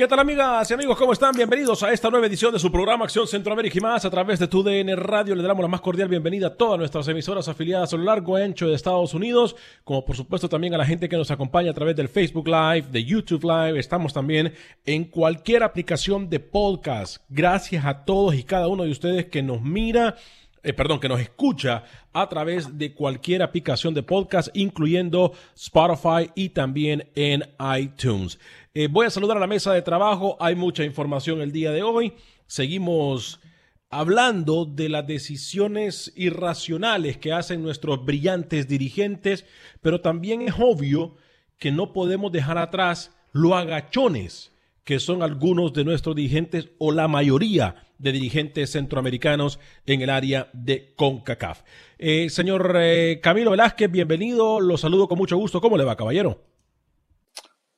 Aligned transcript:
¿Qué 0.00 0.08
tal 0.08 0.20
amigas 0.20 0.70
y 0.70 0.72
amigos? 0.72 0.96
¿Cómo 0.96 1.12
están? 1.12 1.36
Bienvenidos 1.36 1.82
a 1.82 1.92
esta 1.92 2.08
nueva 2.08 2.26
edición 2.26 2.54
de 2.54 2.58
su 2.58 2.72
programa 2.72 3.04
Acción 3.04 3.26
Centroamérica 3.28 3.76
y 3.76 3.82
más 3.82 4.02
a 4.06 4.10
través 4.10 4.38
de 4.38 4.48
tu 4.48 4.62
DN 4.62 4.96
Radio. 4.96 5.34
Le 5.34 5.42
damos 5.42 5.60
la 5.60 5.68
más 5.68 5.82
cordial 5.82 6.08
bienvenida 6.08 6.46
a 6.46 6.54
todas 6.56 6.78
nuestras 6.78 7.06
emisoras 7.08 7.48
afiliadas 7.48 7.92
a 7.92 7.98
lo 7.98 8.04
largo 8.04 8.38
y 8.38 8.42
ancho 8.42 8.66
de 8.66 8.76
Estados 8.76 9.12
Unidos, 9.12 9.56
como 9.84 10.02
por 10.06 10.16
supuesto 10.16 10.48
también 10.48 10.72
a 10.72 10.78
la 10.78 10.86
gente 10.86 11.06
que 11.06 11.18
nos 11.18 11.30
acompaña 11.30 11.72
a 11.72 11.74
través 11.74 11.96
del 11.96 12.08
Facebook 12.08 12.48
Live, 12.48 12.86
de 12.90 13.04
YouTube 13.04 13.42
Live. 13.42 13.78
Estamos 13.78 14.14
también 14.14 14.54
en 14.86 15.04
cualquier 15.04 15.62
aplicación 15.62 16.30
de 16.30 16.40
podcast. 16.40 17.18
Gracias 17.28 17.84
a 17.84 18.06
todos 18.06 18.34
y 18.36 18.42
cada 18.42 18.68
uno 18.68 18.84
de 18.84 18.92
ustedes 18.92 19.26
que 19.26 19.42
nos 19.42 19.60
mira 19.60 20.16
eh, 20.62 20.72
perdón, 20.72 21.00
que 21.00 21.08
nos 21.08 21.20
escucha 21.20 21.84
a 22.12 22.28
través 22.28 22.76
de 22.76 22.94
cualquier 22.94 23.42
aplicación 23.42 23.94
de 23.94 24.02
podcast, 24.02 24.48
incluyendo 24.54 25.32
Spotify 25.54 26.30
y 26.34 26.50
también 26.50 27.08
en 27.14 27.44
iTunes. 27.78 28.38
Eh, 28.74 28.88
voy 28.90 29.06
a 29.06 29.10
saludar 29.10 29.36
a 29.36 29.40
la 29.40 29.46
mesa 29.46 29.72
de 29.72 29.82
trabajo. 29.82 30.36
Hay 30.40 30.54
mucha 30.54 30.84
información 30.84 31.40
el 31.40 31.52
día 31.52 31.72
de 31.72 31.82
hoy. 31.82 32.12
Seguimos 32.46 33.40
hablando 33.88 34.64
de 34.64 34.88
las 34.88 35.06
decisiones 35.06 36.12
irracionales 36.14 37.16
que 37.16 37.32
hacen 37.32 37.62
nuestros 37.62 38.04
brillantes 38.04 38.68
dirigentes, 38.68 39.44
pero 39.80 40.00
también 40.00 40.42
es 40.42 40.54
obvio 40.58 41.16
que 41.58 41.72
no 41.72 41.92
podemos 41.92 42.30
dejar 42.32 42.58
atrás 42.58 43.16
los 43.32 43.52
agachones 43.52 44.49
que 44.84 45.00
son 45.00 45.22
algunos 45.22 45.72
de 45.72 45.84
nuestros 45.84 46.16
dirigentes 46.16 46.70
o 46.78 46.92
la 46.92 47.08
mayoría 47.08 47.86
de 47.98 48.12
dirigentes 48.12 48.72
centroamericanos 48.72 49.60
en 49.86 50.00
el 50.00 50.10
área 50.10 50.50
de 50.52 50.94
CONCACAF. 50.96 51.62
Eh, 51.98 52.30
señor 52.30 52.76
eh, 52.80 53.20
Camilo 53.22 53.50
Velázquez, 53.50 53.90
bienvenido, 53.90 54.60
lo 54.60 54.78
saludo 54.78 55.06
con 55.06 55.18
mucho 55.18 55.36
gusto. 55.36 55.60
¿Cómo 55.60 55.76
le 55.76 55.84
va, 55.84 55.96
caballero? 55.96 56.42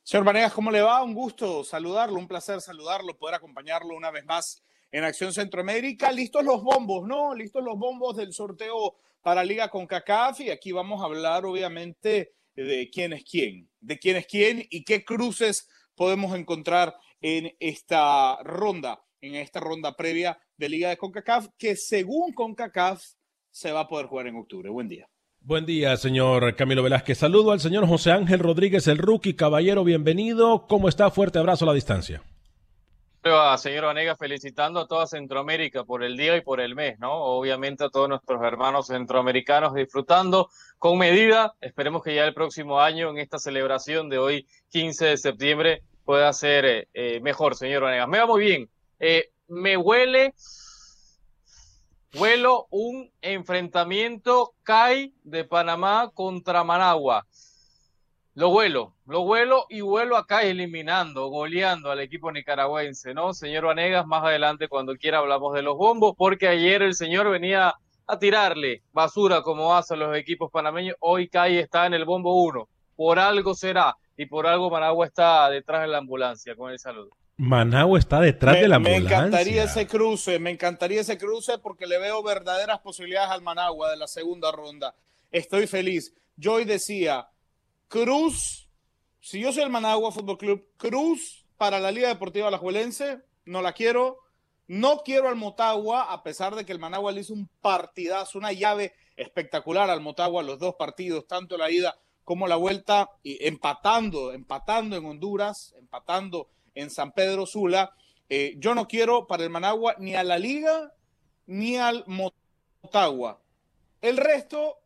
Señor 0.01 0.25
Vanegas, 0.25 0.53
¿cómo 0.53 0.71
le 0.71 0.81
va? 0.81 1.01
Un 1.03 1.13
gusto 1.13 1.63
saludarlo, 1.63 2.17
un 2.17 2.27
placer 2.27 2.61
saludarlo, 2.61 3.17
poder 3.17 3.35
acompañarlo 3.35 3.95
una 3.95 4.11
vez 4.11 4.25
más 4.25 4.63
en 4.91 5.03
Acción 5.03 5.33
Centroamérica. 5.33 6.11
Listos 6.11 6.43
los 6.43 6.61
bombos, 6.63 7.07
¿no? 7.07 7.33
Listos 7.33 7.63
los 7.63 7.77
bombos 7.77 8.15
del 8.15 8.33
sorteo 8.33 8.95
para 9.21 9.43
Liga 9.43 9.69
CONCACAF 9.69 10.41
y 10.41 10.51
aquí 10.51 10.71
vamos 10.71 11.01
a 11.01 11.05
hablar 11.05 11.45
obviamente 11.45 12.33
de 12.55 12.89
quién 12.91 13.13
es 13.13 13.23
quién, 13.23 13.69
de 13.79 13.97
quién 13.97 14.17
es 14.17 14.27
quién 14.27 14.65
y 14.69 14.83
qué 14.83 15.03
cruces 15.03 15.69
podemos 15.95 16.35
encontrar 16.35 16.95
en 17.21 17.55
esta 17.59 18.37
ronda, 18.43 19.03
en 19.21 19.35
esta 19.35 19.59
ronda 19.59 19.95
previa 19.95 20.37
de 20.57 20.69
Liga 20.69 20.89
de 20.89 20.97
CONCACAF, 20.97 21.47
que 21.57 21.75
según 21.75 22.33
CONCACAF 22.33 23.03
se 23.51 23.71
va 23.71 23.81
a 23.81 23.87
poder 23.87 24.07
jugar 24.07 24.27
en 24.27 24.35
octubre. 24.35 24.69
Buen 24.69 24.87
día. 24.87 25.07
Buen 25.39 25.65
día, 25.65 25.97
señor 25.97 26.55
Camilo 26.55 26.83
Velázquez. 26.83 27.17
Saludo 27.17 27.51
al 27.51 27.59
señor 27.59 27.85
José 27.85 28.11
Ángel 28.11 28.39
Rodríguez, 28.39 28.87
el 28.87 28.97
rookie. 28.97 29.35
Caballero, 29.35 29.83
bienvenido. 29.83 30.67
¿Cómo 30.67 30.87
está? 30.87 31.11
Fuerte 31.11 31.39
abrazo 31.39 31.65
a 31.65 31.67
la 31.67 31.73
distancia. 31.73 32.23
Señor 33.57 33.85
Vanegas, 33.85 34.17
felicitando 34.19 34.81
a 34.81 34.87
toda 34.87 35.07
Centroamérica 35.07 35.85
por 35.85 36.03
el 36.03 36.17
día 36.17 36.35
y 36.35 36.41
por 36.41 36.59
el 36.59 36.75
mes, 36.75 36.99
¿no? 36.99 37.13
Obviamente 37.13 37.85
a 37.85 37.89
todos 37.89 38.09
nuestros 38.09 38.43
hermanos 38.43 38.87
centroamericanos 38.87 39.73
disfrutando 39.73 40.49
con 40.77 40.97
medida. 40.97 41.55
Esperemos 41.61 42.03
que 42.03 42.15
ya 42.15 42.25
el 42.25 42.33
próximo 42.33 42.81
año, 42.81 43.09
en 43.11 43.19
esta 43.19 43.39
celebración 43.39 44.09
de 44.09 44.17
hoy, 44.17 44.45
15 44.71 45.05
de 45.05 45.17
septiembre, 45.17 45.83
pueda 46.03 46.33
ser 46.33 46.89
eh, 46.93 47.21
mejor, 47.21 47.55
señor 47.55 47.83
Vanegas. 47.83 48.09
Me 48.09 48.19
va 48.19 48.27
muy 48.27 48.43
bien. 48.43 48.69
Eh, 48.99 49.31
me 49.47 49.77
huele, 49.77 50.33
huelo 52.15 52.67
un 52.71 53.09
enfrentamiento 53.21 54.53
CAI 54.63 55.13
de 55.23 55.45
Panamá 55.45 56.11
contra 56.13 56.65
Managua. 56.65 57.25
Lo 58.35 58.49
vuelo, 58.49 58.95
lo 59.05 59.23
vuelo 59.23 59.67
y 59.69 59.81
vuelo 59.81 60.17
acá 60.17 60.41
eliminando, 60.41 61.27
goleando 61.27 61.91
al 61.91 61.99
equipo 61.99 62.31
nicaragüense, 62.31 63.13
¿no? 63.13 63.31
Señor 63.31 63.65
Vanegas, 63.65 64.07
más 64.07 64.23
adelante 64.23 64.67
cuando 64.67 64.95
quiera 64.95 65.19
hablamos 65.19 65.53
de 65.53 65.61
los 65.61 65.77
bombos, 65.77 66.15
porque 66.17 66.47
ayer 66.47 66.81
el 66.81 66.95
señor 66.95 67.29
venía 67.29 67.75
a 68.07 68.17
tirarle 68.17 68.81
basura 68.91 69.43
como 69.43 69.75
hacen 69.75 69.99
los 69.99 70.17
equipos 70.17 70.49
panameños. 70.51 70.95
Hoy 70.99 71.27
CAI 71.27 71.59
está 71.59 71.85
en 71.85 71.93
el 71.93 72.05
bombo 72.05 72.43
1. 72.43 72.67
Por 72.95 73.19
algo 73.19 73.53
será 73.53 73.95
y 74.17 74.25
por 74.25 74.47
algo 74.47 74.71
Managua 74.71 75.05
está 75.05 75.47
detrás 75.51 75.81
de 75.81 75.89
la 75.89 75.99
ambulancia 75.99 76.55
con 76.55 76.71
el 76.71 76.79
saludo. 76.79 77.11
Managua 77.37 77.99
está 77.99 78.19
detrás 78.19 78.55
de 78.55 78.67
la 78.67 78.77
ambulancia. 78.77 79.09
Me 79.09 79.15
encantaría 79.27 79.63
ese 79.65 79.85
cruce, 79.85 80.39
me 80.39 80.49
encantaría 80.49 81.01
ese 81.01 81.19
cruce 81.19 81.59
porque 81.59 81.85
le 81.85 81.99
veo 81.99 82.23
verdaderas 82.23 82.79
posibilidades 82.79 83.29
al 83.29 83.43
Managua 83.43 83.91
de 83.91 83.97
la 83.97 84.07
segunda 84.07 84.51
ronda. 84.51 84.95
Estoy 85.31 85.67
feliz. 85.67 86.15
Yo 86.35 86.53
hoy 86.53 86.65
decía, 86.65 87.27
Cruz, 87.93 88.67
si 89.19 89.39
yo 89.39 89.53
soy 89.53 89.61
el 89.61 89.69
Managua 89.69 90.11
Fútbol 90.11 90.39
Club, 90.39 90.67
Cruz 90.77 91.45
para 91.57 91.79
la 91.79 91.91
Liga 91.91 92.07
Deportiva 92.07 92.47
Alajuelense, 92.47 93.19
no 93.45 93.61
la 93.61 93.73
quiero. 93.73 94.17
No 94.65 95.03
quiero 95.05 95.29
al 95.29 95.35
Motagua, 95.35 96.11
a 96.11 96.23
pesar 96.23 96.55
de 96.55 96.65
que 96.65 96.71
el 96.71 96.79
Managua 96.79 97.11
le 97.11 97.21
hizo 97.21 97.35
un 97.35 97.47
partidazo, 97.61 98.39
una 98.39 98.51
llave 98.51 98.95
espectacular 99.15 99.91
al 99.91 100.01
Motagua, 100.01 100.41
los 100.41 100.57
dos 100.57 100.73
partidos, 100.73 101.27
tanto 101.27 101.55
la 101.55 101.69
ida 101.69 101.95
como 102.23 102.47
la 102.47 102.55
vuelta, 102.55 103.11
y 103.21 103.45
empatando, 103.45 104.33
empatando 104.33 104.95
en 104.95 105.05
Honduras, 105.05 105.75
empatando 105.77 106.49
en 106.73 106.89
San 106.89 107.11
Pedro 107.11 107.45
Sula. 107.45 107.91
Eh, 108.27 108.55
yo 108.57 108.73
no 108.73 108.87
quiero 108.87 109.27
para 109.27 109.43
el 109.43 109.51
Managua 109.51 109.97
ni 109.99 110.15
a 110.15 110.23
la 110.23 110.39
Liga 110.39 110.91
ni 111.45 111.77
al 111.77 112.03
Motagua. 112.07 113.39
El 114.01 114.17
resto 114.17 114.79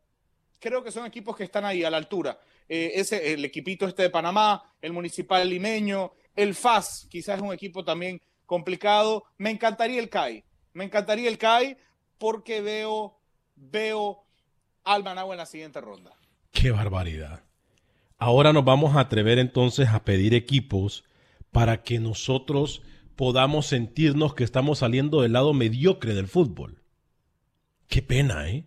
creo 0.58 0.84
que 0.84 0.92
son 0.92 1.06
equipos 1.06 1.36
que 1.38 1.44
están 1.44 1.64
ahí 1.64 1.84
a 1.84 1.90
la 1.90 1.96
altura. 1.96 2.38
Eh, 2.68 2.92
ese, 2.96 3.32
el 3.32 3.44
equipito 3.44 3.86
este 3.86 4.02
de 4.02 4.10
Panamá, 4.10 4.62
el 4.82 4.92
Municipal 4.92 5.48
Limeño, 5.48 6.12
el 6.36 6.54
FAS, 6.54 7.06
quizás 7.10 7.36
es 7.36 7.42
un 7.42 7.52
equipo 7.52 7.84
también 7.84 8.20
complicado. 8.46 9.24
Me 9.38 9.50
encantaría 9.50 10.00
el 10.00 10.08
CAI, 10.08 10.44
me 10.72 10.84
encantaría 10.84 11.28
el 11.28 11.38
CAI 11.38 11.76
porque 12.18 12.60
veo, 12.60 13.18
veo 13.56 14.24
al 14.84 15.02
Managua 15.04 15.34
en 15.34 15.38
la 15.38 15.46
siguiente 15.46 15.80
ronda. 15.80 16.12
Qué 16.52 16.70
barbaridad. 16.70 17.42
Ahora 18.18 18.52
nos 18.52 18.64
vamos 18.64 18.96
a 18.96 19.00
atrever 19.00 19.38
entonces 19.38 19.88
a 19.88 20.04
pedir 20.04 20.34
equipos 20.34 21.04
para 21.52 21.82
que 21.82 22.00
nosotros 22.00 22.82
podamos 23.16 23.66
sentirnos 23.66 24.34
que 24.34 24.44
estamos 24.44 24.78
saliendo 24.78 25.22
del 25.22 25.32
lado 25.32 25.54
mediocre 25.54 26.14
del 26.14 26.28
fútbol. 26.28 26.82
Qué 27.88 28.02
pena, 28.02 28.48
¿eh? 28.48 28.66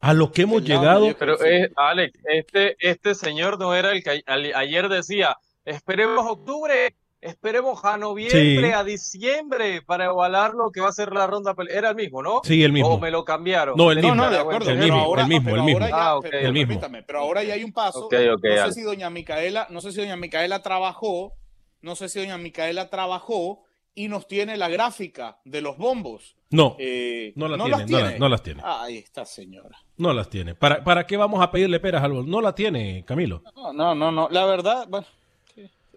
A 0.00 0.14
lo 0.14 0.32
que 0.32 0.42
hemos 0.42 0.62
llegado. 0.64 1.14
Pero, 1.18 1.42
eh, 1.44 1.70
Alex, 1.76 2.18
este, 2.24 2.76
este 2.80 3.14
señor 3.14 3.58
no 3.58 3.74
era 3.74 3.92
el 3.92 4.02
que 4.02 4.22
ayer 4.54 4.88
decía, 4.88 5.36
esperemos 5.64 6.26
octubre 6.26 6.94
Esperemos 7.22 7.84
a 7.84 7.98
noviembre, 7.98 8.72
a 8.72 8.82
diciembre 8.82 9.82
para 9.82 10.06
evaluar 10.06 10.54
lo 10.54 10.70
que 10.70 10.80
va 10.80 10.88
a 10.88 10.92
ser 10.92 11.12
la 11.12 11.26
ronda. 11.26 11.54
Era 11.68 11.90
el 11.90 11.94
mismo, 11.94 12.22
¿no? 12.22 12.40
Sí, 12.42 12.64
el 12.64 12.72
mismo. 12.72 12.88
¿O 12.94 12.98
me 12.98 13.10
lo 13.10 13.26
cambiaron? 13.26 13.76
No, 13.76 13.90
el 13.90 13.98
mismo. 13.98 14.14
No, 14.14 14.24
no, 14.24 14.30
de 14.30 14.38
acuerdo. 14.38 14.70
El 14.70 14.78
mismo, 14.78 15.00
ahora, 15.00 15.22
el 15.22 15.28
mismo, 15.28 15.50
el 15.54 15.62
mismo. 15.62 15.84
Ahora 15.84 15.88
ya, 15.90 16.10
Ah, 16.12 16.18
pero, 16.22 16.38
el 16.38 16.52
mismo. 16.54 16.68
permítame, 16.68 17.02
pero 17.02 17.18
ahora 17.18 17.42
ya 17.42 17.54
hay 17.54 17.62
un 17.62 17.72
paso. 17.72 18.06
Ok, 18.06 18.14
ok, 18.36 18.44
no 18.56 18.66
sé 18.68 18.72
si 18.72 18.82
doña 18.82 19.10
Micaela, 19.10 19.66
no 19.68 19.82
sé 19.82 19.92
si 19.92 20.00
doña 20.00 20.16
Micaela 20.16 20.62
trabajó, 20.62 21.34
no 21.82 21.94
sé 21.94 22.08
si 22.08 22.20
doña 22.20 22.38
Micaela 22.38 22.88
trabajó 22.88 23.64
y 23.94 24.08
nos 24.08 24.26
tiene 24.26 24.56
la 24.56 24.68
gráfica 24.68 25.38
de 25.44 25.60
los 25.60 25.76
bombos. 25.76 26.36
No, 26.50 26.76
Eh, 26.78 27.32
no, 27.36 27.46
la 27.48 27.56
las 27.56 27.86
tiene, 27.86 27.90
no, 28.02 28.10
la- 28.10 28.18
no 28.18 28.28
las 28.28 28.42
tiene. 28.42 28.62
Ahí 28.64 28.96
está, 28.98 29.24
señora. 29.24 29.78
No 29.96 30.12
las 30.12 30.28
tiene. 30.28 30.54
¿Para, 30.54 30.82
¿Para 30.82 31.06
qué 31.06 31.16
vamos 31.16 31.40
a 31.42 31.50
pedirle 31.50 31.78
peras 31.80 32.02
al 32.02 32.12
bol? 32.12 32.28
No 32.28 32.40
la 32.40 32.54
tiene, 32.54 33.04
Camilo. 33.04 33.42
No, 33.54 33.72
no, 33.72 33.94
no, 33.94 34.10
no. 34.10 34.28
La 34.30 34.46
verdad, 34.46 34.86
bueno, 34.88 35.06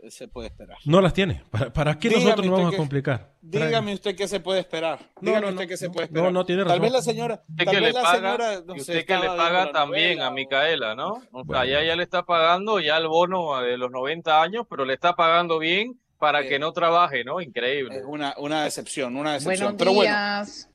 se 0.09 0.27
puede 0.27 0.49
esperar. 0.49 0.77
No 0.85 0.99
las 0.99 1.13
tiene. 1.13 1.43
¿Para, 1.49 1.71
para 1.71 1.97
qué 1.97 2.09
Dígame 2.09 2.25
nosotros 2.25 2.45
nos 2.47 2.51
vamos 2.51 2.65
usted 2.65 2.67
a 2.67 2.71
que- 2.71 2.77
complicar? 2.83 3.33
Dígame 3.41 3.93
usted 3.93 4.15
qué 4.17 4.27
se 4.27 4.39
puede 4.41 4.59
esperar. 4.59 4.99
No, 4.99 5.07
Dígame 5.21 5.41
no, 5.41 5.47
usted 5.53 5.63
no, 5.63 5.67
qué 5.69 5.77
se 5.77 5.87
no, 5.87 5.91
puede 5.93 6.07
no, 6.07 6.09
esperar. 6.11 6.33
no, 6.33 6.45
tiene 6.45 6.61
Tal 6.63 6.67
razón. 6.69 6.81
vez 6.81 6.91
la 6.91 7.01
señora, 7.01 7.33
Usted 7.49 7.65
tal 7.65 7.73
que 7.75 7.81
vez 7.81 7.81
le 7.81 7.93
la 7.93 8.01
paga, 8.03 8.15
señora, 8.17 8.61
no 8.67 8.73
usted 8.75 9.05
que 9.05 9.15
le 9.17 9.27
paga 9.27 9.71
también 9.71 10.09
novela 10.17 10.25
a 10.25 10.29
o- 10.29 10.33
Micaela, 10.33 10.95
¿no? 10.95 11.07
O 11.13 11.19
sea, 11.21 11.43
Bueno. 11.45 11.65
ya 11.65 11.79
ella 11.81 11.95
le 11.95 12.03
está 12.03 12.23
pagando 12.25 12.79
ya 12.81 12.97
el 12.97 13.07
bono 13.07 13.59
de 13.61 13.77
los 13.77 13.89
90 13.91 14.41
años, 14.41 14.67
pero 14.69 14.83
le 14.85 14.93
está 14.93 15.15
pagando 15.15 15.57
bien 15.57 15.99
para 16.23 16.47
que 16.47 16.57
no 16.57 16.71
trabaje, 16.71 17.25
¿no? 17.25 17.41
Increíble. 17.41 17.97
Es 17.97 18.05
una, 18.07 18.33
una 18.37 18.63
decepción, 18.63 19.17
una 19.17 19.33
decepción. 19.33 19.75
Buenos 19.75 19.77
Pero 19.77 19.93
bueno, 19.93 20.09
días. 20.13 20.69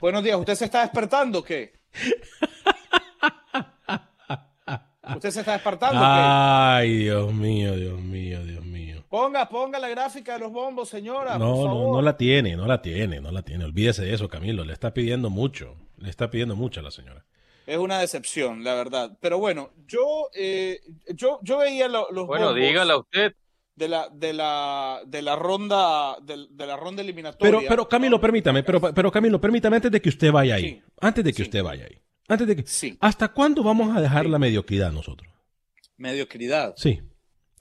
buenos 0.00 0.24
días. 0.24 0.38
¿Usted 0.38 0.54
se 0.54 0.64
está 0.64 0.80
despertando 0.80 1.40
o 1.40 1.44
qué? 1.44 1.74
¿Usted 5.14 5.30
se 5.30 5.40
está 5.40 5.52
despertando 5.52 5.98
o 5.98 6.02
qué? 6.02 6.06
Ay, 6.08 6.96
Dios 6.98 7.34
mío, 7.34 7.76
Dios 7.76 8.00
mío, 8.00 8.42
Dios 8.44 8.64
mío. 8.64 9.04
Ponga, 9.10 9.46
ponga 9.48 9.78
la 9.78 9.88
gráfica 9.90 10.34
de 10.34 10.38
los 10.40 10.52
bombos, 10.52 10.88
señora. 10.88 11.36
No, 11.38 11.54
por 11.54 11.66
no, 11.70 11.92
no 11.92 12.02
la 12.02 12.16
tiene, 12.16 12.56
no 12.56 12.66
la 12.66 12.80
tiene, 12.80 13.20
no 13.20 13.30
la 13.30 13.42
tiene. 13.42 13.64
Olvídese 13.66 14.04
de 14.06 14.14
eso, 14.14 14.28
Camilo. 14.28 14.64
Le 14.64 14.72
está 14.72 14.94
pidiendo 14.94 15.28
mucho. 15.28 15.76
Le 15.98 16.08
está 16.08 16.30
pidiendo 16.30 16.56
mucho 16.56 16.80
a 16.80 16.82
la 16.82 16.90
señora. 16.90 17.24
Es 17.66 17.76
una 17.76 17.98
decepción, 17.98 18.64
la 18.64 18.74
verdad. 18.74 19.18
Pero 19.20 19.38
bueno, 19.38 19.70
yo, 19.86 20.28
eh, 20.34 20.80
yo, 21.14 21.38
yo 21.42 21.58
veía 21.58 21.88
lo- 21.88 22.10
los 22.10 22.26
Bueno, 22.26 22.46
bombos 22.46 22.62
dígala 22.62 22.96
usted. 22.96 23.34
De 23.78 23.88
la, 23.88 24.08
de 24.12 24.32
la, 24.32 25.00
de 25.06 25.22
la 25.22 25.36
ronda, 25.36 26.16
de, 26.20 26.46
de 26.50 26.66
la 26.66 26.76
ronda 26.76 27.00
eliminatoria. 27.02 27.58
Pero, 27.60 27.68
pero 27.68 27.88
Camilo, 27.88 28.20
permítame, 28.20 28.62
pero, 28.64 28.80
pero 28.80 29.10
Camilo, 29.12 29.40
permítame 29.40 29.76
antes 29.76 29.90
de 29.92 30.02
que 30.02 30.08
usted 30.08 30.32
vaya 30.32 30.56
ahí. 30.56 30.62
Sí. 30.62 30.82
Antes 31.00 31.24
de 31.24 31.30
que 31.32 31.36
Sí. 31.36 31.42
usted 31.42 31.62
vaya 31.62 31.84
ahí. 31.84 31.98
Antes 32.26 32.46
de 32.48 32.56
que. 32.56 32.66
Sí. 32.66 32.96
¿Hasta 33.00 33.28
cuándo 33.28 33.62
vamos 33.62 33.96
a 33.96 34.00
dejar 34.00 34.26
la 34.26 34.38
mediocridad 34.38 34.90
nosotros? 34.92 35.32
Mediocridad. 35.96 36.74
Sí. 36.76 37.00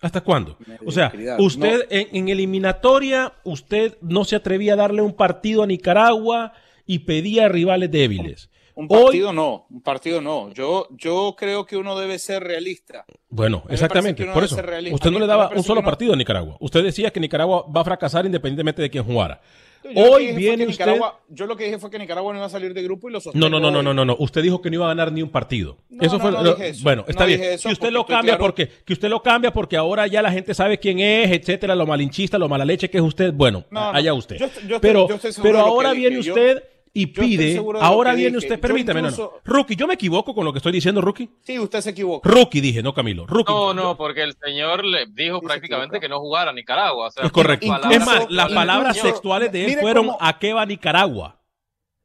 ¿Hasta 0.01 0.21
cuándo? 0.21 0.57
O 0.85 0.91
sea, 0.91 1.11
usted 1.39 1.87
en, 1.89 2.07
en 2.15 2.29
eliminatoria, 2.29 3.33
usted 3.43 3.97
no 4.01 4.25
se 4.25 4.35
atrevía 4.35 4.73
a 4.73 4.75
darle 4.75 5.01
un 5.01 5.13
partido 5.13 5.63
a 5.63 5.67
Nicaragua 5.67 6.53
y 6.85 6.99
pedía 6.99 7.47
rivales 7.47 7.89
débiles. 7.89 8.49
Un 8.79 8.85
Hoy- 8.91 9.05
partido 9.05 9.33
no, 9.33 9.65
un 9.71 9.81
partido 9.81 10.21
no. 10.21 10.53
Yo, 10.53 10.87
yo 10.91 11.35
creo 11.35 11.65
que 11.65 11.77
uno 11.77 11.97
debe 11.97 12.19
ser 12.19 12.43
realista. 12.43 13.05
Bueno, 13.27 13.63
me 13.67 13.73
exactamente, 13.73 14.23
por 14.27 14.43
eso. 14.43 14.55
Usted 14.91 15.09
no 15.09 15.17
le 15.19 15.25
daba 15.25 15.49
un 15.55 15.63
solo 15.63 15.83
partido 15.83 16.13
a 16.13 16.15
Nicaragua. 16.15 16.57
Usted 16.59 16.83
decía 16.83 17.09
que 17.09 17.19
Nicaragua 17.19 17.65
va 17.75 17.81
a 17.81 17.83
fracasar 17.83 18.25
independientemente 18.27 18.83
de 18.83 18.89
quién 18.91 19.03
jugara. 19.03 19.41
Yo 19.83 19.91
Hoy 20.11 20.33
viene 20.33 20.67
usted. 20.67 20.99
Yo 21.29 21.45
lo 21.47 21.55
que 21.55 21.63
dije 21.63 21.79
fue 21.79 21.89
que 21.89 21.97
Nicaragua 21.97 22.33
no 22.33 22.39
iba 22.39 22.45
a 22.45 22.49
salir 22.49 22.73
de 22.73 22.83
grupo 22.83 23.09
y 23.09 23.13
lo 23.13 23.19
sostengo 23.21 23.49
No, 23.49 23.59
no, 23.59 23.59
no, 23.59 23.71
no, 23.71 23.81
no, 23.81 23.93
no, 23.93 24.05
no. 24.05 24.15
Usted 24.19 24.43
dijo 24.43 24.61
que 24.61 24.69
no 24.69 24.75
iba 24.75 24.85
a 24.85 24.89
ganar 24.89 25.11
ni 25.11 25.21
un 25.23 25.29
partido. 25.29 25.77
No, 25.89 26.03
eso 26.03 26.19
fue 26.19 26.31
no 26.31 26.43
lo- 26.43 26.53
dije 26.55 26.69
eso. 26.69 26.83
bueno, 26.83 27.03
está 27.07 27.25
bien. 27.25 27.39
que 27.39 27.69
usted 27.69 27.89
lo 27.91 28.05
cambia 28.05 28.33
claro. 28.33 28.39
porque 28.43 28.67
que 28.67 28.93
usted 28.93 29.09
lo 29.09 29.23
cambia 29.23 29.51
porque 29.51 29.75
ahora 29.77 30.05
ya 30.05 30.21
la 30.21 30.31
gente 30.31 30.53
sabe 30.53 30.77
quién 30.77 30.99
es, 30.99 31.31
etcétera, 31.31 31.73
lo 31.73 31.87
malinchista, 31.87 32.37
lo 32.37 32.47
mala 32.49 32.65
leche 32.65 32.89
que 32.89 32.97
es 32.97 33.03
usted. 33.03 33.33
Bueno, 33.33 33.63
No, 33.71 33.91
no. 33.91 33.97
allá 33.97 34.13
usted. 34.13 34.37
Yo 34.37 34.45
estoy- 34.47 34.79
pero 34.81 35.07
yo 35.07 35.15
estoy 35.15 35.31
seguro 35.31 35.51
pero 35.53 35.65
ahora 35.65 35.93
viene 35.93 36.19
usted 36.19 36.61
y 37.01 37.11
yo 37.13 37.21
pide, 37.21 37.63
ahora 37.81 38.13
viene 38.13 38.37
dije. 38.37 38.47
usted, 38.47 38.59
permítame, 38.59 39.01
no, 39.01 39.11
no. 39.11 39.31
Rookie, 39.45 39.75
yo 39.75 39.87
me 39.87 39.93
equivoco 39.95 40.33
con 40.33 40.45
lo 40.45 40.51
que 40.51 40.57
estoy 40.59 40.71
diciendo, 40.71 41.01
Rookie. 41.01 41.29
Sí, 41.41 41.59
usted 41.59 41.81
se 41.81 41.89
equivoca. 41.91 42.27
Rookie 42.29 42.61
dije, 42.61 42.81
no 42.81 42.93
Camilo. 42.93 43.25
Rookie. 43.27 43.51
No, 43.51 43.73
no, 43.73 43.95
porque 43.97 44.23
el 44.23 44.35
señor 44.43 44.83
le 44.85 45.05
dijo 45.07 45.39
Sí, 45.39 45.45
prácticamente 45.45 45.99
que 45.99 46.09
no 46.09 46.19
jugara 46.19 46.51
a 46.51 46.53
Nicaragua. 46.53 47.07
O 47.07 47.11
sea, 47.11 47.25
Es 47.25 47.31
correcto. 47.31 47.67
palabras- 47.67 47.93
Es 47.93 48.05
más, 48.05 48.15
las 48.15 48.29
incluso- 48.29 48.55
palabras 48.55 49.01
textuales 49.01 49.51
de 49.51 49.65
él 49.65 49.77
fueron 49.79 50.05
cómo- 50.07 50.17
¿a 50.21 50.39
qué 50.39 50.53
va 50.53 50.65
Nicaragua? 50.65 51.39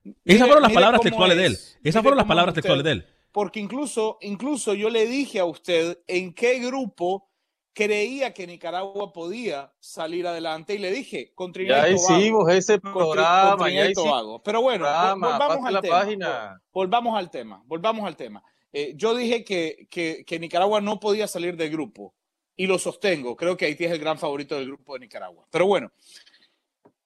Mire- 0.05 0.17
Esas 0.25 0.47
fueron 0.49 0.63
las 0.63 0.73
palabras 0.73 0.99
cómo 0.99 1.11
textuales 1.11 1.37
de 1.37 1.47
él. 1.47 1.53
es. 1.53 1.79
Esas 1.85 2.03
fueron 2.03 2.17
las 2.19 2.27
palabras 2.27 2.53
es 2.53 2.59
usted. 2.59 2.63
textuales 2.63 2.85
de 2.85 2.91
él. 2.93 3.07
Porque 3.33 3.61
incluso, 3.61 4.19
incluso 4.21 4.75
yo 4.75 4.91
le 4.91 5.07
dije 5.07 5.39
a 5.41 5.45
usted 5.45 5.99
en 6.07 6.35
qué 6.35 6.59
grupo 6.59 7.31
creía 7.75 8.35
que 8.35 8.47
Nicaragua 8.47 9.13
podía 9.13 9.73
salir 9.81 10.27
adelante 10.27 10.75
y 10.75 10.79
le 10.79 10.91
dije 10.91 11.33
con 11.35 11.53
Trinidad 11.53 11.85
Ya 11.87 11.91
y 11.91 11.97
Tobago. 11.97 12.19
hicimos 12.21 12.51
ese 12.53 12.81
Con 12.81 12.91
Tri- 12.91 12.95
con 12.95 13.03
programa, 13.13 13.71
y 13.71 13.93
Tobago. 13.93 14.43
Pero 14.43 14.63
bueno, 14.63 14.85
programa, 14.85 15.29
volvamos 15.39 15.67
al 15.67 15.75
la 15.75 15.81
tema. 15.81 15.99
página. 16.01 16.63
Volvamos 16.73 17.19
al 17.19 17.31
tema, 17.31 17.63
volvamos 17.67 18.07
al 18.07 18.17
tema. 18.17 18.43
Eh, 18.73 18.93
yo 18.97 19.15
dije 19.15 19.45
que, 19.45 19.87
que, 19.91 20.25
que 20.27 20.39
Nicaragua 20.39 20.81
no 20.81 20.99
podía 21.01 21.27
salir 21.29 21.57
del 21.57 21.71
grupo 21.71 22.15
y 22.57 22.67
lo 22.67 22.79
sostengo. 22.79 23.37
Creo 23.37 23.57
que 23.57 23.67
Haití 23.67 23.85
es 23.85 23.91
el 23.93 23.99
gran 23.99 24.19
favorito 24.19 24.55
del 24.57 24.67
grupo 24.67 24.95
de 24.95 25.01
Nicaragua. 25.01 25.47
Pero 25.51 25.67
bueno, 25.67 25.91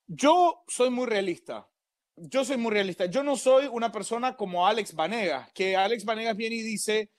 yo 0.07 0.62
soy 0.69 0.91
muy 0.91 1.07
realista. 1.07 1.69
Yo 2.17 2.45
soy 2.45 2.57
muy 2.57 2.71
realista. 2.73 3.07
Yo 3.07 3.23
no 3.23 3.37
soy 3.37 3.67
una 3.67 3.93
persona 3.93 4.37
como 4.37 4.67
Alex 4.67 4.95
Vanegas, 4.95 5.51
que 5.53 5.77
Alex 5.77 6.05
Vanegas 6.05 6.37
viene 6.37 6.57
y 6.57 6.62
dice, 6.62 7.11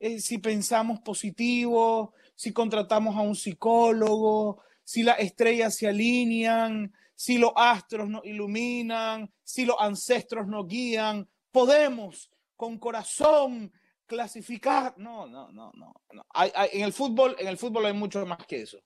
eh, 0.00 0.20
si 0.20 0.38
pensamos 0.38 1.00
positivo, 1.00 2.14
si 2.38 2.52
contratamos 2.52 3.16
a 3.16 3.20
un 3.20 3.34
psicólogo, 3.34 4.62
si 4.84 5.02
las 5.02 5.18
estrellas 5.18 5.74
se 5.76 5.88
alinean, 5.88 6.92
si 7.16 7.36
los 7.36 7.50
astros 7.56 8.08
nos 8.08 8.24
iluminan, 8.24 9.28
si 9.42 9.64
los 9.64 9.74
ancestros 9.80 10.46
nos 10.46 10.68
guían, 10.68 11.28
podemos 11.50 12.30
con 12.56 12.78
corazón 12.78 13.72
clasificar. 14.06 14.94
No, 14.98 15.26
no, 15.26 15.50
no, 15.50 15.72
no. 15.74 15.92
no. 16.12 16.26
Hay- 16.32 16.52
hay- 16.54 16.70
en 16.74 16.82
el 16.82 16.92
fútbol, 16.92 17.34
en 17.40 17.48
el 17.48 17.58
fútbol 17.58 17.86
hay 17.86 17.92
mucho 17.92 18.24
más 18.24 18.38
que 18.46 18.62
eso. 18.62 18.78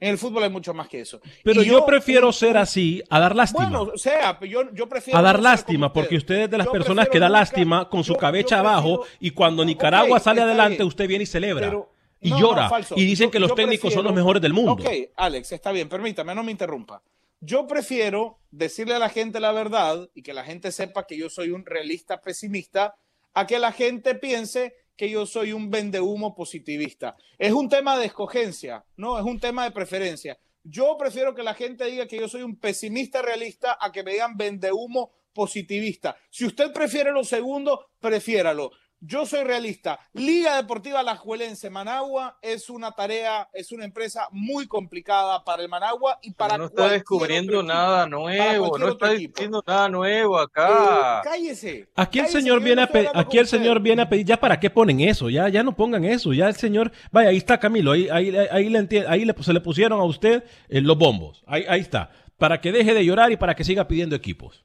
En 0.00 0.08
el 0.10 0.18
fútbol 0.18 0.42
hay 0.44 0.50
mucho 0.50 0.72
más 0.74 0.88
que 0.88 1.00
eso. 1.00 1.20
Pero 1.44 1.62
yo, 1.62 1.84
prefiero 1.86 2.32
ser 2.32 2.56
así 2.56 3.02
a 3.10 3.20
dar 3.20 3.36
lástima. 3.36 3.68
Bueno, 3.68 3.92
o 3.94 3.98
sea, 3.98 4.38
yo, 4.40 4.72
yo 4.72 4.88
prefiero 4.88 5.18
a 5.18 5.22
dar 5.22 5.40
lástima, 5.40 5.92
porque 5.92 6.16
usted 6.16 6.34
es 6.42 6.50
de 6.50 6.58
las 6.58 6.66
Yo 6.66 6.72
personas 6.72 7.08
que 7.10 7.20
da 7.20 7.28
nunca- 7.28 7.38
lástima 7.40 7.88
con 7.90 8.02
su 8.02 8.14
cabeza 8.16 8.58
abajo 8.60 9.00
prefiero- 9.02 9.18
y 9.20 9.30
cuando 9.30 9.64
Nicaragua 9.64 10.18
sale 10.20 10.40
adelante 10.40 10.78
bien. 10.78 10.88
usted 10.88 11.06
viene 11.06 11.24
y 11.24 11.26
celebra 11.26 11.66
Pero- 11.68 11.93
y 12.24 12.30
no, 12.30 12.36
no, 12.40 12.42
llora 12.42 12.68
falso. 12.68 12.94
y 12.96 13.04
dicen 13.04 13.26
Yo- 13.26 13.30
que 13.30 13.38
los 13.38 13.54
técnicos 13.54 13.92
son 13.92 14.02
los 14.04 14.12
prefiero- 14.12 14.14
mejores 14.14 14.42
del 14.42 14.52
mundo. 14.52 14.72
Ok, 14.72 14.84
Alex, 15.16 15.52
está 15.52 15.70
bien, 15.70 15.88
permítame, 15.88 16.34
no 16.34 16.42
me 16.42 16.50
interrumpa. 16.50 17.02
Yo 17.40 17.66
prefiero 17.66 18.38
decirle 18.50 18.94
a 18.94 18.98
la 18.98 19.08
gente 19.10 19.38
la 19.38 19.52
verdad 19.52 20.08
y 20.14 20.22
que 20.22 20.32
la 20.34 20.44
gente 20.44 20.72
sepa 20.72 21.06
que 21.06 21.16
yo 21.16 21.28
soy 21.30 21.50
un 21.50 21.64
realista 21.66 22.20
pesimista 22.22 22.96
a 23.34 23.46
que 23.46 23.58
la 23.58 23.70
gente 23.72 24.14
piense 24.14 24.74
que 24.96 25.10
yo 25.10 25.26
soy 25.26 25.52
un 25.52 25.70
vendehumo 25.70 26.34
positivista. 26.34 27.16
Es 27.38 27.52
un 27.52 27.68
tema 27.68 27.98
de 27.98 28.06
escogencia, 28.06 28.84
no, 28.96 29.18
es 29.18 29.24
un 29.24 29.40
tema 29.40 29.64
de 29.64 29.72
preferencia. 29.72 30.38
Yo 30.62 30.96
prefiero 30.98 31.34
que 31.34 31.42
la 31.42 31.52
gente 31.52 31.84
diga 31.84 32.06
que 32.06 32.16
yo 32.18 32.28
soy 32.28 32.42
un 32.42 32.56
pesimista 32.56 33.20
realista 33.20 33.76
a 33.78 33.92
que 33.92 34.02
me 34.02 34.12
digan 34.12 34.36
vendehumo 34.36 35.10
positivista. 35.34 36.16
Si 36.30 36.46
usted 36.46 36.72
prefiere 36.72 37.10
lo 37.12 37.24
segundo, 37.24 37.88
prefiéralo. 38.00 38.70
Yo 39.06 39.26
soy 39.26 39.44
realista. 39.44 39.98
Liga 40.14 40.56
Deportiva 40.56 41.00
Alajuelense 41.00 41.68
Managua 41.68 42.38
es 42.40 42.70
una 42.70 42.92
tarea, 42.92 43.50
es 43.52 43.70
una 43.70 43.84
empresa 43.84 44.28
muy 44.30 44.66
complicada 44.66 45.44
para 45.44 45.62
el 45.62 45.68
Managua 45.68 46.18
y 46.22 46.30
para 46.32 46.56
no 46.56 46.64
está 46.66 46.88
descubriendo 46.88 47.62
nada 47.62 48.04
equipo. 48.04 48.18
Nuevo, 48.18 48.78
no 48.78 48.88
está 48.88 49.12
equipo. 49.12 49.32
diciendo 49.34 49.62
nada 49.66 49.88
nuevo 49.90 50.40
Eh, 50.40 50.44
acá. 50.44 51.20
cállese. 51.22 51.86
Aquí 51.94 52.18
el 52.20 52.24
cállese, 52.24 52.40
señor 52.40 52.60
viene 52.60 52.76
no 52.76 52.82
a 52.82 52.84
estoy 52.86 53.02
pe- 53.02 53.08
hablando 53.08 53.28
aquí 53.28 53.38
el 53.38 53.46
señor 53.46 53.80
viene 53.80 54.02
a 54.02 54.08
pedir, 54.08 54.24
ya 54.24 54.38
para 54.40 54.58
qué 54.58 54.70
ponen 54.70 55.00
eso, 55.00 55.28
ya, 55.28 55.50
ya 55.50 55.62
no 55.62 55.76
pongan 55.76 56.04
eso, 56.06 56.32
ya 56.32 56.48
el 56.48 56.56
señor, 56.56 56.90
vaya, 57.12 57.28
ahí 57.28 57.36
está 57.36 57.60
Camilo, 57.60 57.92
ahí, 57.92 58.08
ahí, 58.10 58.34
ahí, 58.50 58.68
le, 58.70 58.78
enti- 58.78 59.04
ahí 59.06 59.26
le- 59.26 59.34
se 59.42 59.52
le 59.52 59.60
pusieron 59.60 60.00
a 60.00 60.04
usted 60.04 60.44
eh, 60.70 60.80
los 60.80 60.96
bombos, 60.96 61.42
ahí, 61.46 61.64
ahí 61.68 61.80
está, 61.80 62.10
para 62.38 62.60
que 62.62 62.72
deje 62.72 62.94
de 62.94 63.04
llorar 63.04 63.30
y 63.32 63.36
para 63.36 63.54
que 63.54 63.64
siga 63.64 63.86
pidiendo 63.86 64.16
equipos. 64.16 64.64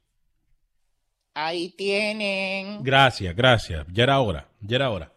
Ahí 1.34 1.70
tienen. 1.70 2.84
Gracias, 2.84 3.36
gracias, 3.36 3.86
ya 3.92 4.04
era 4.04 4.20
hora, 4.20 4.48
ya 4.62 4.76
era 4.78 4.90
hora. 4.90 5.12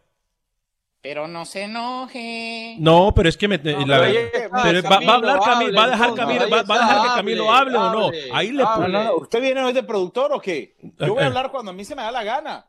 Pero 1.01 1.27
no 1.27 1.45
se 1.45 1.63
enoje. 1.63 2.77
No, 2.79 3.13
pero 3.13 3.29
es 3.29 3.37
que 3.37 3.49
me, 3.49 3.59
No, 3.59 3.85
la 3.87 3.99
pero 4.03 4.19
está, 4.21 4.61
pero 4.63 4.83
va, 4.83 5.01
va 5.01 5.13
a 5.13 5.17
hablar 5.17 5.41
Camilo, 5.41 5.77
va 5.77 5.85
a 5.85 5.91
dejar 5.91 6.15
Camilo, 6.15 6.49
va, 6.49 6.63
va 6.63 6.75
a 6.77 6.79
dejar 6.79 7.03
que 7.03 7.15
Camilo 7.17 7.53
hable, 7.53 7.77
hable, 7.77 7.99
o 7.99 8.01
no. 8.11 8.11
Ahí 8.33 8.53
le 8.53 8.63
hable. 8.63 8.89
no, 8.89 9.05
no. 9.05 9.17
¿Usted 9.17 9.41
viene 9.41 9.63
hoy 9.65 9.73
de 9.73 9.83
productor 9.83 10.33
o 10.33 10.41
qué? 10.41 10.77
Yo 10.99 11.15
voy 11.15 11.23
Eh, 11.23 11.25
a 11.25 11.27
hablar 11.27 11.51
cuando 11.51 11.73
a 11.73 11.75
mí 11.75 11.85
se 11.85 11.97
me 11.97 12.03
da 12.03 12.13
la 12.13 12.23
gana. 12.23 12.67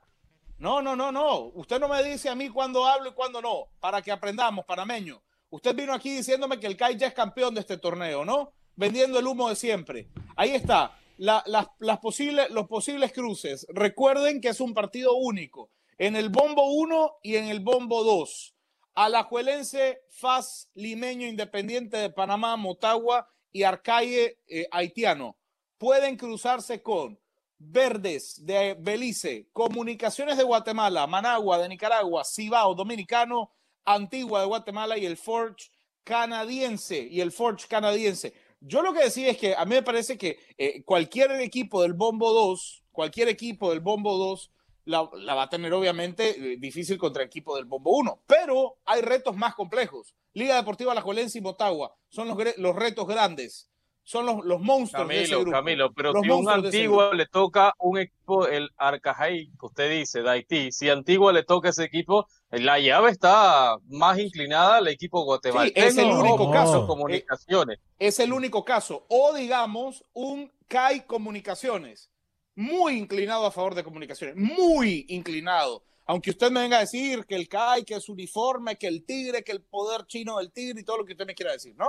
No, 0.58 0.82
no, 0.82 0.96
no, 0.96 1.12
no. 1.12 1.42
Usted 1.54 1.80
no 1.80 1.88
me 1.88 2.02
dice 2.04 2.28
a 2.30 2.34
mí 2.36 2.50
cuándo 2.50 2.88
hablo 2.88 3.10
y 3.10 3.14
cuándo 3.14 3.40
no. 3.40 3.68
Para 3.80 4.02
que 4.02 4.12
aprendamos, 4.12 4.66
panameño. 4.66 5.22
Usted 5.52 5.76
vino 5.76 5.94
aquí 5.94 6.16
diciéndome 6.16 6.60
que 6.60 6.66
el 6.66 6.76
CAI 6.76 6.98
ya 6.98 7.06
es 7.08 7.14
campeón 7.14 7.54
de 7.54 7.60
este 7.60 7.78
torneo, 7.78 8.26
¿no? 8.26 8.52
vendiendo 8.76 9.20
el 9.20 9.28
humo 9.28 9.50
de 9.50 9.56
siempre. 9.56 10.08
Ahí 10.36 10.56
está. 10.56 10.98
La- 11.24 11.42
las, 11.80 12.00
posibles, 12.00 12.50
los 12.50 12.68
posibles 12.68 13.14
cruces. 13.14 13.66
Recuerden 13.70 14.42
que 14.42 14.50
es 14.50 14.60
un 14.60 14.74
partido 14.74 15.14
único. 15.16 15.72
En 15.98 16.18
el 16.18 16.28
bombo 16.28 16.70
1 16.74 17.20
y 17.24 17.38
en 17.38 17.46
el 17.48 17.62
bombo 17.62 18.04
2. 18.04 18.54
Alajuelense, 18.94 20.02
FAS, 20.10 20.70
Limeño, 20.74 21.26
Independiente 21.26 21.96
de 21.96 22.10
Panamá, 22.10 22.58
Motagua 22.58 23.26
y 23.54 23.64
Arcaye 23.64 24.40
eh, 24.48 24.68
Haitiano. 24.70 25.38
Pueden 25.78 26.18
cruzarse 26.18 26.82
con 26.84 27.18
Verdes 27.58 28.46
de 28.46 28.76
Belice, 28.78 29.48
Comunicaciones 29.54 30.36
de 30.36 30.44
Guatemala, 30.44 31.08
Managua 31.08 31.58
de 31.58 31.70
Nicaragua, 31.70 32.26
Cibao 32.26 32.76
Dominicano, 32.76 33.54
Antigua 33.86 34.42
de 34.42 34.48
Guatemala 34.48 34.98
y 34.98 35.06
el 35.06 35.16
Forge 35.16 35.70
canadiense 36.04 36.98
y 37.00 37.22
el 37.22 37.32
Forge 37.32 37.66
canadiense. 37.70 38.34
Yo 38.66 38.82
lo 38.82 38.94
que 38.94 39.04
decía 39.04 39.30
es 39.30 39.38
que 39.38 39.56
a 39.56 39.66
mí 39.66 39.76
me 39.76 39.84
parece 39.84 40.18
que 40.18 40.40
eh, 40.58 40.84
cualquier 40.84 41.32
equipo 41.42 41.82
del 41.82 41.94
Bombo 41.94 42.32
2, 42.32 42.84
cualquier 42.94 43.28
equipo 43.28 43.70
del 43.70 43.82
Bombo 43.82 44.18
2 44.18 44.52
la, 44.86 45.10
la 45.18 45.36
va 45.36 45.44
a 45.44 45.50
tener 45.50 45.74
obviamente 45.74 46.30
eh, 46.30 46.58
difícil 46.58 46.98
contra 46.98 47.24
el 47.24 47.28
equipo 47.28 47.58
del 47.58 47.66
Bombo 47.66 47.92
1, 47.98 48.24
pero 48.26 48.78
hay 48.86 49.02
retos 49.02 49.36
más 49.36 49.54
complejos. 49.54 50.16
Liga 50.34 50.56
Deportiva 50.56 50.94
Alajuelense 50.94 51.40
y 51.40 51.42
Motagua 51.42 51.94
son 52.08 52.30
los, 52.30 52.38
los 52.58 52.76
retos 52.76 53.06
grandes, 53.06 53.70
son 54.04 54.26
los, 54.26 54.46
los 54.46 54.62
monstruos 54.62 55.08
de 55.08 55.24
ese 55.24 55.32
Camilo, 55.32 55.42
grupo. 55.42 55.58
Camilo, 55.58 55.94
pero 55.94 56.14
Los 56.14 56.24
si 56.24 56.30
un 56.30 56.50
Antigua 56.50 57.14
le 57.14 57.26
toca 57.26 57.74
un 57.80 58.00
equipo, 58.00 58.48
el 58.48 58.70
Arcajay, 58.78 59.48
que 59.60 59.66
usted 59.66 59.92
dice, 59.92 60.22
de 60.22 60.30
Haití, 60.30 60.72
si 60.72 60.90
Antigua 60.90 61.34
le 61.34 61.44
toca 61.44 61.70
ese 61.70 61.84
equipo, 61.84 62.28
la 62.62 62.80
llave 62.80 63.10
está 63.12 63.78
más 63.88 64.20
inclinada 64.20 64.78
al 64.78 64.88
equipo 64.88 65.24
guatemalteco. 65.24 65.88
es 65.88 65.98
el 65.98 66.12
único 66.12 66.52
caso. 66.52 66.86
Comunicaciones. 66.88 67.80
Es 68.00 68.20
el 68.20 68.32
único 68.34 68.64
caso. 68.64 69.06
O 69.10 69.34
digamos, 69.34 70.04
un 70.14 70.52
CAI 70.68 71.06
Comunicaciones. 71.06 72.10
Muy 72.56 72.98
inclinado 73.00 73.46
a 73.48 73.52
favor 73.52 73.74
de 73.74 73.84
comunicaciones. 73.84 74.36
Muy 74.36 75.06
inclinado. 75.10 75.84
Aunque 76.06 76.30
usted 76.32 76.52
me 76.52 76.62
venga 76.62 76.78
a 76.78 76.82
decir 76.82 77.26
que 77.26 77.36
el 77.36 77.48
CAI, 77.48 77.84
que 77.84 77.96
es 77.96 78.10
uniforme, 78.10 78.76
que 78.78 78.88
el 78.88 79.06
tigre, 79.06 79.44
que 79.44 79.54
el 79.54 79.62
poder 79.64 80.06
chino 80.06 80.38
del 80.38 80.52
tigre 80.52 80.82
y 80.82 80.84
todo 80.84 80.98
lo 80.98 81.06
que 81.06 81.14
usted 81.14 81.26
me 81.26 81.34
quiera 81.34 81.54
decir, 81.54 81.76
¿no? 81.78 81.88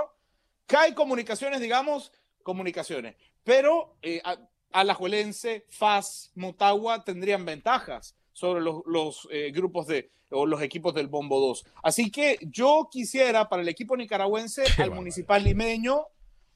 CAI 0.65 0.93
Comunicaciones, 0.95 1.59
digamos, 1.61 2.11
comunicaciones. 2.41 3.15
Pero 3.43 3.97
eh, 4.01 4.21
a- 4.23 4.39
Alajuelense, 4.71 5.65
FAS, 5.69 6.31
Motagua 6.35 7.03
tendrían 7.03 7.45
ventajas 7.45 8.15
sobre 8.35 8.61
los, 8.61 8.83
los, 8.85 9.27
eh, 9.31 9.51
grupos 9.53 9.87
de 9.87 10.09
o 10.29 10.45
los 10.45 10.61
equipos 10.61 10.93
del 10.93 11.07
Bombo 11.07 11.39
2. 11.39 11.65
Así 11.83 12.11
que 12.11 12.37
yo 12.41 12.89
quisiera 12.91 13.47
para 13.47 13.61
el 13.61 13.69
equipo 13.69 13.95
nicaragüense 13.95 14.63
al 14.77 14.91
Municipal 14.91 15.41
Limeño 15.41 16.07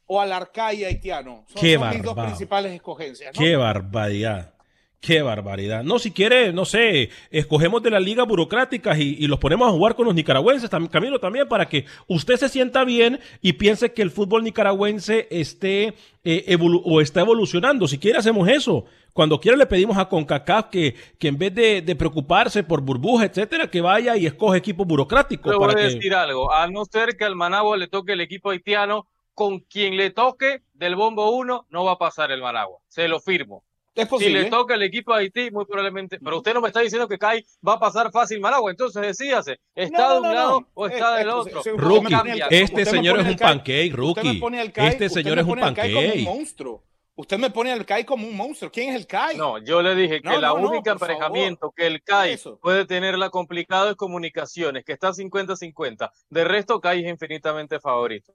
o 0.05 0.19
al 0.19 0.33
Arcaya 0.33 0.87
haitiano. 0.87 1.45
Son, 1.47 1.61
Qué 1.61 1.75
son 1.77 1.89
mis 1.91 2.03
dos 2.03 2.15
principales 2.15 2.73
escogencias. 2.73 3.33
¿no? 3.33 3.39
Qué 3.39 3.55
barbaridad. 3.55 4.53
Qué 5.01 5.21
barbaridad. 5.21 5.81
No, 5.85 5.97
si 5.97 6.11
quiere, 6.11 6.51
no 6.51 6.65
sé, 6.65 7.09
escogemos 7.31 7.81
de 7.81 7.89
las 7.89 8.03
ligas 8.03 8.27
burocráticas 8.27 8.99
y, 8.99 9.15
y 9.17 9.27
los 9.27 9.39
ponemos 9.39 9.69
a 9.69 9.71
jugar 9.71 9.95
con 9.95 10.05
los 10.05 10.13
nicaragüenses, 10.13 10.69
tam- 10.69 10.89
Camilo, 10.89 11.19
también, 11.19 11.47
para 11.47 11.69
que 11.69 11.85
usted 12.07 12.35
se 12.35 12.49
sienta 12.49 12.83
bien 12.83 13.17
y 13.41 13.53
piense 13.53 13.93
que 13.93 14.01
el 14.01 14.11
fútbol 14.11 14.43
nicaragüense 14.43 15.27
esté 15.31 15.93
eh, 16.25 16.43
evolu- 16.47 16.81
o 16.83 16.99
está 16.99 17.21
evolucionando. 17.21 17.87
Si 17.87 17.97
quiere, 17.97 18.17
hacemos 18.19 18.47
eso. 18.49 18.85
Cuando 19.13 19.39
quiera, 19.39 19.57
le 19.57 19.65
pedimos 19.67 19.97
a 19.97 20.09
CONCACAF 20.09 20.65
que, 20.69 20.95
que 21.17 21.29
en 21.29 21.37
vez 21.37 21.55
de, 21.55 21.81
de 21.81 21.95
preocuparse 21.95 22.63
por 22.63 22.81
burbujas, 22.81 23.29
etcétera, 23.29 23.67
que 23.69 23.79
vaya 23.79 24.17
y 24.17 24.25
escoge 24.25 24.57
equipos 24.57 24.85
burocráticos. 24.85 25.49
Le 25.53 25.57
voy 25.57 25.67
para 25.69 25.79
a 25.79 25.87
que... 25.87 25.93
decir 25.95 26.13
algo, 26.13 26.53
a 26.53 26.67
no 26.67 26.83
ser 26.83 27.15
que 27.15 27.23
al 27.23 27.37
Managua 27.37 27.77
le 27.77 27.87
toque 27.87 28.11
el 28.13 28.21
equipo 28.21 28.49
haitiano, 28.49 29.07
con 29.33 29.59
quien 29.61 29.95
le 29.95 30.09
toque 30.09 30.61
del 30.73 30.97
bombo 30.97 31.31
1, 31.31 31.67
no 31.69 31.85
va 31.85 31.93
a 31.93 31.97
pasar 31.97 32.31
el 32.31 32.41
Managua. 32.41 32.79
Se 32.89 33.07
lo 33.07 33.21
firmo. 33.21 33.63
Es 34.01 34.09
Si 34.19 34.29
le 34.29 34.45
toca 34.45 34.75
el 34.75 34.83
equipo 34.83 35.13
de 35.13 35.21
Haití, 35.23 35.51
muy 35.51 35.65
probablemente. 35.65 36.19
Pero 36.23 36.37
usted 36.37 36.53
no 36.53 36.61
me 36.61 36.67
está 36.67 36.81
diciendo 36.81 37.07
que 37.07 37.17
CAI 37.17 37.45
va 37.67 37.73
a 37.73 37.79
pasar 37.79 38.11
fácil 38.11 38.39
Managua. 38.39 38.71
Entonces 38.71 39.01
decídase, 39.01 39.59
¿está 39.75 39.99
No, 40.07 40.13
de 40.13 40.17
un 40.19 40.27
no, 40.27 40.33
lado 40.33 40.59
no. 40.61 40.67
o 40.73 40.87
Eh, 40.87 40.91
está 40.93 41.15
del 41.15 41.29
otro? 41.29 41.61
Rookie, 41.77 42.13
el- 42.13 42.43
este 42.49 42.75
me 42.75 42.85
señor 42.85 43.19
es 43.19 43.27
un 43.27 43.35
pancake, 43.37 43.93
usted 43.93 44.23
me 44.23 44.29
rookie. 44.29 44.39
pone 44.39 44.59
al 44.61 44.71
CAI- 44.73 44.87
Este 44.89 45.05
usted 45.07 45.21
señor 45.21 45.39
es 45.39 45.43
un 45.45 45.49
como 45.51 45.61
pancake. 45.61 46.13
un 46.17 46.23
monstruo. 46.23 46.83
Usted 47.15 47.37
me 47.37 47.49
pone 47.49 47.73
al 47.73 47.85
CAI 47.85 48.05
como 48.05 48.25
un 48.25 48.37
monstruo. 48.37 48.71
¿Quién 48.71 48.91
es 48.91 48.95
el 48.95 49.05
CAI? 49.05 49.35
No, 49.35 49.57
yo 49.57 49.81
le 49.81 49.93
dije 49.93 50.21
que 50.21 50.29
No, 50.29 50.39
la 50.39 50.49
no, 50.49 50.59
no, 50.59 50.69
única 50.69 50.97
favor. 50.97 51.11
emparejamiento 51.11 51.73
que 51.75 51.85
el 51.85 52.01
CAI 52.01 52.31
Eso. 52.31 52.57
puede 52.61 52.85
tenerla 52.85 53.29
complicado 53.29 53.89
es 53.89 53.97
comunicaciones, 53.97 54.85
que 54.85 54.93
está 54.93 55.11
50-50. 55.13 56.11
De 56.29 56.45
resto, 56.45 56.79
CAI 56.79 57.03
es 57.03 57.09
infinitamente 57.11 57.79
favorito. 57.81 58.33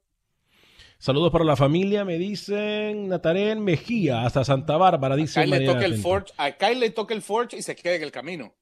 Saludos 0.97 1.31
para 1.31 1.43
la 1.43 1.55
familia, 1.55 2.05
me 2.05 2.17
dicen 2.17 3.09
Natarén 3.09 3.63
Mejía, 3.63 4.25
hasta 4.25 4.43
Santa 4.43 4.77
Bárbara, 4.77 5.15
dice 5.15 5.41
Kai 5.41 5.49
le 5.49 5.65
toca 5.65 5.85
el. 5.85 5.97
Forge, 5.99 6.33
a 6.37 6.51
Kai 6.53 6.75
le 6.75 6.89
toca 6.89 7.13
el 7.13 7.21
Forge 7.21 7.57
y 7.57 7.61
se 7.61 7.75
queda 7.75 7.95
en 7.95 8.03
el 8.03 8.11
camino. 8.11 8.53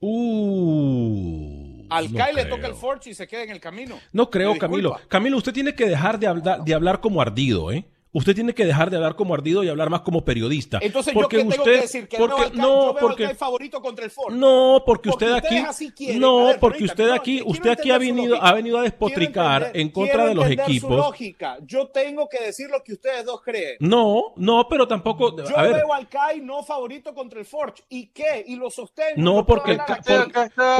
Uh, 0.00 1.86
Al 1.90 2.12
no 2.12 2.18
Kai 2.18 2.34
le 2.34 2.44
toca 2.44 2.66
el 2.66 2.74
Forge 2.74 3.10
y 3.10 3.14
se 3.14 3.26
queda 3.26 3.42
en 3.42 3.50
el 3.50 3.60
camino. 3.60 3.98
No 4.12 4.30
creo, 4.30 4.56
Camilo. 4.58 4.96
Camilo, 5.08 5.38
usted 5.38 5.52
tiene 5.52 5.74
que 5.74 5.86
dejar 5.86 6.18
de 6.18 6.26
hablar, 6.28 6.62
de 6.62 6.74
hablar 6.74 7.00
como 7.00 7.20
ardido, 7.20 7.72
¿eh? 7.72 7.84
Usted 8.12 8.34
tiene 8.34 8.54
que 8.54 8.64
dejar 8.64 8.88
de 8.90 8.96
hablar 8.96 9.16
como 9.16 9.34
ardido 9.34 9.62
y 9.62 9.68
hablar 9.68 9.90
más 9.90 10.00
como 10.00 10.24
periodista. 10.24 10.78
Entonces 10.80 11.12
porque 11.12 11.36
yo 11.36 11.42
qué 11.42 11.48
tengo 11.50 11.62
usted, 11.62 11.74
que 11.74 11.80
decir 11.82 12.08
que 12.08 12.16
porque, 12.16 12.42
Kai, 12.42 12.50
no, 12.54 12.86
yo 12.86 12.94
veo 12.94 13.00
porque 13.02 13.22
al 13.24 13.28
Kai 13.30 13.36
favorito 13.38 13.82
contra 13.82 14.04
el 14.04 14.10
Forge. 14.10 14.36
no, 14.38 14.82
porque, 14.86 15.10
Porque 15.10 15.26
usted 15.26 15.32
aquí, 15.36 15.56
así 15.58 15.90
quieren. 15.92 16.20
no, 16.20 16.44
ver, 16.46 16.58
porque 16.58 16.84
usted 16.84 17.08
no, 17.08 17.14
aquí, 17.14 17.42
usted 17.44 17.70
aquí 17.70 17.90
ha 17.90 17.98
venido, 17.98 18.42
ha 18.42 18.52
venido 18.54 18.78
a 18.78 18.82
despotricar 18.82 19.62
entender- 19.62 19.80
en 19.82 19.88
contra 19.90 20.26
de 20.26 20.34
los 20.34 20.46
su 20.46 20.52
equipos. 20.52 20.90
lógica. 20.96 21.58
Yo 21.66 21.88
tengo 21.88 22.28
que 22.28 22.42
decir 22.44 22.68
lo 22.70 22.82
que 22.82 22.94
ustedes 22.94 23.24
dos 23.24 23.42
creen. 23.42 23.76
No, 23.80 24.32
no, 24.36 24.66
pero 24.68 24.88
tampoco, 24.88 25.36
Yo 25.44 25.58
a 25.58 25.62
ver, 25.62 25.74
veo 25.74 25.92
al 25.92 26.08
Kai 26.08 26.40
no 26.40 26.62
favorito 26.62 27.14
contra 27.14 27.38
el 27.40 27.44
Forge. 27.46 27.82
¿Y 27.90 28.06
qué? 28.06 28.42
Y 28.46 28.56
lo 28.56 28.70
sostengo. 28.70 29.14
No, 29.16 29.44
porque 29.44 29.72
el 29.72 29.80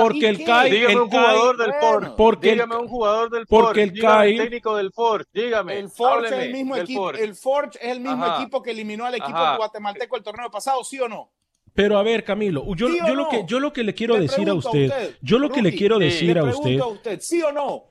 porque 0.01 0.19
¿Y 0.19 0.25
el? 0.25 0.45
CAI, 0.45 0.71
Dígame 0.71 0.93
el 0.95 1.01
un 1.01 1.11
jugador 1.11 1.57
CAI, 1.57 1.67
del. 1.71 1.81
Ford. 1.81 2.07
Porque 2.17 2.49
el- 2.49 2.55
dígame 2.55 2.77
un 2.77 2.89
jugador 2.89 3.31
del 3.31 3.47
porque 3.47 3.67
Ford. 3.67 3.79
el 3.79 3.93
dígame 3.93 4.15
CAI- 4.17 4.31
el 4.33 4.39
técnico 4.45 4.77
del 4.77 4.93
Ford. 4.93 5.27
Dígame. 5.33 5.79
El 5.79 5.89
Forge 5.91 6.27
es 6.27 6.33
el 6.33 6.53
mismo 6.53 6.77
equipo. 6.77 7.11
El 7.23 7.35
Forge 7.35 7.79
es 7.81 7.91
el 7.93 8.01
mismo 8.01 8.25
Ajá. 8.25 8.41
equipo 8.41 8.63
que 8.63 8.71
eliminó 8.71 9.05
al 9.07 9.15
equipo 9.15 9.37
Ajá. 9.39 9.57
guatemalteco 9.57 10.17
el 10.17 10.23
torneo 10.23 10.51
pasado, 10.51 10.83
¿sí 10.85 10.99
o 11.01 11.09
no? 11.09 11.31
Pero 11.75 11.97
a 11.99 12.03
ver, 12.03 12.25
Camilo, 12.25 12.65
yo, 12.75 12.89
¿Sí 12.89 12.99
o 13.01 13.07
yo 13.07 13.15
lo 13.15 13.29
que 13.29 13.45
yo 13.47 13.61
lo 13.61 13.73
que 13.73 13.85
le 13.85 13.95
quiero 13.95 14.15
Le 14.17 14.23
decir 14.23 14.49
a 14.49 14.55
usted, 14.55 15.17
yo 15.23 15.39
lo 15.39 15.51
que 15.51 15.63
le 15.63 15.73
quiero 15.73 15.99
decir 15.99 16.35
le 16.35 16.41
a 16.41 16.43
pregunto 16.43 16.69
usted, 16.69 16.81
a 16.81 16.87
usted, 16.87 17.21
¿sí 17.21 17.43
o 17.43 17.53
no? 17.53 17.85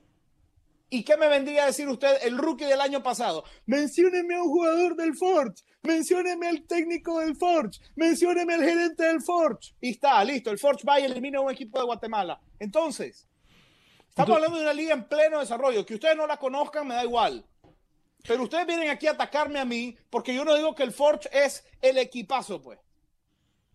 ¿Y 0.89 1.03
qué 1.03 1.17
me 1.17 1.27
vendría 1.27 1.63
a 1.63 1.65
decir 1.67 1.87
usted, 1.89 2.17
el 2.23 2.37
rookie 2.37 2.65
del 2.65 2.79
año 2.81 3.03
pasado? 3.03 3.43
Mencióneme 3.65 4.35
a 4.35 4.41
un 4.41 4.49
jugador 4.49 4.95
del 4.95 5.15
Forge, 5.15 5.63
mencióneme 5.83 6.47
al 6.47 6.63
técnico 6.63 7.19
del 7.19 7.35
Forge, 7.35 7.79
mencióneme 7.95 8.53
al 8.53 8.63
gerente 8.63 9.03
del 9.03 9.21
Forge. 9.21 9.73
Y 9.81 9.91
está, 9.91 10.23
listo, 10.23 10.49
el 10.49 10.57
Forge 10.57 10.83
va 10.87 10.99
y 10.99 11.03
elimina 11.05 11.39
a 11.39 11.41
un 11.41 11.51
equipo 11.51 11.77
de 11.79 11.85
Guatemala. 11.85 12.39
Entonces, 12.59 13.27
estamos 14.09 14.29
Entonces- 14.29 14.35
hablando 14.35 14.57
de 14.57 14.63
una 14.63 14.73
liga 14.73 14.93
en 14.93 15.03
pleno 15.07 15.39
desarrollo. 15.39 15.85
Que 15.85 15.95
ustedes 15.95 16.15
no 16.15 16.25
la 16.25 16.37
conozcan 16.37 16.87
me 16.87 16.95
da 16.95 17.03
igual. 17.03 17.45
Pero 18.27 18.43
ustedes 18.43 18.67
vienen 18.67 18.89
aquí 18.89 19.07
a 19.07 19.11
atacarme 19.11 19.59
a 19.59 19.65
mí 19.65 19.95
porque 20.09 20.33
yo 20.35 20.43
no 20.45 20.55
digo 20.55 20.75
que 20.75 20.83
el 20.83 20.91
Forge 20.91 21.29
es 21.31 21.65
el 21.81 21.97
equipazo, 21.97 22.61
pues. 22.61 22.77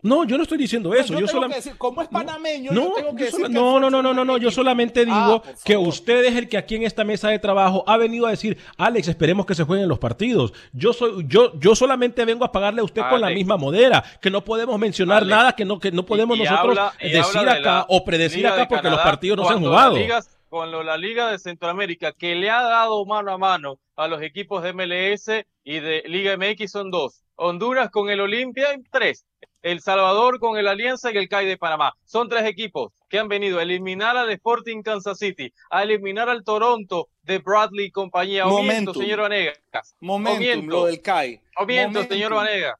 no, 0.05 0.25
yo 0.25 0.35
no 0.35 0.43
estoy 0.43 0.57
diciendo 0.57 0.93
eso, 0.93 1.13
yo, 1.13 1.21
yo, 1.21 1.27
solamente 1.27 1.55
decir, 1.59 1.77
como 1.77 2.01
es 2.01 2.09
panameño, 2.09 2.73
no, 2.73 2.89
yo 2.89 2.93
tengo 2.93 3.15
que 3.15 3.19
yo 3.19 3.25
decir 3.27 3.45
que 3.45 3.49
no, 3.53 3.79
no, 3.79 3.89
no, 3.89 4.01
no, 4.03 4.13
no, 4.13 4.25
no, 4.25 4.37
yo 4.37 4.51
solamente 4.51 5.05
Ah, 5.07 5.39
digo 5.39 5.43
que 5.63 5.77
usted 5.77 6.25
es 6.25 6.35
el 6.35 6.49
que 6.49 6.57
aquí 6.57 6.75
en 6.75 6.83
esta 6.83 7.05
mesa 7.05 7.29
de 7.29 7.39
trabajo 7.39 7.85
ha 7.87 7.95
venido 7.95 8.27
a 8.27 8.31
decir, 8.31 8.57
Alex, 8.77 9.07
esperemos 9.07 9.45
que 9.45 9.55
se 9.55 9.63
jueguen 9.63 9.87
los 9.87 9.99
partidos. 9.99 10.51
Yo 10.73 10.91
soy, 10.91 11.23
yo, 11.27 11.57
yo 11.57 11.73
solamente 11.73 12.25
vengo 12.25 12.43
a 12.43 12.51
pagarle 12.51 12.81
a 12.81 12.83
usted 12.83 13.01
con 13.09 13.21
la 13.21 13.29
misma 13.29 13.55
modera, 13.55 14.03
que 14.21 14.29
no 14.29 14.43
podemos 14.43 14.77
mencionar 14.77 15.19
Alex. 15.19 15.29
nada, 15.29 15.55
que 15.55 15.63
no, 15.63 15.79
que 15.79 15.91
no 15.93 16.05
podemos 16.05 16.37
Y- 16.37 16.41
y 16.41 16.43
nosotros 16.43 16.77
habla- 16.77 16.93
decir 17.01 17.41
de 17.41 17.49
acá 17.51 17.85
o 17.87 18.03
predecir 18.03 18.45
acá 18.45 18.67
porque 18.67 18.89
los 18.89 18.99
partidos 18.99 19.37
no 19.37 19.45
se 19.47 19.53
han 19.53 19.59
jugado. 19.61 19.93
La 19.93 19.99
Liga, 20.01 20.23
cuando 20.53 20.83
la 20.83 20.97
Liga 20.97 21.31
de 21.31 21.39
Centroamérica, 21.39 22.11
que 22.11 22.35
le 22.35 22.51
ha 22.51 22.61
dado 22.61 23.03
mano 23.07 23.31
a 23.33 23.39
mano 23.39 23.79
a 23.95 24.07
los 24.07 24.21
equipos 24.21 24.61
de 24.61 24.71
MLS 24.71 25.43
y 25.63 25.79
de 25.79 26.03
Liga 26.05 26.37
MX 26.37 26.69
son 26.71 26.91
dos. 26.91 27.23
Honduras 27.33 27.89
con 27.89 28.11
el 28.11 28.19
Olimpia, 28.19 28.67
tres. 28.91 29.25
El 29.63 29.81
Salvador 29.81 30.39
con 30.39 30.55
el 30.59 30.67
Alianza 30.67 31.11
y 31.11 31.17
el 31.17 31.27
CAI 31.27 31.47
de 31.47 31.57
Panamá. 31.57 31.95
Son 32.05 32.29
tres 32.29 32.45
equipos 32.45 32.93
que 33.09 33.17
han 33.17 33.29
venido 33.29 33.57
a 33.57 33.63
eliminar 33.63 34.15
al 34.15 34.29
Sporting 34.29 34.83
Kansas 34.83 35.17
City, 35.17 35.51
a 35.71 35.81
eliminar 35.81 36.29
al 36.29 36.43
Toronto 36.43 37.09
de 37.23 37.39
Bradley 37.39 37.87
y 37.87 37.91
compañía. 37.91 38.45
Momentum. 38.45 38.93
señor 38.93 39.21
Vanegas. 39.21 39.57
O 39.73 40.05
Momentum, 40.05 40.39
miento. 40.39 40.67
lo 40.67 40.85
del 40.85 41.01
CAI. 41.01 41.41
O 41.57 41.65
miento, 41.65 41.93
Momentum. 41.93 42.15
señor 42.15 42.33
Vanegas. 42.35 42.79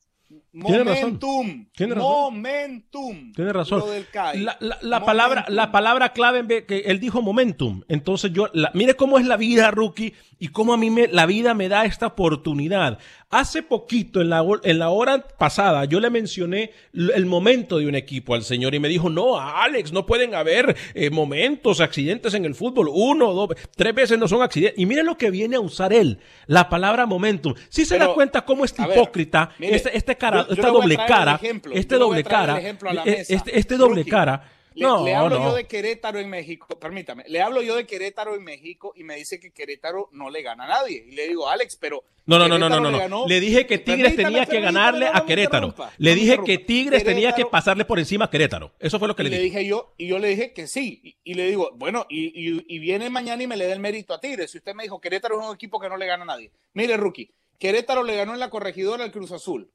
Tiene 0.52 0.84
razón. 0.84 1.04
Momentum. 1.20 1.66
Tiene 1.76 1.96
razón. 1.96 2.12
Momentum. 2.12 3.34
Tiene 3.34 3.54
razón. 3.54 3.80
Lo 3.80 3.88
del 3.90 4.08
CAI. 4.08 4.40
La, 4.42 4.56
la- 4.60 4.78
la 4.82 5.04
palabra, 5.04 5.46
la 5.48 5.72
palabra 5.72 6.10
clave 6.14 6.40
en 6.40 6.48
vez- 6.48 6.66
que 6.66 6.80
él 6.80 7.00
dijo 7.00 7.22
momentum. 7.22 7.82
Entonces 7.88 8.32
yo, 8.34 8.48
la- 8.54 8.70
mire 8.74 8.96
cómo 8.96 9.18
es 9.18 9.26
la 9.26 9.38
vida, 9.38 9.72
rookie, 9.72 10.14
y 10.40 10.50
cómo 10.50 10.74
a 10.74 10.78
mí 10.78 10.90
me, 10.92 11.08
la 11.08 11.26
vida 11.26 11.54
me 11.54 11.70
da 11.70 11.86
esta 11.86 12.08
oportunidad. 12.08 13.00
Hace 13.34 13.64
poquito, 13.64 14.22
en 14.22 14.30
la, 14.30 14.46
en 14.64 14.78
la 14.78 14.90
hora 14.90 15.18
pasada, 15.20 15.86
yo 15.86 16.00
le 16.00 16.12
mencioné 16.12 16.72
el 16.94 17.26
momento 17.26 17.80
de 17.80 17.88
un 17.88 17.96
equipo 17.96 18.36
al 18.36 18.44
señor 18.44 18.76
y 18.76 18.80
me 18.80 18.88
dijo, 18.88 19.10
no, 19.10 19.40
Alex, 19.40 19.92
no 19.92 20.06
pueden 20.06 20.36
haber 20.36 20.76
eh, 20.94 21.10
momentos, 21.10 21.82
accidentes 21.82 22.36
en 22.36 22.46
el 22.46 22.54
fútbol. 22.54 22.90
Uno, 22.94 23.34
dos, 23.34 23.50
tres 23.76 23.96
veces 23.96 24.20
no 24.20 24.28
son 24.28 24.44
accidentes. 24.44 24.80
Y 24.80 24.86
mire 24.86 25.02
lo 25.02 25.18
que 25.18 25.32
viene 25.32 25.56
a 25.56 25.62
usar 25.62 25.94
él, 25.94 26.20
la 26.46 26.70
palabra 26.70 27.08
momentum. 27.08 27.56
Si 27.70 27.86
se 27.86 27.98
da 27.98 28.14
cuenta 28.14 28.46
cómo 28.46 28.66
es 28.66 28.76
hipócrita, 28.78 29.50
este, 29.60 29.98
este 29.98 30.16
cara, 30.16 30.46
esta 30.48 30.68
doble 30.68 30.96
cara, 30.96 31.40
este 31.74 31.96
doble 31.96 32.24
cara, 32.24 32.62
este, 33.04 33.58
este 33.58 33.78
doble 33.78 34.06
cara 34.06 34.44
le, 34.76 34.86
no, 34.86 35.06
le 35.06 35.16
hablo 35.16 35.38
yo 35.38 35.56
de 35.56 35.66
Querétaro 35.66 36.20
en 36.20 36.30
México, 36.30 36.68
permítame, 36.80 37.24
le 37.28 37.42
hablo 37.42 37.62
yo 37.62 37.76
de 37.76 37.86
Querétaro 37.86 38.36
en 38.36 38.44
México 38.44 38.94
y 38.96 39.04
me 39.04 39.16
dice 39.16 39.40
que 39.40 39.52
Querétaro 39.52 40.10
no 40.12 40.30
le 40.30 40.42
gana 40.42 40.66
a 40.66 40.68
nadie. 40.68 41.06
Y 41.08 41.16
le 41.16 41.28
digo, 41.28 41.50
Alex, 41.50 41.78
pero. 41.80 42.04
No, 42.26 42.40
no, 42.40 42.48
no, 42.48 42.58
no, 42.58 42.70
no, 42.70 43.08
no. 43.10 43.28
Le, 43.28 43.40
dije 43.40 43.68
que 43.68 43.78
Tigres 43.80 44.16
tenía 44.16 44.46
que 44.46 44.62
ganarle 44.62 45.08
a 45.12 45.26
Querétaro. 45.26 45.76
Le 45.98 46.16
dije 46.16 46.40
que 46.46 46.58
Tigres 46.58 47.04
tenía 47.04 47.34
que 47.34 47.46
pasarle 47.46 47.84
por 47.84 48.00
encima 48.00 48.26
a 48.26 48.30
Querétaro. 48.30 48.72
Eso 48.80 48.98
fue 48.98 49.08
lo 49.08 49.16
que 49.16 49.24
le, 49.24 49.30
dije. 49.30 49.42
dije 49.42 49.66
yo, 49.66 49.94
y 49.98 50.08
yo 50.08 50.20
le 50.20 50.30
dije 50.30 50.54
que 50.54 50.68
sí. 50.68 51.18
Y, 51.24 51.34
le 51.34 51.48
digo, 51.48 51.72
bueno, 51.76 52.06
y, 52.10 52.32
y, 52.68 52.80
viene 52.80 53.10
mañana 53.10 53.44
y 53.44 53.48
me 53.48 53.58
le 53.58 53.68
da 53.68 53.74
el 53.74 53.80
mérito 53.80 54.14
a 54.14 54.22
Tigres. 54.22 54.52
Si 54.52 54.58
usted 54.58 54.74
me 54.74 54.84
dijo, 54.84 55.02
Querétaro 55.02 55.40
es 55.40 55.48
un 55.48 55.56
equipo 55.56 55.80
que 55.80 55.90
no 55.90 55.98
le 55.98 56.06
gana 56.06 56.24
a 56.24 56.28
nadie. 56.28 56.52
Mire, 56.74 56.96
rookie, 56.96 57.30
Querétaro 57.60 58.04
le 58.04 58.16
ganó 58.16 58.34
en 58.34 58.40
la 58.40 58.50
corregidora 58.50 59.04
al 59.04 59.12
Cruz 59.12 59.32
Azul. 59.34 59.70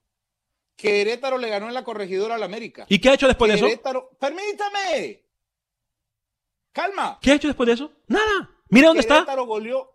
Querétaro 0.78 1.38
le 1.38 1.48
ganó 1.48 1.66
en 1.66 1.74
la 1.74 1.82
corregidora 1.82 2.36
al 2.36 2.42
América. 2.44 2.86
¿Y 2.88 3.00
qué 3.00 3.10
ha 3.10 3.14
hecho 3.14 3.26
después 3.26 3.50
de 3.50 3.56
eso? 3.58 3.82
Permítame. 4.20 5.24
Calma. 6.70 7.18
¿Qué 7.20 7.32
ha 7.32 7.34
hecho 7.34 7.48
después 7.48 7.66
de 7.66 7.72
eso? 7.72 7.92
Nada. 8.06 8.48
Mira 8.68 8.86
dónde 8.86 9.02
Querétaro 9.02 9.42
está. 9.42 9.48
Goleó. 9.48 9.90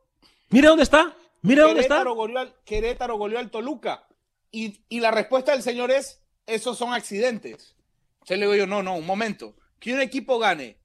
Mira 0.49 0.69
dónde 0.69 0.83
está. 0.83 1.15
Mira 1.41 1.63
dónde 1.63 1.81
está. 1.81 2.03
Goleó 2.03 2.37
al, 2.37 2.55
Querétaro 2.65 3.17
goleó 3.17 3.39
al 3.39 3.49
Toluca. 3.49 4.05
Y, 4.51 4.83
y, 4.89 4.99
la 4.99 5.11
respuesta 5.11 5.53
del 5.53 5.63
señor 5.63 5.89
es, 5.89 6.21
esos 6.45 6.77
son 6.77 6.93
accidentes. 6.93 7.77
Se 8.25 8.35
le 8.35 8.41
digo 8.41 8.55
yo, 8.55 8.67
no, 8.67 8.83
no, 8.83 8.97
un 8.97 9.05
momento. 9.05 9.55
Que 9.79 9.93
un 9.93 10.01
equipo 10.01 10.37
gane 10.37 10.81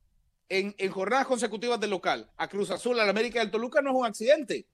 en, 0.48 0.76
en 0.78 0.92
jornadas 0.92 1.26
consecutivas 1.26 1.80
de 1.80 1.88
local 1.88 2.30
a 2.36 2.46
Cruz 2.46 2.70
Azul, 2.70 3.00
al 3.00 3.08
América 3.08 3.40
del 3.40 3.50
Toluca, 3.50 3.82
no 3.82 3.90
es 3.90 3.96
un 3.96 4.06
accidente. 4.06 4.68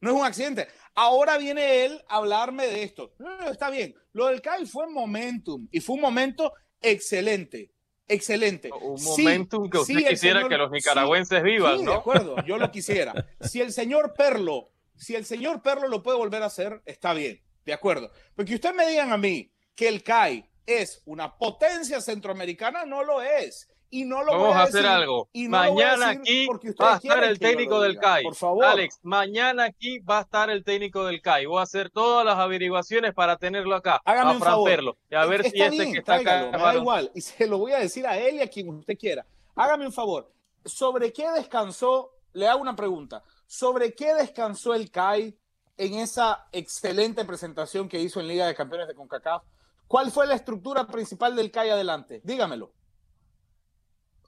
No 0.00 0.10
es 0.10 0.16
un 0.16 0.24
accidente. 0.24 0.68
Ahora 0.94 1.38
viene 1.38 1.84
él 1.84 2.02
a 2.08 2.16
hablarme 2.16 2.66
de 2.66 2.82
esto. 2.82 3.12
No, 3.18 3.36
no, 3.38 3.50
está 3.50 3.70
bien. 3.70 3.94
Lo 4.12 4.26
del 4.26 4.40
CAI 4.40 4.66
fue 4.66 4.86
momentum 4.88 5.68
y 5.70 5.80
fue 5.80 5.96
un 5.96 6.02
momento 6.02 6.52
excelente 6.80 7.72
excelente. 8.08 8.70
Un 8.72 9.02
momentum 9.02 9.68
que 9.68 9.78
usted 9.78 10.08
quisiera 10.08 10.48
que 10.48 10.56
los 10.56 10.70
nicaragüenses 10.70 11.42
vivan, 11.42 11.84
¿no? 11.84 11.92
De 11.92 11.96
acuerdo, 11.96 12.36
yo 12.46 12.58
lo 12.58 12.70
quisiera. 12.70 13.12
Si 13.40 13.60
el 13.60 13.72
señor 13.72 14.14
Perlo, 14.14 14.72
si 14.96 15.14
el 15.14 15.24
señor 15.24 15.62
Perlo 15.62 15.88
lo 15.88 16.02
puede 16.02 16.18
volver 16.18 16.42
a 16.42 16.46
hacer, 16.46 16.82
está 16.84 17.12
bien, 17.12 17.42
de 17.64 17.72
acuerdo. 17.72 18.10
Porque 18.34 18.54
usted 18.54 18.74
me 18.74 18.86
digan 18.88 19.12
a 19.12 19.16
mí 19.16 19.52
que 19.74 19.88
el 19.88 20.02
CAI 20.02 20.48
es 20.64 21.02
una 21.04 21.36
potencia 21.36 22.00
centroamericana, 22.00 22.84
no 22.84 23.04
lo 23.04 23.22
es. 23.22 23.68
Y 23.88 24.04
no 24.04 24.22
lo 24.24 24.32
Vamos 24.32 24.56
a, 24.56 24.64
hacer 24.64 24.84
algo. 24.84 25.28
mañana 25.48 26.10
aquí 26.10 26.46
va 26.80 26.94
a 26.94 26.96
estar 26.96 27.24
el 27.24 27.38
técnico 27.38 27.80
del 27.80 27.98
CAI. 27.98 28.24
Por 28.24 28.34
favor. 28.34 28.64
Alex, 28.64 28.98
mañana 29.02 29.64
aquí 29.64 30.00
va 30.00 30.18
a 30.18 30.22
estar 30.22 30.50
el 30.50 30.64
técnico 30.64 31.04
del 31.04 31.22
CAI. 31.22 31.46
Voy 31.46 31.60
a 31.60 31.62
hacer 31.62 31.90
todas 31.90 32.24
las 32.24 32.36
averiguaciones 32.36 33.14
para 33.14 33.36
tenerlo 33.36 33.76
acá. 33.76 34.00
Hágame 34.04 34.32
un 34.32 34.40
favor. 34.40 34.96
Y 35.08 35.14
a 35.14 35.24
ver 35.26 35.48
si 35.48 35.60
este 35.60 35.92
que 35.92 35.98
está 35.98 36.16
acá. 36.16 36.50
Me 36.52 36.58
da 36.58 36.74
igual. 36.74 37.10
Y 37.14 37.20
se 37.20 37.46
lo 37.46 37.58
voy 37.58 37.72
a 37.72 37.78
decir 37.78 38.06
a 38.06 38.18
él 38.18 38.36
y 38.36 38.40
a 38.42 38.50
quien 38.50 38.68
usted 38.70 38.98
quiera. 38.98 39.24
Hágame 39.54 39.86
un 39.86 39.92
favor. 39.92 40.32
¿Sobre 40.64 41.12
qué 41.12 41.30
descansó? 41.30 42.12
Le 42.32 42.48
hago 42.48 42.60
una 42.60 42.74
pregunta. 42.74 43.22
¿Sobre 43.46 43.94
qué 43.94 44.14
descansó 44.14 44.74
el 44.74 44.90
CAI 44.90 45.38
en 45.76 45.94
esa 45.94 46.48
excelente 46.52 47.24
presentación 47.24 47.88
que 47.88 48.00
hizo 48.00 48.20
en 48.20 48.28
Liga 48.28 48.46
de 48.46 48.54
Campeones 48.54 48.88
de 48.88 48.94
CONCACAF? 48.94 49.42
¿Cuál 49.86 50.10
fue 50.10 50.26
la 50.26 50.34
estructura 50.34 50.86
principal 50.86 51.36
del 51.36 51.50
CAI 51.52 51.70
adelante? 51.70 52.20
Dígamelo. 52.24 52.72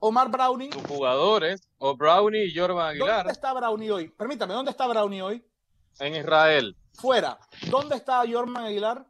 Omar 0.01 0.31
Browning. 0.31 0.73
Sus 0.73 0.87
jugadores, 0.87 1.69
o 1.79 1.97
Brownie 1.97 2.47
y 2.47 2.57
Jorman 2.57 2.91
Aguilar. 2.91 3.17
¿Dónde 3.19 3.33
está 3.33 3.53
Brownie 3.53 3.91
hoy? 3.91 4.09
Permítame, 4.09 4.55
¿dónde 4.55 4.71
está 4.71 4.87
Brownie 4.87 5.23
hoy? 5.23 5.45
En 5.99 6.15
Israel. 6.15 6.77
Fuera. 6.95 7.39
¿Dónde 7.71 7.97
está 7.97 8.23
Jorman 8.31 8.67
Aguilar? 8.67 9.05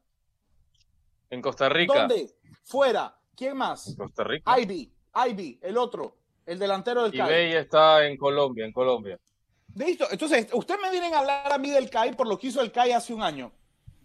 En 1.31 1.43
Costa 1.43 1.69
Rica. 1.69 2.07
¿Dónde? 2.07 2.35
Fuera. 2.65 3.15
¿Quién 3.37 3.57
más? 3.57 3.95
Costa 3.97 4.25
Rica. 4.25 4.59
Ivy. 4.59 4.93
Ivy, 5.27 5.59
el 5.63 5.77
otro, 5.77 6.17
el 6.47 6.59
delantero 6.59 7.03
del 7.03 7.13
CAI. 7.13 7.29
Ibey 7.29 7.55
está 7.55 8.07
en 8.07 8.17
Colombia, 8.17 8.65
en 8.65 8.73
Colombia. 8.73 9.19
Listo. 9.75 10.07
Entonces, 10.11 10.49
usted 10.53 10.77
me 10.81 10.91
vienen 10.91 11.15
a 11.15 11.21
hablar 11.21 11.53
a 11.53 11.59
mí 11.59 11.71
del 11.71 11.91
CAI 11.91 12.15
por 12.15 12.29
lo 12.29 12.39
que 12.39 12.49
hizo 12.49 12.61
el 12.61 12.73
CAI 12.73 12.93
hace 12.93 13.13
un 13.13 13.23
año. 13.23 13.53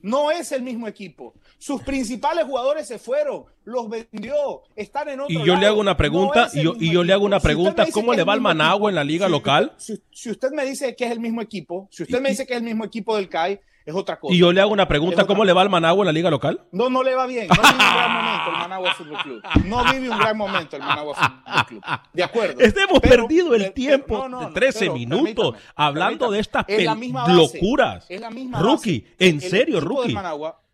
No 0.03 0.31
es 0.31 0.51
el 0.51 0.61
mismo 0.61 0.85
equipo. 0.87 1.33
Sus 1.57 1.81
principales 1.81 2.43
jugadores 2.43 2.85
se 2.85 2.99
fueron, 2.99 3.45
los 3.63 3.89
vendió, 3.89 4.63
están 4.75 5.07
en 5.07 5.21
otro 5.21 5.33
Y 5.33 5.45
yo 5.45 5.55
le 5.55 5.65
hago 5.65 5.79
una 5.79 5.95
pregunta, 5.95 6.49
y, 6.53 6.61
yo, 6.61 6.73
y 6.77 6.91
yo 6.91 7.05
le 7.05 7.13
hago 7.13 7.23
una 7.23 7.39
pregunta, 7.39 7.87
¿cómo 7.89 8.13
le 8.13 8.25
va 8.25 8.33
al 8.33 8.41
Managua 8.41 8.91
en 8.91 8.95
la 8.95 9.05
liga 9.05 9.29
local? 9.29 9.73
Si, 9.77 10.29
usted 10.29 10.51
me 10.51 10.65
dice 10.65 10.93
que 10.97 11.05
es 11.05 11.11
el 11.11 11.21
mismo 11.21 11.41
equipo, 11.41 11.87
si 11.89 12.03
usted 12.03 12.19
me 12.19 12.29
dice 12.29 12.45
que 12.45 12.51
es 12.51 12.59
el 12.59 12.65
mismo 12.65 12.83
equipo 12.83 13.15
del 13.15 13.29
CAI, 13.29 13.61
es 13.85 13.93
otra 13.93 14.19
cosa. 14.19 14.33
Y 14.33 14.37
yo 14.37 14.51
le 14.51 14.61
hago 14.61 14.71
una 14.71 14.87
pregunta, 14.87 15.25
¿cómo 15.25 15.43
le 15.43 15.53
va 15.53 15.61
al 15.61 15.69
Managua 15.69 16.03
en 16.03 16.07
la 16.07 16.11
liga 16.11 16.29
local? 16.29 16.61
No, 16.71 16.89
no 16.89 17.03
le 17.03 17.15
va 17.15 17.25
bien. 17.25 17.47
No 17.47 17.55
vive 17.55 17.73
un 17.73 17.95
gran 17.95 18.13
momento 18.13 18.49
el 18.49 18.57
Managua 18.57 18.93
Fútbol 18.93 19.17
Club. 19.23 19.43
No 19.65 19.83
vive 19.91 20.09
un 20.09 20.17
gran 20.17 20.37
momento 20.37 20.75
el 20.75 20.81
Managua 20.81 21.15
Fútbol 21.15 21.65
Club. 21.65 21.83
De 22.13 22.23
acuerdo. 22.23 22.61
hemos 22.61 22.99
perdido 22.99 23.55
el 23.55 23.73
tiempo 23.73 24.27
de 24.29 24.45
13 24.53 24.89
minutos 24.91 25.55
hablando 25.75 26.31
de 26.31 26.39
estas 26.39 26.65
locuras. 27.27 28.05
Es 28.09 28.21
la 28.21 28.29
misma 28.29 28.59
Rookie, 28.59 29.05
en 29.19 29.41
serio, 29.41 29.79
Rookie. 29.79 30.15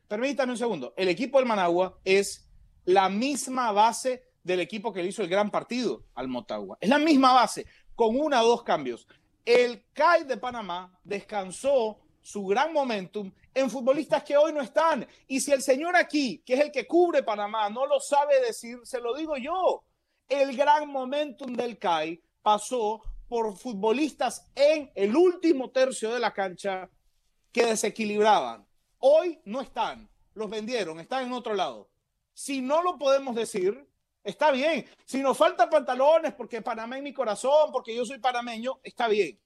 permítame 0.07 0.51
un 0.51 0.57
segundo. 0.57 0.93
El 0.97 1.09
equipo 1.09 1.39
del 1.39 1.47
Managua 1.47 1.97
es 2.03 2.49
la 2.85 3.09
misma 3.09 3.71
base 3.71 4.23
del 4.43 4.59
equipo 4.59 4.91
que 4.91 5.01
le 5.01 5.09
hizo 5.09 5.21
el 5.21 5.29
gran 5.29 5.51
partido 5.51 6.03
al 6.15 6.27
Motagua. 6.27 6.77
Es 6.81 6.89
la 6.89 6.97
misma 6.97 7.33
base, 7.33 7.65
con 7.95 8.15
una 8.19 8.41
o 8.41 8.47
dos 8.47 8.63
cambios. 8.63 9.07
El 9.45 9.83
CAI 9.93 10.23
de 10.25 10.37
Panamá 10.37 10.99
descansó 11.03 11.99
su 12.21 12.45
gran 12.45 12.73
momentum 12.73 13.31
en 13.53 13.69
futbolistas 13.69 14.23
que 14.23 14.37
hoy 14.37 14.53
no 14.53 14.61
están. 14.61 15.07
Y 15.27 15.39
si 15.39 15.51
el 15.51 15.61
señor 15.61 15.95
aquí, 15.95 16.41
que 16.45 16.53
es 16.53 16.59
el 16.59 16.71
que 16.71 16.87
cubre 16.87 17.23
Panamá, 17.23 17.69
no 17.69 17.85
lo 17.85 17.99
sabe 17.99 18.39
decir, 18.41 18.79
se 18.83 18.99
lo 18.99 19.15
digo 19.15 19.37
yo. 19.37 19.83
El 20.27 20.55
gran 20.55 20.89
momentum 20.89 21.53
del 21.53 21.77
CAI 21.77 22.21
pasó 22.41 23.01
por 23.27 23.55
futbolistas 23.57 24.49
en 24.55 24.91
el 24.95 25.15
último 25.15 25.71
tercio 25.71 26.13
de 26.13 26.19
la 26.19 26.33
cancha 26.33 26.89
que 27.51 27.65
desequilibraban. 27.65 28.65
Hoy 28.99 29.39
no 29.45 29.61
están, 29.61 30.09
los 30.33 30.49
vendieron, 30.49 30.99
están 30.99 31.25
en 31.25 31.33
otro 31.33 31.53
lado. 31.53 31.89
Si 32.33 32.61
no 32.61 32.81
lo 32.83 32.97
podemos 32.97 33.35
decir, 33.35 33.87
está 34.23 34.51
bien. 34.51 34.85
Si 35.05 35.21
nos 35.21 35.37
faltan 35.37 35.69
pantalones 35.69 36.33
porque 36.33 36.61
Panamá 36.61 36.97
en 36.97 37.03
mi 37.03 37.13
corazón, 37.13 37.71
porque 37.71 37.95
yo 37.95 38.05
soy 38.05 38.19
panameño, 38.19 38.79
está 38.83 39.07
bien 39.07 39.39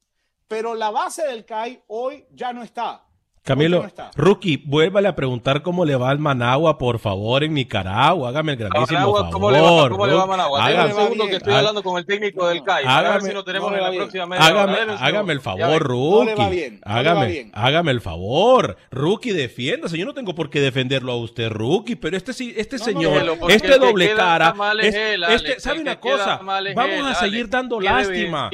pero 0.53 0.75
la 0.75 0.91
base 0.91 1.25
del 1.25 1.45
CAI 1.45 1.83
hoy 1.87 2.27
ya 2.29 2.53
no 2.53 2.61
está. 2.61 3.07
Camilo, 3.43 3.86
Rookie, 4.15 4.56
vuélvale 4.65 5.10
a 5.10 5.17
preguntar 5.17 5.63
cómo 5.63 5.84
le 5.84 5.97
va 5.97 6.10
al 6.10 6.17
Managua, 6.17 6.77
por 6.77 6.97
favor, 6.97 7.43
en 7.43 7.53
Nicaragua. 7.53 8.29
Hágame 8.29 8.53
el 8.53 8.58
grandísimo 8.58 9.01
favor. 9.01 9.29
¿Cómo 9.32 9.51
le 9.51 9.60
va, 9.60 9.89
cómo 9.89 10.08
le 10.08 10.13
va 10.13 10.23
a 10.23 10.25
Managua? 10.25 10.65
Hágame, 10.65 10.93
un 10.93 10.99
segundo 11.01 11.27
que 11.27 11.36
estoy 11.36 11.53
hablando 11.53 11.84
con 11.84 11.97
el 11.97 12.06
técnico 12.06 12.47
del 12.47 12.63
CAI. 12.63 12.86
Hágame, 12.88 13.08
a 13.08 13.12
ver 13.12 13.21
si 13.23 13.34
lo 13.34 13.43
tenemos 13.43 13.73
en 13.73 13.82
la 13.82 13.91
próxima 13.91 14.27
media 14.27 14.45
Hágame, 14.45 14.77
hágame 14.97 15.34
el 15.34 15.41
favor, 15.41 15.84
Rookie. 15.84 16.19
No 16.19 16.23
le 16.23 16.36
va 16.36 16.49
bien, 16.49 16.79
hágame, 16.86 17.27
bien. 17.27 17.51
hágame 17.53 17.91
el 17.91 17.99
favor. 17.99 18.77
Rookie, 18.91 19.34
defiéndase. 19.34 19.97
Yo 19.97 20.06
no 20.06 20.13
tengo 20.13 20.34
por 20.34 20.49
qué 20.49 20.62
defenderlo 20.62 21.12
a 21.12 21.17
usted, 21.17 21.49
Rookie, 21.49 21.97
pero 21.97 22.15
este, 22.15 22.32
este 22.32 22.79
señor, 22.79 23.39
este 23.49 23.77
doble 23.77 24.13
cara, 24.13 24.56
este, 24.82 25.60
¿sabe 25.60 25.82
una 25.82 25.99
cosa? 25.99 26.39
Vamos 26.73 27.12
a 27.12 27.15
seguir 27.15 27.49
dando 27.49 27.82
lástima. 27.82 28.49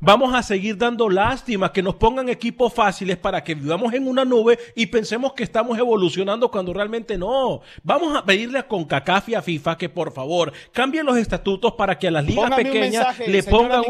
Vamos 0.00 0.34
a 0.34 0.42
seguir 0.42 0.76
dando 0.76 1.08
lástima, 1.08 1.72
que 1.72 1.80
nos 1.80 1.94
pongan 1.94 2.28
equipos 2.28 2.74
fáciles 2.74 3.16
para 3.16 3.44
que 3.44 3.54
vivamos 3.54 3.92
en 3.92 4.08
un 4.08 4.15
una 4.16 4.24
nube 4.24 4.58
y 4.74 4.86
pensemos 4.86 5.34
que 5.34 5.44
estamos 5.44 5.78
evolucionando 5.78 6.50
cuando 6.50 6.72
realmente 6.72 7.18
no. 7.18 7.60
Vamos 7.82 8.16
a 8.16 8.24
pedirle 8.24 8.58
a 8.58 8.66
CONCACAF 8.66 9.28
y 9.28 9.34
a 9.34 9.42
FIFA 9.42 9.76
que 9.76 9.88
por 9.88 10.12
favor 10.12 10.52
cambien 10.72 11.04
los 11.04 11.18
estatutos 11.18 11.74
para 11.74 11.98
que 11.98 12.08
a 12.08 12.10
las 12.10 12.24
ligas 12.24 12.50
pequeñas 12.54 13.18
le 13.18 13.42
pongan 13.42 13.82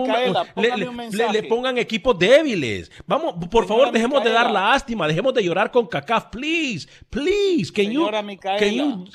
le, 1.32 1.42
pongan 1.44 1.78
equipos 1.78 2.18
débiles. 2.18 2.90
Vamos, 3.06 3.34
por 3.48 3.66
favor, 3.66 3.92
dejemos 3.92 4.22
de 4.24 4.30
dar 4.30 4.50
lástima, 4.50 5.06
dejemos 5.06 5.32
de 5.32 5.44
llorar 5.44 5.70
con 5.70 5.86
CACAF, 5.86 6.26
please, 6.30 6.88
please. 7.08 7.72
Can 7.72 7.90
you, 7.90 8.08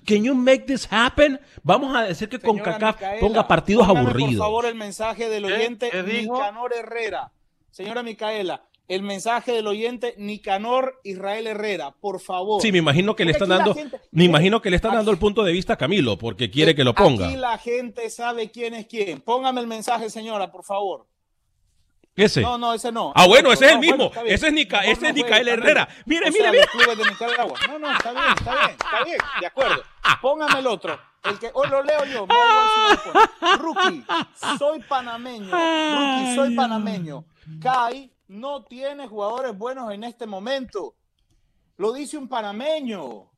can 0.06 0.24
you, 0.24 0.36
make 0.36 0.66
this 0.66 0.88
happen? 0.90 1.40
Vamos 1.64 1.96
a 1.96 2.04
decir 2.04 2.30
que 2.30 2.40
CONCACAF 2.40 3.20
ponga 3.20 3.48
partidos 3.48 3.88
aburridos. 3.88 4.36
Por 4.36 4.46
favor, 4.46 4.66
el 4.66 4.76
mensaje 4.76 5.28
del 5.28 5.46
oyente 5.46 5.92
Nicanor 6.04 6.74
Herrera. 6.74 7.32
Señora 7.72 8.04
Micaela, 8.04 8.64
el 8.92 9.04
mensaje 9.04 9.54
del 9.54 9.68
oyente 9.68 10.16
Nicanor 10.18 11.00
Israel 11.06 11.48
Herrera, 11.48 11.92
por 11.92 12.20
favor. 12.20 12.62
Sí, 12.62 12.74
me 12.74 12.80
imagino 12.80 13.16
que 13.16 13.24
le 13.24 13.32
están 13.32 13.48
dando, 13.48 13.74
me 14.12 14.26
imagino 14.26 14.62
que 14.62 14.70
le 14.70 14.76
están 14.76 14.94
dando 14.94 15.12
el 15.12 15.18
punto 15.18 15.44
de 15.44 15.54
vista 15.54 15.74
a 15.74 15.78
Camilo, 15.78 16.18
porque 16.18 16.52
quiere 16.52 16.76
que 16.76 16.84
lo 16.84 16.94
ponga. 16.94 17.28
Aquí 17.28 17.38
la 17.38 17.58
gente 17.58 18.10
sabe 18.10 18.52
quién 18.52 18.74
es 18.74 18.88
quién. 18.88 19.22
Póngame 19.22 19.62
el 19.62 19.68
mensaje, 19.68 20.10
señora, 20.10 20.52
por 20.52 20.66
favor. 20.66 21.08
Ese. 22.18 22.42
No, 22.42 22.58
no, 22.58 22.74
ese 22.74 22.92
no. 22.92 23.14
Ah, 23.16 23.28
bueno, 23.28 23.54
ese 23.54 23.68
es 23.68 23.72
el 23.72 23.80
mismo. 23.80 24.10
bueno, 24.10 24.30
ese 24.30 24.48
es, 24.48 24.54
Nica, 24.54 24.82
ese 24.82 25.02
no 25.04 25.08
es 25.08 25.16
Nicael 25.16 25.48
Herrera. 25.48 25.88
Mire, 26.06 26.28
O 26.28 26.32
mire, 26.34 26.52
mire. 26.52 26.66
No, 26.76 27.80
no, 27.80 27.92
está 27.94 28.12
bien, 28.12 28.26
está 28.38 28.52
bien, 28.52 28.72
está 28.72 29.04
bien. 29.06 29.18
De 29.40 29.48
acuerdo. 29.48 29.84
Póngame 30.22 30.60
el 30.60 30.68
otro. 30.68 31.00
El 31.24 31.40
que 31.40 31.50
hoy 31.54 31.70
lo 31.70 31.82
leo 31.82 32.04
yo. 32.06 32.28
Rookie, 33.58 34.04
soy 34.60 34.82
panameño. 34.82 35.50
Rookie, 35.50 36.36
soy 36.36 36.56
panameño. 36.56 37.24
Kai 37.62 38.12
no 38.32 38.64
tiene 38.64 39.08
jugadores 39.08 39.58
buenos 39.58 39.92
en 39.94 40.06
este 40.06 40.26
momento. 40.26 40.96
Lo 41.78 41.92
dice 41.92 42.18
un 42.18 42.30
panameño. 42.30 43.30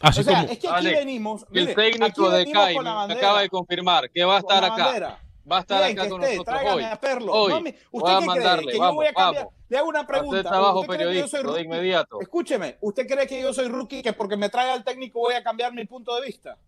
Así 0.00 0.20
o 0.20 0.24
sea, 0.24 0.40
como. 0.40 0.52
es 0.52 0.58
que 0.58 0.68
aquí 0.68 0.76
Alex, 0.76 0.98
venimos. 0.98 1.46
El 1.52 1.62
mire, 1.62 1.74
técnico 1.74 2.28
aquí 2.28 2.36
de 2.36 2.52
CAI 2.52 2.76
acaba 2.76 3.40
de 3.40 3.48
confirmar 3.48 4.10
que 4.10 4.24
va 4.24 4.36
a 4.36 4.38
estar 4.40 4.64
acá. 4.64 4.84
bandera. 4.84 5.22
Va 5.50 5.56
a 5.56 5.60
estar 5.60 5.82
Bien, 5.82 5.98
acá 5.98 6.10
con 6.10 6.22
esté, 6.22 6.36
nosotros 6.36 6.54
tráigame 6.54 6.84
hoy. 6.84 6.92
a 6.92 7.00
Perlo. 7.00 7.32
Hoy. 7.32 7.74
¿Usted 7.90 8.18
qué 8.18 8.26
mandarle, 8.26 8.62
cree? 8.64 8.72
Que 8.74 8.78
vamos, 8.78 8.92
yo 8.92 8.96
voy 8.96 9.06
a 9.06 9.12
cambiar. 9.14 9.44
vamos. 9.44 9.58
Le 9.68 9.78
hago 9.78 9.88
una 9.88 10.06
pregunta. 10.06 10.42
trabajo 10.42 10.80
¿Usted 10.80 10.94
cree 10.94 11.08
que 11.08 11.18
yo 11.20 11.28
soy 11.28 11.54
de 11.54 11.62
inmediato. 11.62 12.20
Escúcheme, 12.20 12.78
¿usted 12.82 13.06
cree 13.06 13.26
que 13.26 13.40
yo 13.40 13.54
soy 13.54 13.68
rookie 13.68 14.02
que 14.02 14.12
porque 14.12 14.36
me 14.36 14.50
traiga 14.50 14.74
el 14.74 14.84
técnico 14.84 15.20
voy 15.20 15.34
a 15.34 15.42
cambiar 15.42 15.72
mi 15.72 15.86
punto 15.86 16.14
de 16.16 16.26
vista? 16.26 16.58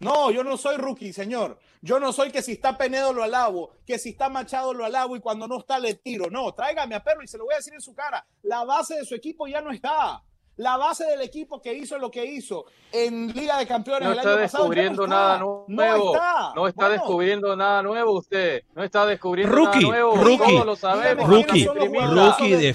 No, 0.00 0.30
yo 0.30 0.42
no 0.42 0.56
soy 0.56 0.76
rookie, 0.76 1.12
señor. 1.12 1.58
Yo 1.82 2.00
no 2.00 2.12
soy 2.12 2.30
que 2.30 2.40
si 2.40 2.52
está 2.52 2.76
Penedo 2.78 3.12
lo 3.12 3.22
alabo, 3.22 3.72
que 3.86 3.98
si 3.98 4.10
está 4.10 4.30
Machado 4.30 4.72
lo 4.72 4.86
alabo 4.86 5.14
y 5.14 5.20
cuando 5.20 5.46
no 5.46 5.58
está 5.58 5.78
le 5.78 5.94
tiro. 5.94 6.30
No, 6.30 6.52
tráigame 6.54 6.94
a 6.94 7.04
Perlo 7.04 7.22
y 7.22 7.28
se 7.28 7.36
lo 7.36 7.44
voy 7.44 7.52
a 7.54 7.58
decir 7.58 7.74
en 7.74 7.82
su 7.82 7.94
cara. 7.94 8.26
La 8.42 8.64
base 8.64 8.96
de 8.96 9.04
su 9.04 9.14
equipo 9.14 9.46
ya 9.46 9.60
no 9.60 9.70
está. 9.70 10.22
La 10.60 10.76
base 10.76 11.06
del 11.06 11.22
equipo 11.22 11.62
que 11.62 11.72
hizo 11.72 11.96
lo 11.96 12.10
que 12.10 12.22
hizo 12.22 12.66
en 12.92 13.32
Liga 13.32 13.56
de 13.56 13.66
Campeones 13.66 14.02
No 14.06 14.12
el 14.12 14.18
está 14.18 14.30
año 14.32 14.42
pasado. 14.42 14.64
ya 14.64 14.82
descubriendo 14.82 15.02
no 15.06 15.08
nada 15.08 15.32
está. 15.32 15.44
nuevo. 15.44 15.64
No 15.68 16.12
está. 16.12 16.52
No 16.54 16.68
está 16.68 16.80
Bueno, 16.82 16.92
descubriendo 16.92 17.56
nada 17.56 17.82
nuevo 17.82 18.12
usted. 18.18 18.62
No 18.74 18.84
está 18.84 19.06
descubriendo 19.06 19.56
Rookie, 19.56 19.78
nada 19.78 19.88
nuevo. 19.88 20.16
rookie, 20.16 20.52
Todos 20.52 20.66
lo 20.66 20.76
sabemos. 20.76 21.26
Rookie, 21.26 21.64
rookie, 21.66 22.50
de 22.56 22.72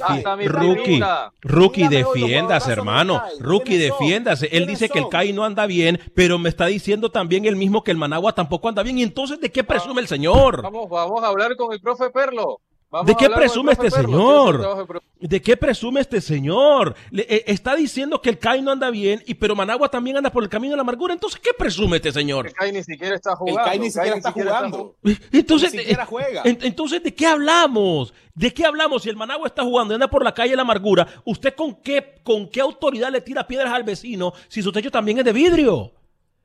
rookie, 0.48 1.00
rookie, 1.44 1.84
los 1.84 1.90
defiéndase, 1.92 2.72
hermano. 2.72 3.22
Rookie, 3.40 3.78
defiéndase. 3.78 4.46
Él 4.48 4.50
¿Quiénes 4.66 4.68
dice 4.80 4.90
que 4.90 4.98
el? 4.98 5.10
CAI 5.10 5.34
no 5.34 5.44
anda 5.44 5.68
bien, 5.68 6.00
pero 6.16 6.40
me 6.40 6.50
está 6.50 6.66
diciendo 6.66 7.12
también 7.12 7.46
el 7.46 7.56
mismo 7.56 7.84
que 7.84 7.92
el 7.92 7.98
Managua 7.98 8.34
tampoco 8.34 8.68
anda 8.68 8.82
bien. 8.82 8.98
¿Y 8.98 9.04
entonces 9.04 9.40
de 9.40 9.52
qué 9.52 9.64
presume 9.64 10.02
el 10.02 10.08
señor? 10.08 10.64
Vamos, 10.64 10.90
vamos 10.90 11.24
a 11.24 11.28
hablar 11.28 11.56
con 11.56 11.72
el 11.72 11.80
profe 11.82 12.10
Perlo. 12.10 12.62
Vamos 12.96 13.08
¿De 13.08 13.16
qué 13.16 13.26
el 13.26 13.34
presume 13.34 13.74
este 13.74 13.92
Perlo. 13.92 14.08
señor? 14.18 14.78
De 14.78 14.86
pro- 14.86 15.04
¿De 15.20 15.42
qué 15.42 15.58
presume 15.58 16.00
este 16.00 16.22
señor? 16.22 16.96
Le- 17.12 17.26
eh, 17.28 17.44
está 17.48 17.76
diciendo 17.76 18.22
que 18.22 18.30
el 18.30 18.40
CAI 18.40 18.62
no 18.62 18.72
anda 18.72 18.90
bien, 18.90 19.22
y 19.26 19.34
pero 19.34 19.54
Managua 19.54 19.90
también 19.90 20.16
anda 20.16 20.32
por 20.32 20.44
el 20.44 20.50
camino 20.50 20.72
de 20.72 20.78
la 20.78 20.82
amargura. 20.84 21.14
Entonces, 21.14 21.40
¿qué 21.42 21.52
presume 21.58 21.98
este 21.98 22.14
señor? 22.14 22.48
El 22.48 22.54
CAI 22.54 22.72
ni 22.72 22.84
siquiera 22.84 23.14
está 23.16 23.32
El 23.32 23.36
jugando. 23.36 23.64
Kai 23.70 23.80
ni 23.80 23.92
siquiera 23.92 24.16
está 24.16 24.32
jugando. 24.32 24.96
Entonces, 25.34 25.74
Ni 25.74 25.80
siquiera 25.80 26.04
eh, 26.04 26.08
juega. 26.08 26.42
entonces, 26.46 27.04
¿de 27.04 27.14
qué 27.14 27.26
hablamos? 27.28 28.14
¿De 28.34 28.54
qué 28.54 28.66
hablamos? 28.66 29.04
Si 29.04 29.10
el 29.10 29.18
Managua 29.18 29.48
está 29.48 29.64
jugando 29.64 29.94
y 29.94 29.96
anda 29.96 30.08
por 30.10 30.24
la 30.24 30.34
calle 30.34 30.52
de 30.52 30.56
la 30.56 30.62
amargura, 30.62 31.06
¿usted 31.26 31.54
con 31.54 31.76
qué, 31.76 32.22
con 32.24 32.48
qué 32.50 32.62
autoridad 32.62 33.12
le 33.12 33.20
tira 33.20 33.46
piedras 33.46 33.74
al 33.74 33.84
vecino 33.84 34.32
si 34.48 34.62
su 34.62 34.72
techo 34.72 34.90
también 34.90 35.18
es 35.18 35.26
de 35.26 35.34
vidrio? 35.34 35.92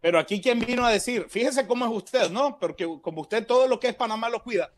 Pero 0.01 0.19
aquí 0.19 0.41
quien 0.41 0.59
vino 0.59 0.85
a 0.85 0.91
decir, 0.91 1.27
fíjese 1.29 1.67
cómo 1.67 1.85
es 1.85 1.93
usted, 1.93 2.31
¿no? 2.31 2.59
Porque 2.59 2.89
como 3.03 3.21
usted 3.21 3.47
todo 3.47 3.69
lo 3.69 3.79
que 3.79 3.89
es 3.89 3.95
Panamá 3.95 4.29
lo 4.31 4.43
cuida. 4.43 4.71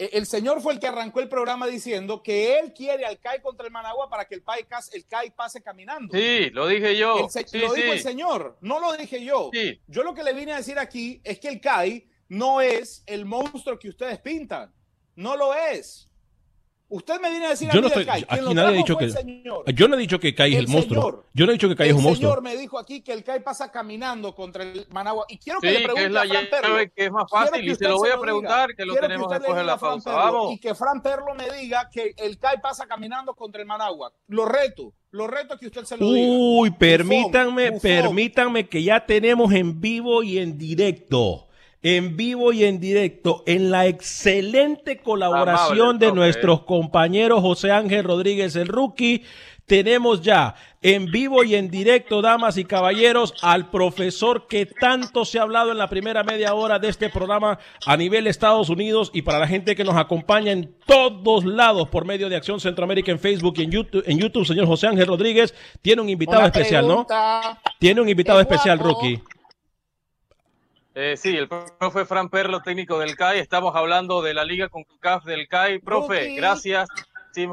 E- 0.00 0.10
El 0.16 0.26
señor 0.26 0.62
fue 0.62 0.72
el 0.72 0.80
que 0.80 0.86
arrancó 0.86 1.20
el 1.20 1.28
programa 1.28 1.66
diciendo 1.66 2.22
que 2.22 2.58
él 2.58 2.72
quiere 2.72 3.04
al 3.04 3.18
CAI 3.20 3.42
contra 3.42 3.66
el 3.66 3.72
Managua 3.72 4.08
para 4.08 4.24
que 4.26 4.34
el, 4.34 4.42
cas- 4.66 4.90
el 4.94 5.04
CAI 5.06 5.30
pase 5.30 5.62
caminando. 5.62 6.16
Sí, 6.16 6.48
lo 6.50 6.66
dije 6.66 6.96
yo. 6.96 7.18
El 7.24 7.30
se- 7.30 7.46
Sí, 7.46 7.58
lo 7.58 7.72
dijo 7.74 7.92
el 7.92 8.00
señor, 8.00 8.56
no 8.62 8.80
lo 8.80 8.92
dije 8.94 9.22
yo. 9.24 9.50
Sí. 9.52 9.80
Yo 9.86 10.02
lo 10.02 10.14
que 10.14 10.22
le 10.22 10.32
vine 10.32 10.52
a 10.52 10.56
decir 10.56 10.78
aquí 10.78 11.20
es 11.22 11.38
que 11.38 11.48
el 11.48 11.60
CAI 11.60 12.08
no 12.28 12.60
es 12.60 13.02
el 13.06 13.24
monstruo 13.26 13.78
que 13.78 13.88
ustedes 13.90 14.18
pintan. 14.20 14.72
No 15.16 15.36
lo 15.36 15.54
es. 15.54 16.09
Usted 16.90 17.20
me 17.20 17.30
viene 17.30 17.46
a 17.46 17.50
decir 17.50 17.68
Yo 17.72 17.78
a 17.78 17.82
no 17.82 17.88
mí 17.88 17.94
del 17.94 18.00
estoy- 18.00 18.04
CAI. 18.06 18.22
Quien 18.24 18.34
aquí 18.40 18.44
lo 18.44 18.54
nadie 18.54 18.68
ha 18.68 18.72
dicho 18.78 18.96
que- 18.98 19.04
el 19.04 19.12
señor. 19.12 19.74
Yo 19.74 19.88
no 19.88 19.94
he 19.94 19.98
dicho 19.98 20.18
que 20.20 20.34
CAI 20.34 20.52
es 20.52 20.58
El 20.58 20.64
el 20.66 20.70
monstruo. 20.70 21.02
señor. 21.02 21.24
Yo 21.32 21.46
no 21.46 21.52
he 21.52 21.54
dicho 21.54 21.68
que 21.68 21.76
CAI 21.76 21.88
es 21.88 21.92
el 21.92 21.96
un 21.98 22.02
monstruo. 22.02 22.30
señor 22.30 22.42
me 22.42 22.56
dijo 22.56 22.78
aquí 22.78 23.00
que 23.02 23.12
el 23.12 23.22
CAI 23.24 23.42
pasa 23.42 23.70
caminando 23.70 24.34
contra 24.34 24.64
el 24.64 24.86
Managua. 24.90 25.24
Y 25.28 25.38
quiero 25.38 25.60
que 25.60 25.68
Sí, 25.68 25.72
le 25.74 25.78
que 25.80 25.84
pregunte 25.84 26.06
es 26.06 26.12
la 26.12 26.20
a 26.22 26.26
Fran 26.26 26.46
Perlo. 26.50 26.68
llave 26.68 26.90
que 26.90 27.04
es 27.06 27.12
más 27.12 27.30
fácil 27.30 27.64
que 27.64 27.70
y 27.70 27.74
se 27.76 27.84
lo 27.88 27.96
voy 27.96 28.08
a 28.08 28.12
diga. 28.12 28.20
preguntar 28.22 28.74
que 28.76 28.84
lo 28.84 28.92
Quiero 28.94 29.06
tenemos 29.06 29.26
usted 29.26 29.36
le 29.36 29.38
después 29.40 29.56
de 29.56 29.62
diga 29.62 29.72
la 29.72 29.78
pausa. 29.78 30.12
Vamos. 30.12 30.52
Y 30.52 30.58
que 30.58 30.74
Fran 30.74 31.00
Perlo 31.02 31.34
me 31.36 31.50
diga 31.58 31.88
que 31.92 32.14
el 32.18 32.38
CAI 32.38 32.60
pasa 32.60 32.86
caminando 32.86 33.34
contra 33.34 33.60
el 33.62 33.68
Managua. 33.68 34.12
Lo 34.28 34.44
reto. 34.46 34.92
Lo 35.12 35.26
reto 35.26 35.56
que 35.58 35.66
usted 35.66 35.84
se 35.84 35.96
lo 35.96 36.06
diga. 36.06 36.26
Uy, 36.28 36.70
permítanme, 36.72 37.70
Bufón. 37.70 37.80
permítanme 37.82 38.68
que 38.68 38.82
ya 38.82 39.06
tenemos 39.06 39.52
en 39.52 39.80
vivo 39.80 40.22
y 40.22 40.38
en 40.38 40.56
directo. 40.58 41.46
En 41.82 42.16
vivo 42.16 42.52
y 42.52 42.64
en 42.64 42.78
directo, 42.78 43.42
en 43.46 43.70
la 43.70 43.86
excelente 43.86 44.98
colaboración 44.98 45.80
Amable, 45.80 46.06
de 46.06 46.12
nuestros 46.12 46.62
compañeros 46.64 47.40
José 47.40 47.70
Ángel 47.70 48.04
Rodríguez, 48.04 48.54
el 48.56 48.68
rookie, 48.68 49.24
tenemos 49.70 50.20
ya 50.20 50.56
en 50.82 51.06
vivo 51.06 51.44
y 51.44 51.54
en 51.54 51.70
directo, 51.70 52.22
damas 52.22 52.56
y 52.56 52.64
caballeros, 52.64 53.34
al 53.40 53.70
profesor 53.70 54.48
que 54.48 54.66
tanto 54.66 55.24
se 55.24 55.38
ha 55.38 55.42
hablado 55.42 55.70
en 55.70 55.78
la 55.78 55.88
primera 55.88 56.24
media 56.24 56.54
hora 56.54 56.80
de 56.80 56.88
este 56.88 57.08
programa 57.08 57.58
a 57.86 57.96
nivel 57.96 58.26
Estados 58.26 58.68
Unidos 58.68 59.12
y 59.14 59.22
para 59.22 59.38
la 59.38 59.46
gente 59.46 59.76
que 59.76 59.84
nos 59.84 59.96
acompaña 59.96 60.50
en 60.50 60.74
todos 60.86 61.44
lados 61.44 61.88
por 61.88 62.04
medio 62.04 62.28
de 62.28 62.34
Acción 62.34 62.58
Centroamérica 62.58 63.12
en 63.12 63.20
Facebook 63.20 63.54
y 63.58 63.62
en 63.62 63.70
YouTube, 63.70 64.02
en 64.06 64.18
YouTube 64.18 64.44
señor 64.44 64.66
José 64.66 64.88
Ángel 64.88 65.06
Rodríguez, 65.06 65.54
tiene 65.80 66.02
un 66.02 66.08
invitado 66.08 66.40
Una 66.40 66.48
especial, 66.48 66.88
¿no? 66.88 67.06
Tiene 67.78 68.00
un 68.00 68.08
invitado 68.08 68.40
Es 68.40 68.48
especial, 68.48 68.80
rookie. 68.80 69.22
Eh, 70.94 71.16
sí, 71.16 71.36
el 71.36 71.48
profe 71.48 72.04
Fran 72.04 72.28
Perlo, 72.28 72.62
técnico 72.62 72.98
del 72.98 73.14
CAI. 73.16 73.38
Estamos 73.38 73.74
hablando 73.76 74.22
de 74.22 74.34
la 74.34 74.44
liga 74.44 74.68
con 74.68 74.84
CAF 75.00 75.24
del 75.24 75.46
CAI. 75.46 75.78
Profe, 75.78 76.34
gracias. 76.34 76.88
Sí, 77.32 77.48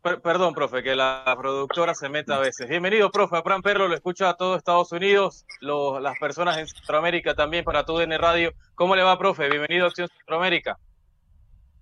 per- 0.00 0.20
perdón, 0.20 0.54
profe, 0.54 0.82
que 0.84 0.94
la 0.94 1.24
productora 1.36 1.94
se 1.94 2.08
meta 2.08 2.36
a 2.36 2.38
veces. 2.38 2.68
Bienvenido, 2.68 3.10
profe. 3.10 3.42
Fran 3.42 3.62
Perlo 3.62 3.88
lo 3.88 3.94
escucha 3.94 4.28
a 4.30 4.34
todo 4.36 4.56
Estados 4.56 4.92
Unidos, 4.92 5.44
los- 5.60 6.00
las 6.00 6.16
personas 6.20 6.56
en 6.58 6.68
Centroamérica 6.68 7.34
también 7.34 7.64
para 7.64 7.84
tu 7.84 7.96
DN 7.98 8.16
Radio. 8.16 8.52
¿Cómo 8.76 8.94
le 8.94 9.02
va, 9.02 9.18
profe? 9.18 9.48
Bienvenido 9.50 9.86
a 9.86 9.88
Acción 9.88 10.08
Centroamérica. 10.08 10.78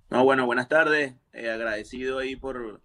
No, 0.09 0.25
bueno, 0.25 0.47
buenas 0.47 0.69
tardes. 0.69 1.15
Eh, 1.35 1.51
agradecido 1.51 2.19
ahí 2.21 2.37
por, 2.37 2.81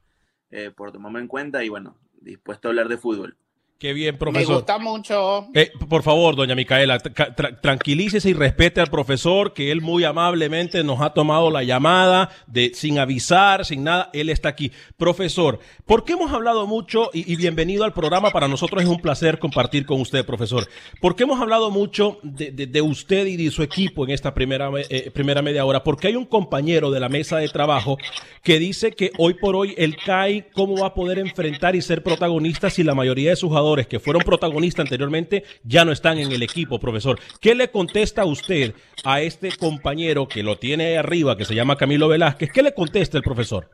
eh, 0.52 0.72
por 0.76 0.92
tomarme 0.92 1.20
en 1.22 1.28
cuenta 1.28 1.64
y 1.64 1.70
bueno, 1.70 1.98
dispuesto 2.14 2.68
a 2.68 2.72
hablar 2.72 2.90
de 2.90 2.98
fútbol. 2.98 3.38
Qué 3.80 3.94
bien, 3.94 4.16
Me 4.16 4.18
profesor. 4.18 4.56
gusta 4.56 4.80
mucho. 4.80 5.46
Eh, 5.54 5.70
por 5.88 6.02
favor, 6.02 6.36
doña 6.36 6.56
Micaela, 6.56 6.98
tra- 7.00 7.36
tra- 7.36 7.62
tranquilícese 7.62 8.32
y 8.32 8.34
respete 8.34 8.82
al 8.82 8.88
profesor, 8.88 9.54
que 9.54 9.72
él 9.72 9.82
muy 9.82 10.04
amablemente 10.04 10.84
nos 10.84 11.00
ha 11.00 11.12
tomado 11.12 11.52
la 11.52 11.62
llamada 11.62 12.32
de 12.48 12.72
sin 12.74 12.98
avisar, 12.98 13.66
sin 13.66 13.84
nada. 13.84 14.10
Él 14.14 14.30
está 14.30 14.50
aquí. 14.50 14.72
Profesor, 14.98 15.60
porque 15.86 16.14
hemos 16.14 16.32
hablado 16.34 16.66
mucho 16.66 17.12
y, 17.14 17.32
y 17.32 17.36
bienvenido 17.36 17.84
al 17.84 17.94
programa. 17.94 18.32
Para 18.32 18.48
nosotros 18.48 18.82
es 18.82 18.90
un 18.90 19.00
placer 19.00 19.38
compartir 19.38 19.86
con 19.86 20.02
usted, 20.02 20.26
profesor. 20.26 20.68
Porque 21.00 21.24
hemos 21.24 21.40
hablado 21.40 21.70
mucho 21.70 22.18
de, 22.24 22.50
de- 22.50 22.66
de 22.66 22.82
usted 22.82 23.28
y 23.28 23.38
de 23.38 23.52
su 23.52 23.62
equipo 23.62 24.04
en 24.06 24.10
esta 24.10 24.34
primera, 24.34 24.72
me- 24.72 24.86
eh, 24.90 25.12
primera 25.12 25.44
media 25.44 25.64
hora. 25.66 25.84
Porque 25.84 26.08
hay 26.08 26.16
un 26.16 26.26
compañero 26.26 26.90
de 26.90 27.00
la 27.00 27.10
mesa 27.10 27.38
de 27.38 27.48
trabajo 27.50 28.00
que 28.42 28.58
dice 28.58 28.94
que 28.94 29.12
hoy 29.20 29.36
por 29.36 29.56
hoy 29.56 29.76
el 29.78 29.98
CAI, 29.98 30.48
¿cómo 30.54 30.78
va 30.82 30.88
a 30.88 30.94
poder 30.96 31.20
enfrentar 31.20 31.76
y 31.76 31.84
ser 31.84 32.02
protagonista 32.02 32.72
si 32.72 32.82
la 32.84 32.96
mayoría 32.96 33.30
de 33.30 33.36
sus 33.36 33.52
que 33.76 34.00
fueron 34.00 34.24
protagonistas 34.24 34.86
anteriormente 34.86 35.44
ya 35.64 35.84
no 35.84 35.92
están 35.92 36.18
en 36.18 36.32
el 36.32 36.42
equipo, 36.42 36.80
profesor? 36.80 37.20
¿Qué 37.42 37.54
le 37.54 37.70
contesta 37.70 38.26
usted 38.26 38.74
a 39.04 39.22
este 39.22 39.52
compañero 39.58 40.28
que 40.28 40.44
lo 40.44 40.58
tiene 40.58 40.88
ahí 40.88 40.96
arriba, 40.96 41.36
que 41.36 41.46
se 41.46 41.56
llama 41.56 41.76
Camilo 41.76 42.08
Velázquez? 42.08 42.52
¿Qué 42.52 42.64
le 42.64 42.74
contesta 42.74 43.18
el 43.18 43.24
profesor? 43.24 43.70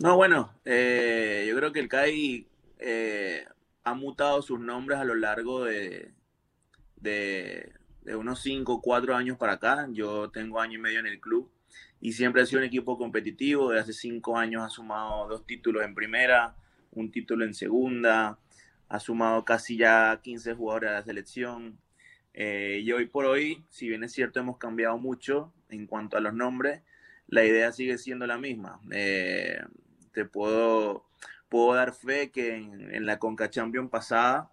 No, 0.00 0.16
bueno, 0.16 0.52
eh, 0.64 1.46
yo 1.48 1.56
creo 1.56 1.72
que 1.72 1.80
el 1.80 1.88
CAI 1.88 2.46
eh, 2.80 3.44
ha 3.84 3.94
mutado 3.94 4.42
sus 4.42 4.58
nombres 4.58 4.98
a 4.98 5.04
lo 5.04 5.14
largo 5.14 5.64
de, 5.64 6.10
de, 6.96 7.72
de 8.02 8.16
unos 8.16 8.40
5 8.40 8.72
o 8.72 8.82
4 8.82 9.14
años 9.14 9.38
para 9.38 9.52
acá. 9.52 9.86
Yo 9.92 10.30
tengo 10.30 10.60
año 10.60 10.78
y 10.78 10.82
medio 10.82 10.98
en 10.98 11.06
el 11.06 11.20
club 11.20 11.50
y 12.00 12.12
siempre 12.12 12.42
ha 12.42 12.46
sido 12.46 12.60
un 12.60 12.66
equipo 12.66 12.98
competitivo. 12.98 13.70
De 13.70 13.80
hace 13.80 13.92
5 13.92 14.36
años 14.36 14.62
ha 14.62 14.68
sumado 14.68 15.26
dos 15.26 15.46
títulos 15.46 15.82
en 15.84 15.94
primera, 15.94 16.54
un 16.94 17.10
título 17.10 17.44
en 17.44 17.54
segunda, 17.54 18.38
ha 18.88 19.00
sumado 19.00 19.44
casi 19.44 19.76
ya 19.76 20.20
15 20.22 20.54
jugadores 20.54 20.90
a 20.90 20.94
la 20.94 21.02
selección. 21.02 21.78
Eh, 22.32 22.80
y 22.82 22.92
hoy 22.92 23.06
por 23.06 23.26
hoy, 23.26 23.64
si 23.70 23.88
bien 23.88 24.04
es 24.04 24.12
cierto, 24.12 24.40
hemos 24.40 24.58
cambiado 24.58 24.98
mucho 24.98 25.52
en 25.68 25.86
cuanto 25.86 26.16
a 26.16 26.20
los 26.20 26.34
nombres, 26.34 26.82
la 27.28 27.44
idea 27.44 27.72
sigue 27.72 27.98
siendo 27.98 28.26
la 28.26 28.38
misma. 28.38 28.80
Eh, 28.90 29.60
te 30.12 30.24
puedo, 30.24 31.06
puedo 31.48 31.74
dar 31.74 31.92
fe 31.94 32.30
que 32.30 32.56
en, 32.56 32.94
en 32.94 33.06
la 33.06 33.18
Conca 33.18 33.50
Champion 33.50 33.88
pasada 33.88 34.50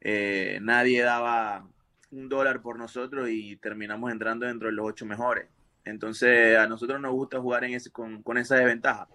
eh, 0.00 0.58
nadie 0.62 1.02
daba 1.02 1.68
un 2.10 2.28
dólar 2.28 2.62
por 2.62 2.78
nosotros 2.78 3.28
y 3.30 3.56
terminamos 3.56 4.12
entrando 4.12 4.46
dentro 4.46 4.68
de 4.68 4.74
los 4.74 4.86
ocho 4.86 5.06
mejores. 5.06 5.48
Entonces 5.84 6.56
a 6.56 6.66
nosotros 6.66 7.00
nos 7.00 7.12
gusta 7.12 7.40
jugar 7.40 7.64
en 7.64 7.74
ese, 7.74 7.90
con, 7.90 8.22
con 8.22 8.38
esa 8.38 8.56
desventaja. 8.56 9.08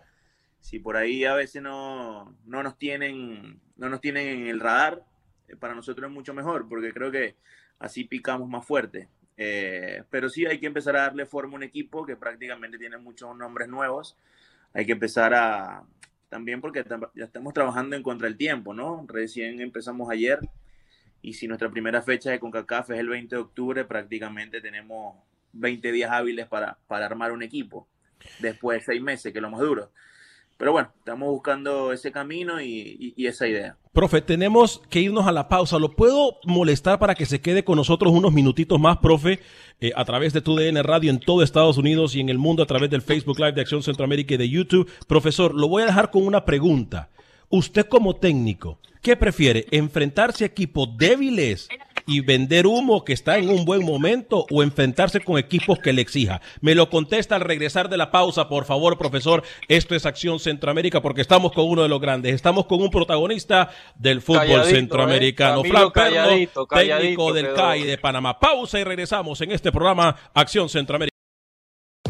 Si 0.62 0.80
por 0.80 0.96
ahí 0.96 1.26
a 1.26 1.34
veces 1.34 1.62
no, 1.62 2.36
no, 2.46 2.64
nos 2.64 2.78
tienen, 2.78 3.60
no 3.76 3.90
nos 3.90 4.00
tienen 4.00 4.28
en 4.28 4.48
el 4.48 4.60
radar, 4.60 5.04
eh, 5.48 5.56
para 5.58 5.76
nosotros 5.76 6.10
es 6.10 6.14
mucho 6.14 6.34
mejor 6.34 6.70
porque 6.70 6.94
creo 6.94 7.12
que 7.12 7.36
así 7.80 8.06
picamos 8.06 8.48
más 8.48 8.66
fuerte. 8.66 9.10
Eh, 9.38 10.04
pero 10.10 10.30
sí 10.30 10.46
hay 10.46 10.60
que 10.60 10.68
empezar 10.68 10.96
a 10.96 11.02
darle 11.02 11.26
forma 11.26 11.54
a 11.54 11.56
un 11.58 11.64
equipo 11.64 12.06
que 12.06 12.16
prácticamente 12.16 12.78
tiene 12.78 12.98
muchos 12.98 13.36
nombres 13.36 13.68
nuevos. 13.68 14.16
Hay 14.74 14.86
que 14.86 14.94
empezar 14.94 15.34
a, 15.34 15.84
también 16.30 16.62
porque 16.62 16.86
ya 17.16 17.26
estamos 17.26 17.54
trabajando 17.54 17.96
en 17.96 18.04
contra 18.04 18.28
el 18.28 18.38
tiempo, 18.38 18.74
¿no? 18.74 19.06
Recién 19.08 19.60
empezamos 19.60 20.10
ayer 20.10 20.40
y 21.22 21.34
si 21.34 21.48
nuestra 21.48 21.70
primera 21.70 22.02
fecha 22.02 22.32
de 22.32 22.40
CONCACAF 22.40 22.92
es 22.92 23.00
el 23.00 23.10
20 23.10 23.36
de 23.36 23.42
octubre, 23.42 23.86
prácticamente 23.86 24.62
tenemos 24.62 25.18
20 25.54 25.92
días 25.92 26.12
hábiles 26.12 26.48
para, 26.48 26.78
para 26.88 27.06
armar 27.06 27.32
un 27.32 27.44
equipo, 27.44 27.88
después 28.40 28.80
de 28.80 28.86
seis 28.86 29.02
meses, 29.02 29.32
que 29.32 29.40
es 29.40 29.42
lo 29.42 29.52
más 29.52 29.62
duro. 29.62 29.92
Pero 30.62 30.74
bueno, 30.74 30.92
estamos 31.00 31.28
buscando 31.28 31.92
ese 31.92 32.12
camino 32.12 32.62
y, 32.62 33.16
esa 33.18 33.48
idea. 33.48 33.78
Profe, 33.94 34.22
tenemos 34.22 34.80
que 34.92 35.00
irnos 35.00 35.26
a 35.26 35.32
la 35.32 35.48
pausa. 35.48 35.80
¿Lo 35.80 35.96
puedo 35.96 36.38
molestar 36.44 37.00
para 37.00 37.16
que 37.16 37.26
se 37.26 37.42
quede 37.42 37.64
con 37.64 37.78
nosotros 37.78 38.14
unos 38.14 38.32
minutitos 38.32 38.80
más, 38.80 38.98
profe, 38.98 39.40
eh, 39.80 39.92
a 39.96 40.06
través 40.06 40.34
de 40.34 40.42
tu 40.42 40.56
DN 40.56 40.84
Radio 40.84 41.10
en 41.10 41.20
todo 41.20 41.42
Estados 41.42 41.80
Unidos 41.80 42.14
y 42.14 42.20
en 42.20 42.30
el 42.30 42.38
mundo 42.38 42.62
a 42.62 42.68
través 42.68 42.92
del 42.92 43.02
Facebook 43.02 43.40
Live 43.40 43.54
de 43.54 43.62
Acción 43.62 43.82
Centroamérica 43.82 44.36
y 44.36 44.38
de 44.38 44.50
YouTube? 44.50 44.88
Profesor, 45.08 45.56
lo 45.56 45.68
voy 45.68 45.82
a 45.82 45.88
dejar 45.88 46.12
con 46.12 46.28
una 46.28 46.46
pregunta. 46.46 47.10
Usted 47.50 47.88
como 47.88 48.18
técnico, 48.18 48.78
¿qué 49.02 49.16
prefiere? 49.16 49.66
¿Enfrentarse 49.72 50.44
a 50.44 50.48
equipos 50.48 50.96
débiles 50.96 51.70
y 52.08 52.22
vender 52.22 52.68
humo 52.68 53.04
que 53.04 53.14
está 53.14 53.38
en 53.38 53.50
un 53.50 53.66
buen 53.66 53.84
momento 53.86 54.46
o 54.50 54.64
enfrentarse 54.64 55.20
con 55.22 55.38
equipos 55.38 55.80
que 55.80 55.94
le 55.94 56.02
exija? 56.02 56.42
Me 56.62 56.76
lo 56.76 56.90
contesta 56.90 57.36
al 57.36 57.42
regresar 57.42 57.90
de 57.90 57.98
la 57.98 58.12
pausa, 58.12 58.48
por 58.48 58.66
favor, 58.66 58.98
profesor. 58.98 59.44
Esto 59.68 59.96
es 59.96 60.06
Acción 60.06 60.40
Centroamérica 60.40 61.02
porque 61.02 61.22
estamos 61.22 61.52
con 61.52 61.66
uno 61.70 61.84
de 61.84 61.90
los 61.90 62.02
grandes. 62.02 62.34
Estamos 62.34 62.66
con 62.66 62.82
un 62.82 62.90
protagonista 62.90 63.70
del 63.96 64.22
fútbol 64.22 64.66
centroamericano, 64.66 65.64
eh. 65.66 65.70
Frank 65.70 65.94
Perlo, 65.94 66.68
técnico 66.68 67.34
del 67.34 67.54
CAI 67.54 67.84
de 67.84 67.98
Panamá. 67.98 68.40
Pausa 68.40 68.80
y 68.80 68.84
regresamos 68.84 69.42
en 69.42 69.52
este 69.52 69.72
programa 69.72 70.16
Acción 70.34 70.70
Centroamérica. 70.70 71.11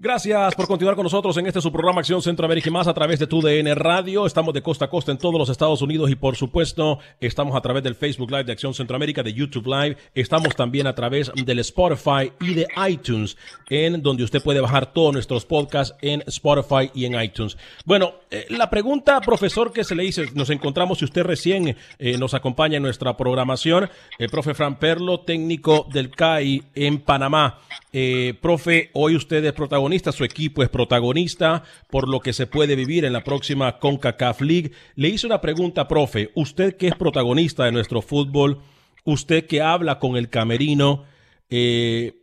Gracias 0.00 0.54
por 0.54 0.68
continuar 0.68 0.94
con 0.94 1.02
nosotros 1.02 1.36
en 1.38 1.48
este 1.48 1.60
su 1.60 1.72
programa 1.72 1.98
Acción 1.98 2.22
Centroamérica 2.22 2.68
y 2.68 2.70
más 2.72 2.86
a 2.86 2.94
través 2.94 3.18
de 3.18 3.26
tu 3.26 3.42
DN 3.42 3.74
Radio. 3.74 4.26
Estamos 4.26 4.54
de 4.54 4.62
costa 4.62 4.84
a 4.84 4.88
costa 4.88 5.10
en 5.10 5.18
todos 5.18 5.34
los 5.34 5.48
Estados 5.48 5.82
Unidos 5.82 6.08
y 6.08 6.14
por 6.14 6.36
supuesto 6.36 7.00
estamos 7.18 7.56
a 7.56 7.60
través 7.60 7.82
del 7.82 7.96
Facebook 7.96 8.30
Live 8.30 8.44
de 8.44 8.52
Acción 8.52 8.74
Centroamérica, 8.74 9.24
de 9.24 9.34
YouTube 9.34 9.66
Live. 9.66 9.96
Estamos 10.14 10.54
también 10.54 10.86
a 10.86 10.94
través 10.94 11.32
del 11.34 11.58
Spotify 11.58 12.30
y 12.40 12.54
de 12.54 12.68
iTunes, 12.88 13.36
en 13.70 14.00
donde 14.00 14.22
usted 14.22 14.40
puede 14.40 14.60
bajar 14.60 14.92
todos 14.92 15.12
nuestros 15.12 15.44
podcasts 15.44 15.96
en 16.00 16.22
Spotify 16.28 16.92
y 16.94 17.04
en 17.04 17.20
iTunes. 17.20 17.56
Bueno, 17.84 18.14
eh, 18.30 18.46
la 18.50 18.70
pregunta, 18.70 19.20
profesor, 19.20 19.72
que 19.72 19.82
se 19.82 19.96
le 19.96 20.04
dice, 20.04 20.26
nos 20.32 20.50
encontramos 20.50 20.98
si 20.98 21.06
usted 21.06 21.24
recién 21.24 21.76
eh, 21.98 22.18
nos 22.18 22.34
acompaña 22.34 22.76
en 22.76 22.84
nuestra 22.84 23.16
programación, 23.16 23.90
el 24.20 24.30
profe 24.30 24.54
Fran 24.54 24.78
Perlo, 24.78 25.22
técnico 25.22 25.88
del 25.92 26.10
CAI 26.12 26.62
en 26.76 27.00
Panamá. 27.00 27.58
Eh, 27.92 28.34
profe, 28.40 28.90
hoy 28.92 29.16
usted 29.16 29.44
es 29.44 29.52
protagonista, 29.54 29.87
su 30.12 30.24
equipo 30.24 30.62
es 30.62 30.68
protagonista 30.68 31.64
por 31.90 32.08
lo 32.08 32.20
que 32.20 32.32
se 32.32 32.46
puede 32.46 32.76
vivir 32.76 33.04
en 33.04 33.12
la 33.12 33.24
próxima 33.24 33.78
CONCACAF 33.78 34.40
League. 34.42 34.72
Le 34.94 35.08
hice 35.08 35.26
una 35.26 35.40
pregunta, 35.40 35.88
profe, 35.88 36.30
usted 36.34 36.76
que 36.76 36.88
es 36.88 36.94
protagonista 36.94 37.64
de 37.64 37.72
nuestro 37.72 38.02
fútbol, 38.02 38.60
usted 39.04 39.46
que 39.46 39.62
habla 39.62 39.98
con 39.98 40.16
el 40.16 40.28
camerino, 40.28 41.04
eh, 41.50 42.14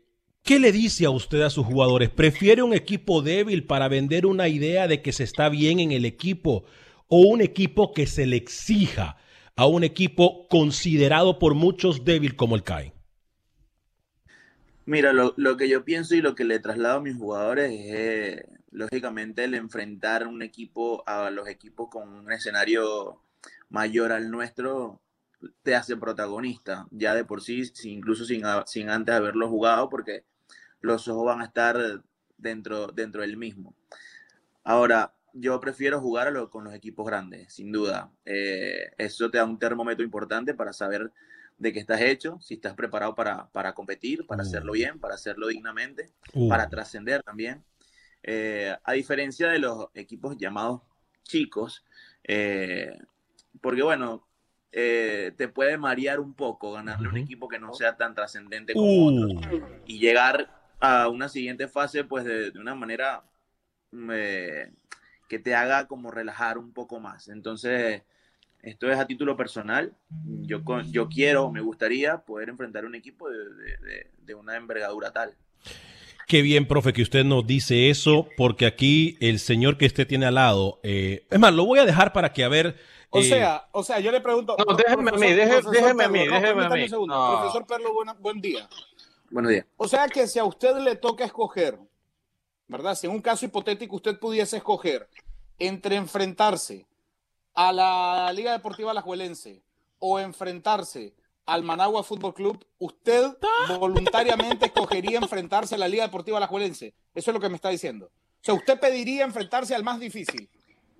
¿qué 0.43 0.59
le 0.59 0.71
dice 0.71 1.05
a 1.05 1.09
usted 1.09 1.41
a 1.41 1.49
sus 1.49 1.65
jugadores? 1.65 2.09
¿Prefiere 2.09 2.61
un 2.63 2.73
equipo 2.73 3.21
débil 3.21 3.65
para 3.65 3.87
vender 3.87 4.25
una 4.25 4.47
idea 4.47 4.87
de 4.87 5.01
que 5.01 5.11
se 5.11 5.23
está 5.23 5.49
bien 5.49 5.79
en 5.79 5.91
el 5.91 6.05
equipo 6.05 6.65
o 7.07 7.19
un 7.19 7.41
equipo 7.41 7.93
que 7.93 8.07
se 8.07 8.25
le 8.25 8.35
exija 8.35 9.17
a 9.55 9.65
un 9.65 9.83
equipo 9.83 10.47
considerado 10.49 11.39
por 11.39 11.55
muchos 11.55 12.05
débil 12.05 12.35
como 12.35 12.55
el 12.55 12.63
CAI? 12.63 12.94
Mira, 14.85 15.13
lo, 15.13 15.33
lo, 15.37 15.57
que 15.57 15.67
yo 15.67 15.83
pienso 15.83 16.15
y 16.15 16.21
lo 16.21 16.35
que 16.35 16.43
le 16.43 16.59
traslado 16.59 16.97
a 16.97 17.01
mis 17.01 17.17
jugadores 17.17 17.71
es, 17.71 17.95
eh, 17.95 18.49
lógicamente, 18.71 19.43
el 19.43 19.55
enfrentar 19.55 20.27
un 20.27 20.41
equipo 20.41 21.03
a 21.07 21.31
los 21.31 21.47
equipos 21.47 21.89
con 21.89 22.07
un 22.09 22.31
escenario 22.31 23.21
mayor 23.69 24.11
al 24.11 24.29
nuestro 24.29 25.01
te 25.63 25.75
hace 25.75 25.97
protagonista, 25.97 26.87
ya 26.91 27.13
de 27.15 27.25
por 27.25 27.41
sí, 27.41 27.63
incluso 27.83 28.25
sin, 28.25 28.43
sin 28.65 28.89
antes 28.89 29.15
haberlo 29.15 29.49
jugado, 29.49 29.89
porque 29.89 30.23
los 30.81 31.07
ojos 31.07 31.25
van 31.25 31.41
a 31.41 31.45
estar 31.45 32.03
dentro, 32.37 32.87
dentro 32.87 33.21
del 33.21 33.37
mismo. 33.37 33.75
Ahora, 34.63 35.13
yo 35.33 35.59
prefiero 35.59 35.99
jugar 35.99 36.33
con 36.49 36.63
los 36.63 36.73
equipos 36.73 37.05
grandes, 37.05 37.53
sin 37.53 37.71
duda. 37.71 38.11
Eh, 38.25 38.91
eso 38.97 39.29
te 39.29 39.37
da 39.37 39.45
un 39.45 39.59
termómetro 39.59 40.03
importante 40.03 40.53
para 40.53 40.73
saber 40.73 41.11
de 41.57 41.71
qué 41.71 41.79
estás 41.79 42.01
hecho, 42.01 42.39
si 42.41 42.55
estás 42.55 42.73
preparado 42.73 43.15
para, 43.15 43.49
para 43.51 43.73
competir, 43.73 44.25
para 44.27 44.43
hacerlo 44.43 44.71
uh. 44.71 44.75
bien, 44.75 44.99
para 44.99 45.15
hacerlo 45.15 45.47
dignamente, 45.47 46.11
uh. 46.33 46.49
para 46.49 46.69
trascender 46.69 47.23
también. 47.23 47.63
Eh, 48.23 48.75
a 48.83 48.93
diferencia 48.93 49.49
de 49.49 49.59
los 49.59 49.87
equipos 49.93 50.35
llamados 50.37 50.81
chicos, 51.23 51.85
eh, 52.23 52.97
porque 53.61 53.83
bueno, 53.83 54.27
eh, 54.71 55.31
te 55.37 55.47
puede 55.47 55.77
marear 55.77 56.19
un 56.19 56.33
poco 56.33 56.73
ganarle 56.73 57.07
a 57.07 57.11
un 57.11 57.17
equipo 57.17 57.47
que 57.47 57.59
no 57.59 57.73
sea 57.73 57.95
tan 57.95 58.13
trascendente 58.13 58.73
como 58.73 58.87
uh. 58.87 59.37
otros 59.37 59.61
y 59.85 59.99
llegar 59.99 60.51
a 60.79 61.07
una 61.07 61.29
siguiente 61.29 61.67
fase 61.67 62.03
pues 62.03 62.25
de, 62.25 62.51
de 62.51 62.59
una 62.59 62.75
manera 62.75 63.23
que 65.29 65.39
te 65.39 65.55
haga 65.55 65.87
como 65.87 66.11
relajar 66.11 66.57
un 66.57 66.73
poco 66.73 66.99
más. 66.99 67.29
Entonces, 67.29 68.03
esto 68.65 68.91
es 68.91 68.97
a 68.97 69.05
título 69.05 69.37
personal. 69.37 69.93
Yo, 70.41 70.61
yo 70.89 71.07
quiero, 71.07 71.51
me 71.51 71.61
gustaría 71.61 72.17
poder 72.17 72.49
enfrentar 72.49 72.85
un 72.85 72.95
equipo 72.95 73.29
de, 73.29 74.35
una 74.35 74.57
envergadura 74.57 75.11
tal. 75.11 75.35
Qué 76.27 76.41
bien, 76.41 76.67
profe, 76.67 76.91
que 76.91 77.03
usted 77.03 77.23
nos 77.23 77.45
dice 77.45 77.91
eso, 77.91 78.27
porque 78.35 78.65
aquí 78.65 79.17
el 79.21 79.37
señor 79.37 79.77
que 79.77 79.85
usted 79.85 80.07
tiene 80.07 80.25
al 80.25 80.35
lado, 80.35 80.79
eh, 80.81 81.27
es 81.29 81.39
más, 81.39 81.53
lo 81.53 81.65
voy 81.65 81.77
a 81.77 81.85
dejar 81.85 82.11
para 82.11 82.33
que 82.33 82.43
a 82.43 82.49
ver. 82.49 82.75
O 83.11 83.19
eh, 83.19 83.23
sea, 83.23 83.67
o 83.71 83.83
sea, 83.83 83.99
yo 83.99 84.11
le 84.11 84.19
pregunto. 84.19 84.57
No, 84.57 84.75
déjeme 84.75 85.11
a 85.11 85.13
mí, 85.13 85.33
déjeme, 85.33 86.03
a 86.03 86.09
mí, 86.09 86.19
déjeme 86.27 86.65
a 86.65 86.69
mí. 86.69 86.87
Profesor 86.89 87.67
Perlo, 87.67 87.93
buen 88.19 88.41
día. 88.41 88.67
Buenos 89.29 89.51
días. 89.51 89.65
O 89.77 89.87
sea 89.87 90.07
que 90.07 90.25
si 90.25 90.39
a 90.39 90.43
usted 90.43 90.75
le 90.77 90.95
toca 90.95 91.23
escoger, 91.23 91.77
¿verdad? 92.67 92.95
Si 92.95 93.05
en 93.05 93.13
un 93.13 93.21
caso 93.21 93.45
hipotético 93.45 93.95
usted 93.95 94.17
pudiese 94.17 94.57
escoger 94.57 95.07
entre 95.59 95.95
enfrentarse 95.95 96.87
a 97.55 97.71
la 97.71 98.31
Liga 98.33 98.51
Deportiva 98.51 98.91
Alajuelense 98.91 99.63
o 99.99 100.19
enfrentarse 100.19 101.15
al 101.45 101.63
Managua 101.63 102.03
Fútbol 102.03 102.33
Club, 102.33 102.65
usted 102.79 103.31
voluntariamente 103.79 104.65
escogería 104.65 105.19
enfrentarse 105.19 105.75
a 105.75 105.77
la 105.77 105.87
Liga 105.87 106.03
Deportiva 106.03 106.37
Alajuelense. 106.37 106.93
Eso 107.13 107.31
es 107.31 107.33
lo 107.33 107.39
que 107.39 107.49
me 107.49 107.55
está 107.55 107.69
diciendo. 107.69 108.07
O 108.07 108.43
sea, 108.45 108.53
usted 108.53 108.79
pediría 108.79 109.23
enfrentarse 109.23 109.73
al 109.73 109.83
más 109.83 109.99
difícil. 109.99 110.49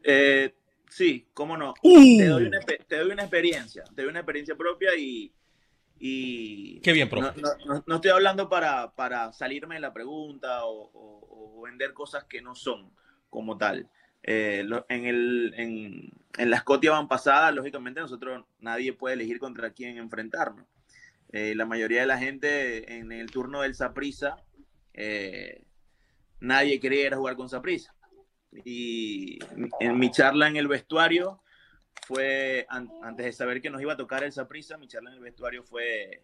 Eh, 0.04 0.56
sí, 0.90 1.28
cómo 1.34 1.58
no. 1.58 1.74
Uh. 1.84 2.18
Te, 2.18 2.28
doy 2.28 2.46
una, 3.12 3.24
experiencia, 3.24 3.84
te 3.96 4.02
doy 4.04 4.10
una 4.10 4.20
experiencia 4.20 4.56
propia 4.56 4.92
y... 4.98 5.32
Qué 6.84 6.92
bien, 6.94 7.10
profe. 7.10 7.42
No, 7.88 7.96
estoy 7.96 8.12
hablando 8.12 8.48
para, 8.48 8.94
para, 8.94 9.34
salirme 9.34 9.76
de 9.76 9.82
la 9.82 9.94
pregunta 9.94 10.62
o 10.66 11.62
vender 11.64 11.94
cosas 11.94 12.26
que 12.26 12.42
no 12.42 12.54
son 12.54 12.94
como 13.30 13.58
tal. 13.58 13.90
Eh, 14.28 14.68
en, 14.90 15.06
el, 15.06 15.54
en, 15.56 16.12
en, 16.40 16.50
la 16.50 16.66
lógicamente 17.54 18.02
nosotros 18.02 18.44
nadie 18.58 18.92
puede 18.92 19.14
elegir 19.14 19.38
contra 19.38 19.72
quién 19.72 19.98
enfrentarnos. 19.98 20.66
Eh, 21.32 21.54
la 21.54 21.68
mayoría 21.68 22.02
de 22.02 22.08
la 22.08 22.18
gente 22.18 22.96
en 22.96 23.12
el 23.12 23.30
turno 23.30 23.62
del 23.62 23.76
Saprisa, 23.76 24.38
eh, 24.94 25.62
nadie 26.40 26.80
quería 26.80 27.06
ir 27.06 27.14
a 27.14 27.18
jugar 27.18 27.36
con 27.36 27.50
Saprisa. 27.50 27.94
Y 28.64 29.38
en 29.80 30.00
mi 30.00 30.10
charla 30.10 30.48
en 30.48 30.56
el 30.56 30.68
vestuario 30.68 31.44
fue, 32.08 32.66
antes 32.70 33.28
de 33.28 33.32
saber 33.32 33.62
que 33.62 33.70
nos 33.70 33.82
iba 33.82 33.94
a 33.94 33.98
tocar 33.98 34.24
el 34.24 34.32
Saprisa, 34.32 34.78
mi 34.80 34.88
charla 34.88 35.12
en 35.12 35.18
el 35.18 35.24
vestuario 35.24 35.62
fue, 35.64 36.24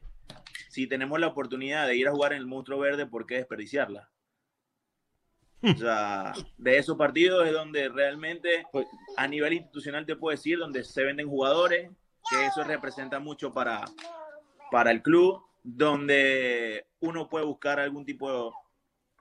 si 0.69 0.87
tenemos 0.87 1.19
la 1.19 1.27
oportunidad 1.27 1.85
de 1.85 1.97
ir 1.97 2.07
a 2.07 2.11
jugar 2.11 2.33
en 2.33 2.39
el 2.39 2.47
Monstruo 2.47 2.79
Verde, 2.79 3.05
¿por 3.05 3.27
qué 3.27 3.35
desperdiciarla? 3.35 4.09
O 5.63 5.78
sea, 5.78 6.34
de 6.58 6.78
esos 6.78 6.97
partidos 6.97 7.47
es 7.47 7.54
donde 7.54 7.88
realmente 7.89 8.65
a 9.17 9.28
nivel 9.28 9.54
institucional 9.54 10.06
te 10.06 10.15
puedo 10.15 10.36
decir, 10.36 10.58
donde 10.58 10.84
se 10.84 11.04
venden 11.04 11.30
jugadores, 11.30 11.91
que 12.30 12.45
eso 12.45 12.63
representa 12.63 13.19
mucho 13.19 13.52
para, 13.52 13.86
para 14.71 14.91
el 14.91 15.02
club, 15.02 15.43
donde 15.63 16.88
uno 17.00 17.30
puede 17.30 17.45
buscar 17.45 17.80
algún 17.80 18.06
tipo 18.06 18.54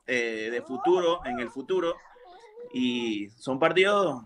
eh, 0.06 0.48
de 0.50 0.62
futuro 0.62 1.20
en 1.26 1.40
el 1.40 1.50
futuro. 1.50 1.94
Y 2.72 3.28
son 3.30 3.58
partidos 3.58 4.22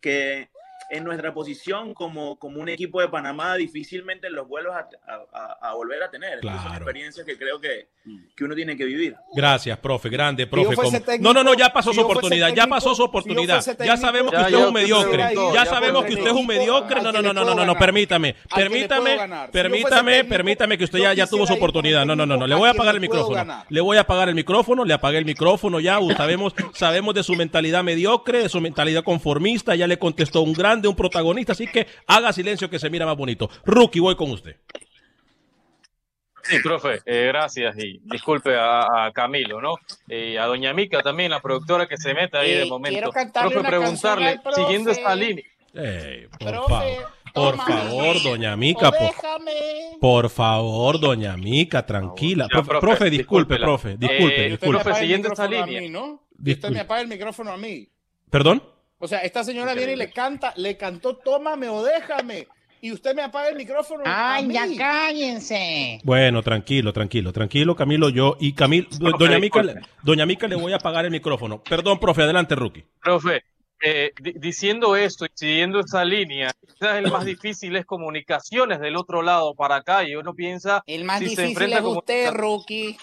que 0.00 0.50
en 0.90 1.04
nuestra 1.04 1.34
posición 1.34 1.94
como, 1.94 2.38
como 2.38 2.60
un 2.60 2.68
equipo 2.68 3.00
de 3.00 3.08
Panamá 3.08 3.56
difícilmente 3.56 4.30
los 4.30 4.46
vuelvas 4.46 4.86
a, 5.60 5.74
volver 5.74 6.02
a 6.02 6.10
tener. 6.10 6.40
Claro. 6.40 6.62
Son 6.62 6.74
experiencias 6.74 7.26
que 7.26 7.36
creo 7.36 7.60
que, 7.60 7.88
que, 8.36 8.44
uno 8.44 8.54
tiene 8.54 8.76
que 8.76 8.84
vivir. 8.84 9.16
Gracias, 9.34 9.78
profe, 9.78 10.08
grande, 10.08 10.46
profe. 10.46 10.76
no, 11.20 11.32
no, 11.32 11.42
no, 11.42 11.54
ya 11.54 11.72
pasó 11.72 11.92
su 11.92 12.00
oportunidad, 12.00 12.54
ya 12.54 12.66
pasó 12.66 12.94
su 12.94 13.02
oportunidad. 13.02 13.64
ya 13.78 13.96
sabemos 13.96 14.32
que 14.32 14.38
usted 14.38 14.58
es 14.58 14.66
un 14.66 14.74
mediocre. 14.74 15.34
Ya, 15.54 15.66
sabemos 15.66 16.04
que 16.04 16.14
usted 16.14 16.26
es 16.26 16.32
un 16.32 16.46
mediocre. 16.46 17.02
No, 17.02 17.12
no, 17.12 17.22
no, 17.22 17.32
no, 17.32 17.44
no, 17.44 17.66
no, 17.66 17.74
permítame. 17.76 18.36
Permítame, 18.54 19.18
permítame, 19.52 20.24
permítame 20.24 20.78
que 20.78 20.84
usted 20.84 20.98
ya, 21.00 21.14
ya 21.14 21.26
tuvo 21.26 21.46
su 21.46 21.54
oportunidad. 21.54 22.06
No, 22.06 22.14
no, 22.14 22.26
no, 22.26 22.36
no, 22.36 22.46
le 22.46 22.54
voy 22.54 22.68
a 22.68 22.72
apagar 22.72 22.94
el 22.94 23.00
micrófono. 23.00 23.64
Le 23.68 23.80
voy 23.80 23.96
a 23.96 24.02
apagar 24.02 24.28
el 24.28 24.34
micrófono, 24.34 24.84
le 24.84 24.94
apagué 24.94 25.18
el 25.18 25.24
micrófono 25.24 25.80
ya. 25.80 25.98
Sabemos, 26.16 26.54
sabemos 26.74 27.14
de 27.14 27.22
su 27.22 27.34
mentalidad 27.34 27.82
mediocre, 27.82 28.42
de 28.42 28.48
su 28.48 28.60
mentalidad 28.60 29.02
conformista. 29.02 29.74
Ya 29.74 29.86
le 29.86 29.98
contestó 29.98 30.42
un 30.42 30.52
gran 30.52 30.75
de 30.80 30.88
un 30.88 30.96
protagonista, 30.96 31.52
así 31.52 31.66
que 31.66 31.86
haga 32.06 32.32
silencio 32.32 32.70
que 32.70 32.78
se 32.78 32.90
mira 32.90 33.06
más 33.06 33.16
bonito. 33.16 33.48
Rookie, 33.64 34.00
voy 34.00 34.16
con 34.16 34.30
usted. 34.30 34.56
Sí, 36.42 36.60
profe, 36.62 37.00
eh, 37.06 37.26
gracias 37.26 37.76
y 37.76 38.00
disculpe 38.04 38.56
a, 38.56 39.10
Camilo, 39.12 39.60
¿no? 39.60 39.74
Y 40.06 40.36
a 40.36 40.46
Doña 40.46 40.72
Mica 40.72 41.02
también, 41.02 41.32
la 41.32 41.40
productora 41.40 41.88
que 41.88 41.96
se 41.96 42.14
mete 42.14 42.38
ahí 42.38 42.54
de 42.54 42.66
momento. 42.66 43.10
Profe, 43.10 43.62
preguntarle, 43.64 44.40
siguiendo 44.54 44.92
esta 44.92 45.14
línea. 45.16 45.44
por 46.38 46.68
favor. 46.68 47.16
Por 47.36 47.58
favor, 47.58 48.22
doña 48.22 48.56
Mica. 48.56 48.90
Por, 50.00 50.30
favor, 50.30 50.98
doña 50.98 51.36
Mica, 51.36 51.84
tranquila. 51.84 52.48
profe, 52.48 53.10
disculpe, 53.10 53.58
profe, 53.58 53.96
disculpe, 53.98 54.48
disculpe. 54.48 54.82
Profe, 54.82 55.00
siguiendo 55.00 55.28
esta 55.28 55.46
línea. 55.46 55.82
Usted 56.38 56.70
me 56.70 56.80
apaga 56.80 57.02
el 57.02 57.08
micrófono 57.08 57.52
a 57.52 57.58
mí. 57.58 57.86
¿Perdón? 58.30 58.62
O 59.06 59.08
sea, 59.08 59.20
esta 59.20 59.44
señora 59.44 59.72
viene 59.72 59.92
y 59.92 59.96
le 59.96 60.10
canta, 60.10 60.52
le 60.56 60.76
cantó, 60.76 61.14
tómame 61.14 61.68
o 61.68 61.80
déjame. 61.84 62.48
Y 62.80 62.90
usted 62.90 63.14
me 63.14 63.22
apaga 63.22 63.50
el 63.50 63.54
micrófono. 63.54 64.02
Ay, 64.04 64.48
ya 64.52 64.66
cállense. 64.76 66.00
Bueno, 66.02 66.42
tranquilo, 66.42 66.92
tranquilo, 66.92 67.32
tranquilo, 67.32 67.76
Camilo, 67.76 68.08
yo 68.08 68.36
y 68.40 68.52
Camilo, 68.52 68.88
doña 69.16 69.38
Mica, 69.38 69.62
doña 70.02 70.26
Mica 70.26 70.48
le 70.48 70.56
voy 70.56 70.72
a 70.72 70.76
apagar 70.76 71.04
el 71.04 71.12
micrófono. 71.12 71.62
Perdón, 71.62 72.00
profe, 72.00 72.22
adelante, 72.22 72.56
Rookie. 72.56 72.84
Profe, 73.00 73.44
eh, 73.80 74.10
diciendo 74.18 74.96
esto 74.96 75.24
y 75.24 75.28
siguiendo 75.32 75.78
esta 75.78 76.04
línea, 76.04 76.50
quizás 76.60 76.98
el 76.98 77.08
más 77.08 77.24
difícil 77.24 77.76
es 77.76 77.86
comunicaciones 77.86 78.80
del 78.80 78.96
otro 78.96 79.22
lado 79.22 79.54
para 79.54 79.76
acá 79.76 80.02
y 80.02 80.16
uno 80.16 80.34
piensa... 80.34 80.82
El 80.84 81.04
más 81.04 81.20
difícil 81.20 81.72
es 81.72 81.80
usted, 81.80 82.32
Rookie 82.32 82.96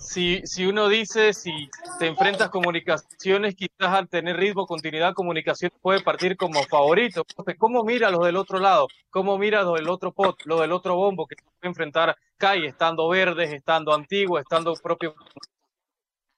si, 0.00 0.40
si 0.44 0.66
uno 0.66 0.88
dice, 0.88 1.32
si 1.32 1.52
te 1.98 2.06
enfrentas 2.06 2.48
comunicaciones, 2.48 3.54
quizás 3.54 3.88
al 3.88 4.08
tener 4.08 4.36
ritmo, 4.36 4.66
continuidad, 4.66 5.14
comunicación 5.14 5.70
puede 5.80 6.02
partir 6.02 6.36
como 6.36 6.62
favorito. 6.64 7.24
¿Cómo 7.58 7.84
mira 7.84 8.10
los 8.10 8.24
del 8.24 8.36
otro 8.36 8.58
lado? 8.58 8.88
¿Cómo 9.10 9.38
mira 9.38 9.62
los 9.62 9.74
del 9.74 9.88
otro 9.88 10.12
pot, 10.12 10.36
lo 10.44 10.60
del 10.60 10.72
otro 10.72 10.96
bombo 10.96 11.26
que 11.26 11.36
puede 11.36 11.68
enfrentar 11.68 12.16
Kai, 12.36 12.64
estando 12.64 13.08
verdes, 13.08 13.52
estando 13.52 13.92
antiguo, 13.92 14.38
estando 14.38 14.74
propio 14.74 15.14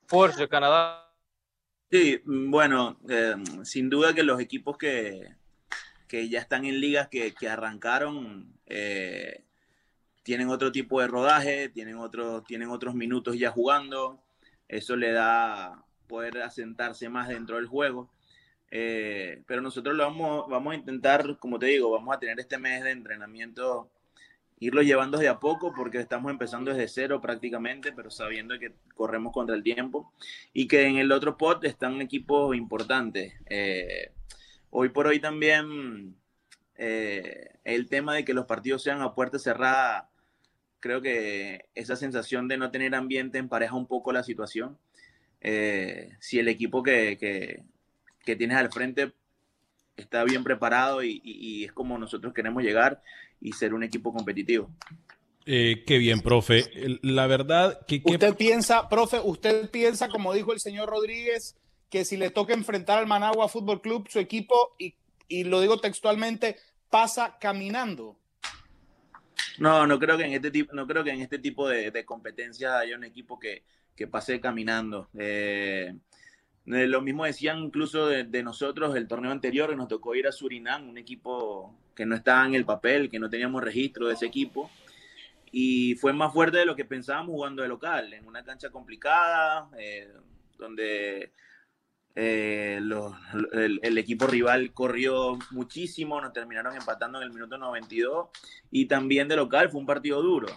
Porsche, 0.08 0.48
Canadá? 0.48 1.08
Sí, 1.90 2.20
bueno, 2.24 2.98
eh, 3.08 3.36
sin 3.62 3.88
duda 3.88 4.12
que 4.12 4.22
los 4.22 4.40
equipos 4.40 4.76
que, 4.76 5.36
que 6.08 6.28
ya 6.28 6.40
están 6.40 6.64
en 6.64 6.80
ligas 6.80 7.08
que, 7.08 7.32
que 7.34 7.48
arrancaron, 7.48 8.52
eh, 8.66 9.44
tienen 10.22 10.48
otro 10.48 10.72
tipo 10.72 11.00
de 11.00 11.08
rodaje, 11.08 11.68
tienen, 11.68 11.96
otro, 11.96 12.42
tienen 12.42 12.70
otros 12.70 12.94
minutos 12.94 13.38
ya 13.38 13.50
jugando, 13.50 14.22
eso 14.68 14.96
le 14.96 15.12
da 15.12 15.84
poder 16.06 16.38
asentarse 16.42 17.08
más 17.08 17.28
dentro 17.28 17.56
del 17.56 17.66
juego. 17.66 18.10
Eh, 18.70 19.42
pero 19.46 19.60
nosotros 19.60 19.94
lo 19.94 20.04
vamos, 20.04 20.46
vamos 20.48 20.72
a 20.72 20.76
intentar, 20.76 21.38
como 21.38 21.58
te 21.58 21.66
digo, 21.66 21.90
vamos 21.90 22.16
a 22.16 22.18
tener 22.18 22.40
este 22.40 22.56
mes 22.56 22.82
de 22.82 22.90
entrenamiento, 22.90 23.90
irlo 24.60 24.80
llevando 24.80 25.18
de 25.18 25.28
a 25.28 25.40
poco 25.40 25.74
porque 25.74 25.98
estamos 25.98 26.30
empezando 26.30 26.70
desde 26.70 26.88
cero 26.88 27.20
prácticamente, 27.20 27.92
pero 27.92 28.10
sabiendo 28.10 28.58
que 28.58 28.72
corremos 28.94 29.32
contra 29.32 29.56
el 29.56 29.62
tiempo 29.62 30.12
y 30.54 30.68
que 30.68 30.86
en 30.86 30.96
el 30.96 31.12
otro 31.12 31.36
pot 31.36 31.62
están 31.64 32.00
equipos 32.00 32.56
importantes. 32.56 33.34
Eh, 33.46 34.12
hoy 34.70 34.88
por 34.88 35.06
hoy 35.06 35.20
también 35.20 36.16
eh, 36.76 37.58
el 37.64 37.88
tema 37.88 38.14
de 38.14 38.24
que 38.24 38.32
los 38.32 38.46
partidos 38.46 38.82
sean 38.82 39.02
a 39.02 39.14
puerta 39.14 39.38
cerrada 39.38 40.11
creo 40.82 41.00
que 41.00 41.66
esa 41.76 41.96
sensación 41.96 42.48
de 42.48 42.58
no 42.58 42.70
tener 42.70 42.94
ambiente 42.94 43.38
empareja 43.38 43.74
un 43.74 43.86
poco 43.86 44.12
la 44.12 44.24
situación. 44.24 44.76
Eh, 45.40 46.10
si 46.20 46.40
el 46.40 46.48
equipo 46.48 46.82
que, 46.82 47.64
que, 48.24 48.36
tienes 48.36 48.56
al 48.56 48.70
frente 48.70 49.12
está 49.96 50.24
bien 50.24 50.42
preparado 50.42 51.02
y, 51.02 51.64
es 51.64 51.72
como 51.72 51.96
nosotros 51.98 52.34
queremos 52.34 52.62
llegar 52.62 53.00
y 53.40 53.52
ser 53.52 53.74
un 53.74 53.84
equipo 53.84 54.12
competitivo. 54.12 54.70
Eh, 55.46 55.84
qué 55.86 55.98
bien, 55.98 56.20
profe. 56.20 56.64
La 57.02 57.26
verdad 57.28 57.80
que... 57.86 58.02
Usted 58.04 58.34
piensa, 58.34 58.88
profe, 58.88 59.20
usted 59.22 59.70
piensa, 59.70 60.08
como 60.08 60.34
dijo 60.34 60.52
el 60.52 60.60
señor 60.60 60.88
Rodríguez, 60.88 61.56
que 61.90 62.04
si 62.04 62.16
le 62.16 62.30
toca 62.30 62.54
enfrentar 62.54 62.98
al 62.98 63.06
Managua 63.06 63.48
Fútbol 63.48 63.80
Club, 63.80 64.08
su 64.08 64.18
equipo, 64.18 64.74
y, 64.78 64.96
y 65.28 65.44
lo 65.44 65.60
digo 65.60 65.78
textualmente, 65.78 66.56
pasa 66.90 67.36
caminando. 67.40 68.16
No, 69.58 69.86
no 69.86 69.98
creo 69.98 70.16
que 70.16 70.24
en 70.24 70.32
este 70.32 70.50
tipo, 70.50 70.74
no 70.74 70.86
creo 70.86 71.04
que 71.04 71.10
en 71.10 71.20
este 71.20 71.38
tipo 71.38 71.68
de, 71.68 72.04
competencia 72.04 72.78
haya 72.78 72.96
un 72.96 73.04
equipo 73.04 73.38
que, 73.38 73.62
pase 74.10 74.40
caminando. 74.40 75.08
Eh, 75.16 75.94
eh, 76.66 76.86
lo 76.86 77.00
mismo 77.02 77.24
decían 77.24 77.58
incluso 77.58 78.06
de, 78.06 78.42
nosotros 78.42 78.96
el 78.96 79.06
torneo 79.06 79.30
anterior, 79.30 79.70
que 79.70 79.76
nos 79.76 79.88
tocó 79.88 80.14
ir 80.14 80.26
a 80.26 80.32
Surinam, 80.32 80.88
un 80.88 80.98
equipo 80.98 81.74
que 81.94 82.06
no 82.06 82.16
estaba 82.16 82.44
en 82.46 82.54
el 82.54 82.64
papel, 82.64 83.10
que 83.10 83.18
no 83.18 83.30
teníamos 83.30 83.62
registro 83.62 84.08
de 84.08 84.14
ese 84.14 84.26
equipo. 84.26 84.70
Y 85.52 85.96
fue 85.96 86.12
más 86.12 86.32
fuerte 86.32 86.58
de 86.58 86.64
lo 86.64 86.74
que 86.74 86.84
pensábamos 86.84 87.34
jugando 87.34 87.62
de 87.62 87.68
local, 87.68 88.12
en 88.14 88.26
una 88.26 88.42
cancha 88.42 88.70
complicada, 88.70 89.68
eh, 89.78 90.08
donde 90.58 91.32
eh, 92.14 92.78
el, 93.52 93.98
equipo 93.98 94.26
rival 94.26 94.72
corrió 94.74 95.38
muchísimo, 95.50 96.20
nos 96.20 96.32
terminaron 96.32 96.76
empatando 96.76 97.18
en 97.18 97.24
el 97.24 97.32
minuto 97.32 97.56
92 97.56 98.28
y 98.70 98.86
también 98.86 99.28
de 99.28 99.36
local 99.36 99.70
fue 99.70 99.80
un 99.80 99.86
partido 99.86 100.22
duro. 100.22 100.48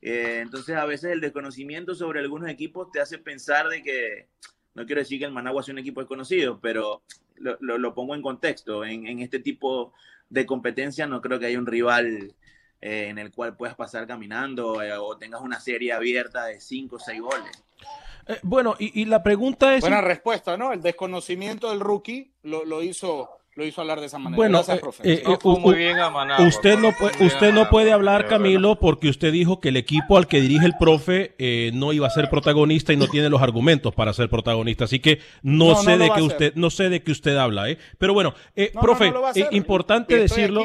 Eh, 0.00 0.40
entonces 0.42 0.76
a 0.76 0.84
veces 0.84 1.12
el 1.12 1.20
desconocimiento 1.20 1.94
sobre 1.94 2.18
algunos 2.20 2.48
equipos 2.48 2.90
te 2.90 3.00
hace 3.00 3.18
pensar 3.18 3.68
de 3.68 3.82
que, 3.82 4.28
no 4.74 4.84
quiero 4.84 5.00
decir 5.00 5.20
que 5.20 5.24
el 5.24 5.32
Managua 5.32 5.62
sea 5.62 5.72
un 5.72 5.78
equipo 5.78 6.00
desconocido, 6.00 6.60
pero 6.60 7.02
lo, 7.36 7.94
pongo 7.94 8.14
en 8.16 8.22
contexto. 8.22 8.84
En, 8.84 9.20
este 9.20 9.38
tipo 9.38 9.92
de 10.28 10.46
competencia 10.46 11.06
no 11.06 11.20
creo 11.20 11.38
que 11.38 11.46
haya 11.46 11.58
un 11.58 11.66
rival 11.66 12.34
eh, 12.80 13.06
en 13.08 13.18
el 13.18 13.30
cual 13.30 13.56
puedas 13.56 13.76
pasar 13.76 14.08
caminando 14.08 14.80
o 15.00 15.16
tengas 15.16 15.42
una 15.42 15.60
serie 15.60 15.92
abierta 15.92 16.46
de 16.46 16.60
5 16.60 16.96
o 16.96 16.98
6 16.98 17.20
goles. 17.20 17.64
Eh, 18.26 18.38
bueno, 18.42 18.74
y, 18.78 19.04
la 19.04 19.22
pregunta 19.22 19.74
es... 19.74 19.80
Buena 19.80 20.00
respuesta, 20.00 20.56
¿no? 20.56 20.72
El 20.72 20.82
desconocimiento 20.82 21.70
del 21.70 21.80
rookie 21.80 22.32
lo, 22.42 22.64
lo 22.64 22.82
hizo 22.82 23.41
lo 23.54 23.66
hizo 23.66 23.82
hablar 23.82 24.00
de 24.00 24.06
esa 24.06 24.18
manera. 24.18 24.36
Bueno, 24.36 24.62
eh, 25.04 25.22
eh, 25.26 25.36
muy 25.44 25.74
bien 25.74 25.96
usted 26.46 26.78
no 26.78 26.92
puede, 26.92 27.26
usted 27.26 27.52
no 27.52 27.68
puede 27.68 27.92
hablar, 27.92 28.26
Camilo, 28.26 28.78
porque 28.78 29.10
usted 29.10 29.30
dijo 29.30 29.60
que 29.60 29.68
el 29.68 29.76
equipo 29.76 30.16
al 30.16 30.26
que 30.26 30.40
dirige 30.40 30.64
el 30.64 30.72
profe 30.78 31.34
eh, 31.38 31.70
no 31.74 31.92
iba 31.92 32.06
a 32.06 32.10
ser 32.10 32.30
protagonista 32.30 32.94
y 32.94 32.96
no 32.96 33.08
tiene 33.08 33.28
los 33.28 33.42
argumentos 33.42 33.94
para 33.94 34.14
ser 34.14 34.30
protagonista. 34.30 34.84
Así 34.84 35.00
que 35.00 35.20
no, 35.42 35.74
sé 35.74 35.98
de 35.98 36.10
que 36.10 36.22
usted, 36.22 36.54
no 36.54 36.70
sé 36.70 36.88
de 36.88 37.02
qué 37.02 37.12
usted 37.12 37.36
habla, 37.36 37.68
¿eh? 37.68 37.76
Pero 37.98 38.14
bueno, 38.14 38.34
profe, 38.80 39.12
importante 39.50 40.16
decirlo. 40.16 40.64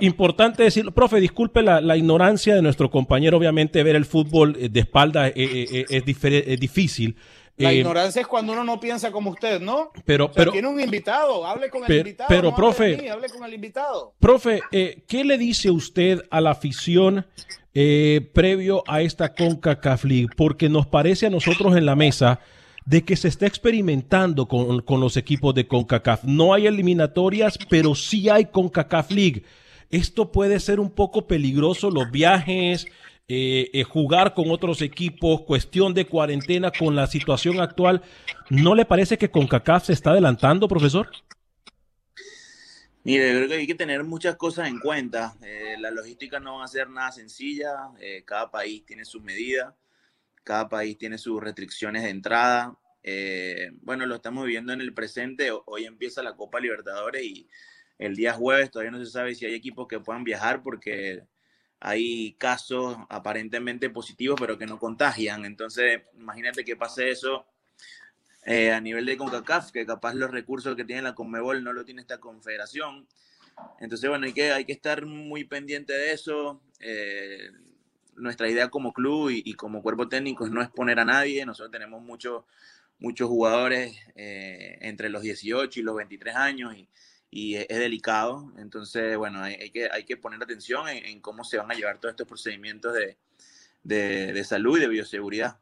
Importante 0.00 0.64
decirlo, 0.64 0.92
profe, 0.92 1.18
disculpe 1.18 1.62
la, 1.62 1.96
ignorancia 1.96 2.54
de 2.54 2.60
nuestro 2.60 2.90
compañero. 2.90 3.38
Obviamente 3.38 3.82
ver 3.82 3.96
el 3.96 4.04
fútbol 4.04 4.52
de 4.52 4.80
espalda 4.80 5.28
es, 5.28 5.86
es 5.88 6.60
difícil. 6.60 7.16
La 7.56 7.72
eh, 7.72 7.76
ignorancia 7.76 8.20
es 8.22 8.26
cuando 8.26 8.52
uno 8.52 8.64
no 8.64 8.80
piensa 8.80 9.12
como 9.12 9.30
usted, 9.30 9.60
¿no? 9.60 9.90
Pero, 10.04 10.30
pero 10.32 10.50
tiene 10.50 10.66
un 10.66 10.80
invitado, 10.80 11.46
hable 11.46 11.70
con 11.70 11.84
el 11.84 11.98
invitado. 11.98 12.28
Pero, 12.28 12.54
profe, 12.54 13.08
hable, 13.08 13.28
con 13.28 13.44
el 13.44 13.54
invitado. 13.54 14.14
Profe, 14.18 14.60
eh, 14.72 15.04
¿qué 15.06 15.22
le 15.24 15.38
dice 15.38 15.70
usted 15.70 16.22
a 16.30 16.40
la 16.40 16.50
afición 16.50 17.26
eh, 17.72 18.28
previo 18.32 18.82
a 18.88 19.02
esta 19.02 19.34
CONCACAF 19.34 20.04
League? 20.04 20.28
Porque 20.36 20.68
nos 20.68 20.86
parece 20.86 21.26
a 21.26 21.30
nosotros 21.30 21.76
en 21.76 21.86
la 21.86 21.94
mesa 21.94 22.40
de 22.86 23.04
que 23.04 23.16
se 23.16 23.28
está 23.28 23.46
experimentando 23.46 24.46
con, 24.46 24.80
con 24.82 25.00
los 25.00 25.16
equipos 25.16 25.54
de 25.54 25.68
CONCACAF. 25.68 26.24
No 26.24 26.54
hay 26.54 26.66
eliminatorias, 26.66 27.56
pero 27.68 27.94
sí 27.94 28.28
hay 28.28 28.46
CONCACAF 28.46 29.12
League. 29.12 29.44
Esto 29.90 30.32
puede 30.32 30.58
ser 30.58 30.80
un 30.80 30.90
poco 30.90 31.28
peligroso, 31.28 31.88
los 31.88 32.10
viajes, 32.10 32.88
eh, 33.26 33.70
eh, 33.72 33.84
jugar 33.84 34.34
con 34.34 34.50
otros 34.50 34.82
equipos, 34.82 35.42
cuestión 35.42 35.94
de 35.94 36.06
cuarentena 36.06 36.70
con 36.70 36.94
la 36.94 37.06
situación 37.06 37.58
actual, 37.58 38.02
¿no 38.50 38.74
le 38.74 38.84
parece 38.84 39.16
que 39.16 39.30
CONCACAF 39.30 39.86
se 39.86 39.94
está 39.94 40.10
adelantando, 40.10 40.68
profesor? 40.68 41.10
Mire, 43.02 43.34
creo 43.34 43.48
que 43.48 43.54
hay 43.54 43.66
que 43.66 43.74
tener 43.74 44.04
muchas 44.04 44.36
cosas 44.36 44.68
en 44.68 44.78
cuenta. 44.78 45.36
la 45.78 45.90
logística 45.90 46.38
no 46.38 46.58
va 46.58 46.64
a 46.64 46.68
ser 46.68 46.90
nada 46.90 47.12
sencilla. 47.12 47.90
cada 48.26 48.50
país 48.50 48.84
tiene 48.84 49.04
sus 49.06 49.22
medidas, 49.22 49.72
cada 50.42 50.68
país 50.68 50.98
tiene 50.98 51.16
sus 51.16 51.42
restricciones 51.42 52.02
de 52.02 52.10
entrada. 52.10 52.76
bueno, 53.82 54.04
lo 54.04 54.16
estamos 54.16 54.46
viendo 54.46 54.72
en 54.74 54.82
el 54.82 54.92
presente. 54.92 55.50
Hoy 55.66 55.86
empieza 55.86 56.22
la 56.22 56.36
Copa 56.36 56.60
Libertadores 56.60 57.22
y 57.22 57.48
el 57.98 58.16
día 58.16 58.32
jueves 58.32 58.70
todavía 58.70 58.90
no 58.90 59.04
se 59.04 59.10
sabe 59.10 59.34
si 59.34 59.46
hay 59.46 59.54
equipos 59.54 59.86
que 59.86 60.00
puedan 60.00 60.24
viajar 60.24 60.62
porque 60.62 61.24
hay 61.84 62.32
casos 62.38 62.96
aparentemente 63.10 63.90
positivos 63.90 64.40
pero 64.40 64.56
que 64.56 64.66
no 64.66 64.78
contagian. 64.78 65.44
Entonces, 65.44 66.00
imagínate 66.16 66.64
que 66.64 66.76
pase 66.76 67.10
eso 67.10 67.46
eh, 68.46 68.72
a 68.72 68.80
nivel 68.80 69.04
de 69.04 69.18
CONCACAF, 69.18 69.70
que 69.70 69.84
capaz 69.84 70.14
los 70.14 70.30
recursos 70.30 70.74
que 70.76 70.84
tiene 70.84 71.02
la 71.02 71.14
CONMEBOL 71.14 71.62
no 71.62 71.74
lo 71.74 71.84
tiene 71.84 72.00
esta 72.00 72.18
confederación. 72.18 73.06
Entonces, 73.80 74.08
bueno, 74.08 74.24
hay 74.24 74.32
que, 74.32 74.50
hay 74.50 74.64
que 74.64 74.72
estar 74.72 75.04
muy 75.04 75.44
pendiente 75.44 75.92
de 75.92 76.12
eso. 76.12 76.62
Eh, 76.80 77.50
nuestra 78.16 78.48
idea 78.48 78.70
como 78.70 78.94
club 78.94 79.30
y, 79.30 79.52
como 79.52 79.82
cuerpo 79.82 80.08
técnico 80.08 80.46
es 80.46 80.50
no 80.50 80.62
exponer 80.62 80.98
a 81.00 81.04
nadie. 81.04 81.44
Nosotros 81.44 81.70
tenemos 81.70 82.02
muchos 82.02 82.44
muchos 82.98 83.28
jugadores 83.28 83.94
eh, 84.14 84.78
entre 84.80 85.10
los 85.10 85.20
18 85.20 85.80
y 85.80 85.82
los 85.82 85.96
23 85.96 86.34
años 86.34 86.74
y, 86.74 86.88
y 87.34 87.56
es, 87.56 87.66
delicado. 87.66 88.52
Entonces, 88.58 89.16
bueno, 89.16 89.42
hay, 89.42 89.70
que, 89.70 89.90
hay 89.90 90.04
que 90.04 90.16
poner 90.16 90.40
atención 90.40 90.88
en, 90.88 91.20
cómo 91.20 91.42
se 91.42 91.58
van 91.58 91.68
a 91.68 91.74
llevar 91.74 91.98
todos 91.98 92.12
estos 92.12 92.28
procedimientos 92.28 92.94
de, 92.94 93.18
de, 93.82 94.44
salud 94.44 94.78
y 94.78 94.82
de 94.82 94.86
bioseguridad. 94.86 95.58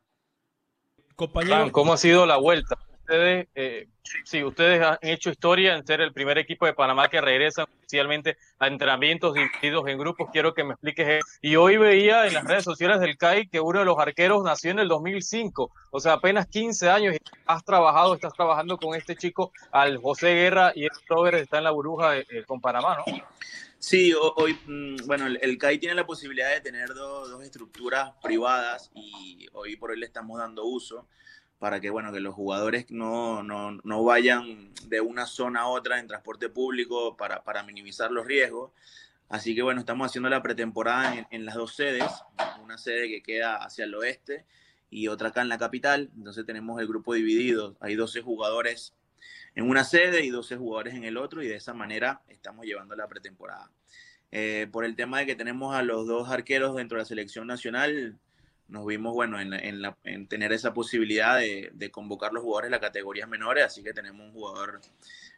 Compañero, 1.17 1.73
¿cómo 1.73 1.95
ha 1.95 1.97
sido 1.97 2.27
la 2.27 2.37
vuelta? 2.37 2.77
Ustedes, 3.13 3.49
eh, 3.55 3.89
sí, 4.25 4.43
ustedes 4.43 4.83
han 4.83 4.97
hecho 5.03 5.29
historia 5.29 5.77
en 5.77 5.87
ser 5.87 6.01
el 6.01 6.15
primer 6.15 6.39
equipo 6.39 6.65
de 6.65 6.73
Panamá 6.73 7.11
que 7.11 7.21
regresa 7.21 7.65
oficialmente 7.65 8.39
a 8.59 8.69
entrenamientos 8.69 9.35
divididos 9.35 9.87
en 9.87 9.99
grupos. 9.99 10.31
Quiero 10.33 10.55
que 10.55 10.65
me 10.65 10.73
expliques 10.73 11.07
eso. 11.07 11.39
Y 11.43 11.57
hoy 11.57 11.77
veía 11.77 12.27
en 12.27 12.33
las 12.33 12.45
redes 12.45 12.65
sociales 12.65 13.01
del 13.01 13.19
CAI 13.19 13.49
que 13.49 13.61
uno 13.61 13.81
de 13.81 13.85
los 13.85 13.99
arqueros 13.99 14.43
nació 14.43 14.71
en 14.71 14.79
el 14.79 14.89
2005, 14.89 15.71
o 15.91 16.01
sea, 16.01 16.15
apenas 16.15 16.47
15 16.47 16.89
años. 16.89 17.17
Has 17.45 17.63
trabajado, 17.67 18.15
estás 18.15 18.33
trabajando 18.33 18.79
con 18.79 18.95
este 18.95 19.15
chico, 19.15 19.53
al 19.73 19.99
José 19.99 20.29
Guerra, 20.29 20.73
y 20.75 20.85
el 20.85 20.91
Robert 21.07 21.37
está 21.37 21.59
en 21.59 21.65
la 21.65 21.71
burbuja 21.71 22.17
eh, 22.17 22.25
con 22.47 22.63
Panamá, 22.63 22.97
¿no? 22.97 23.05
Sí, 23.79 24.15
hoy, 24.15 24.59
mm, 24.65 25.07
bueno, 25.07 25.27
el, 25.27 25.59
CAI 25.59 25.77
tiene 25.77 25.97
la 25.97 26.07
posibilidad 26.07 26.49
de 26.49 26.63
tener 26.63 26.95
dos, 26.95 27.29
dos 27.29 27.43
estructuras 27.43 28.13
privadas 28.23 28.91
y 28.95 29.49
hoy 29.53 29.77
por 29.77 29.91
hoy 29.91 29.99
le 29.99 30.07
estamos 30.07 30.39
dando 30.39 30.65
uso 30.65 31.07
para 31.63 31.81
que, 31.81 31.91
bueno, 31.91 32.13
que 32.13 32.19
los 32.19 32.35
jugadores 32.35 32.91
no, 32.91 33.45
no, 33.45 33.71
no, 33.71 34.03
vayan 34.03 34.75
de 34.89 35.01
una 35.01 35.27
zona 35.27 35.61
a 35.61 35.69
otra 35.69 36.01
en 36.01 36.09
transporte 36.09 36.49
público 36.49 37.17
para, 37.17 37.45
para, 37.45 37.63
minimizar 37.63 38.11
los 38.11 38.27
riesgos. 38.27 38.73
Así 39.29 39.55
que, 39.55 39.63
bueno, 39.63 39.79
estamos 39.79 40.11
haciendo 40.11 40.29
la 40.29 40.43
pretemporada 40.43 41.17
en, 41.17 41.27
en, 41.31 41.45
las 41.45 41.55
dos 41.55 41.77
sedes, 41.77 42.11
una 42.61 42.79
sede 42.79 43.07
que 43.07 43.23
queda 43.23 43.59
hacia 43.59 43.85
el 43.85 43.95
oeste 43.95 44.45
y 44.91 45.07
otra 45.07 45.29
acá 45.29 45.43
en 45.43 45.49
la 45.49 45.57
capital. 45.57 46.11
Entonces 46.17 46.45
tenemos 46.45 46.81
el 46.81 46.89
grupo 46.89 47.15
dividido, 47.15 47.77
hay 47.79 47.95
12 47.95 48.23
jugadores 48.23 48.93
en 49.55 49.71
una 49.71 49.85
sede 49.85 50.25
y 50.25 50.31
12 50.31 50.57
jugadores 50.57 50.95
en 50.95 51.05
el 51.05 51.17
otro 51.17 51.45
y 51.45 51.47
de 51.47 51.55
esa 51.55 51.75
manera 51.75 52.23
estamos 52.27 52.67
llevando 52.67 52.97
la 52.97 53.07
pretemporada. 53.07 53.71
Eh, 54.33 54.67
por 54.73 54.85
el 54.85 54.97
tema 54.97 55.21
de 55.21 55.27
que 55.27 55.37
tenemos 55.37 55.77
a 55.77 55.85
los 55.85 56.09
dos 56.09 56.29
arqueros 56.29 56.75
dentro 56.75 56.97
de 56.97 57.03
la 57.03 57.07
selección 57.07 57.47
nacional, 57.47 58.19
nos 58.69 58.87
vimos, 58.87 59.13
bueno, 59.13 59.39
en, 59.41 60.27
tener 60.29 60.53
esa 60.53 60.73
posibilidad 60.73 61.39
de, 61.39 61.91
convocar 61.91 62.33
los 62.33 62.43
jugadores 62.43 62.69
de 62.69 62.73
las 62.73 62.81
categorías 62.81 63.29
menores, 63.29 63.65
así 63.65 63.83
que 63.83 63.93
tenemos 63.93 64.27
un 64.27 64.33
jugador 64.33 64.81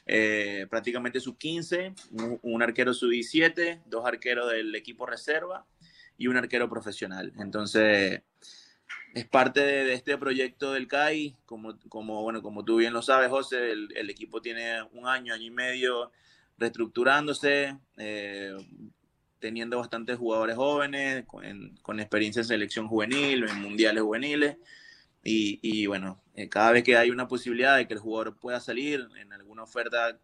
eh, 0.06 0.66
prácticamente 0.70 1.20
sub-15, 1.20 2.40
un, 2.42 2.62
arquero 2.62 2.94
sub-17, 2.94 3.82
dos 3.86 4.06
arqueros 4.06 4.50
del 4.50 4.74
equipo 4.74 5.06
reserva 5.06 5.66
y 6.16 6.28
un 6.28 6.36
arquero 6.36 6.68
profesional. 6.68 7.32
Entonces, 7.38 8.22
es 9.14 9.26
parte 9.26 9.60
de, 9.60 9.94
este 9.94 10.18
proyecto 10.18 10.72
del 10.72 10.88
CAI, 10.88 11.36
como, 11.46 11.78
como, 11.88 12.22
bueno, 12.22 12.42
como 12.42 12.64
tú 12.64 12.76
bien 12.76 12.92
lo 12.92 13.02
sabes, 13.02 13.30
José, 13.30 13.72
el, 13.72 14.10
equipo 14.10 14.42
tiene 14.42 14.82
un 14.92 15.06
año, 15.06 15.34
año 15.34 15.44
y 15.44 15.50
medio 15.50 16.12
reestructurándose, 16.58 17.76
eh, 17.96 18.56
teniendo 19.44 19.76
bastantes 19.76 20.16
jugadores 20.16 20.56
jóvenes, 20.56 21.26
con, 21.26 22.00
experiencia 22.00 22.40
en 22.40 22.46
selección 22.46 22.88
juvenil, 22.88 23.44
en 23.46 23.60
mundiales 23.60 24.02
juveniles. 24.02 24.56
Y, 25.22 25.86
bueno, 25.86 26.18
eh, 26.34 26.48
cada 26.48 26.72
vez 26.72 26.82
que 26.82 26.96
hay 26.96 27.10
una 27.10 27.28
posibilidad 27.28 27.76
de 27.76 27.86
que 27.86 27.92
el 27.92 28.00
jugador 28.00 28.38
pueda 28.38 28.58
salir 28.58 29.06
en 29.20 29.34
alguna 29.34 29.64
oferta 29.64 30.18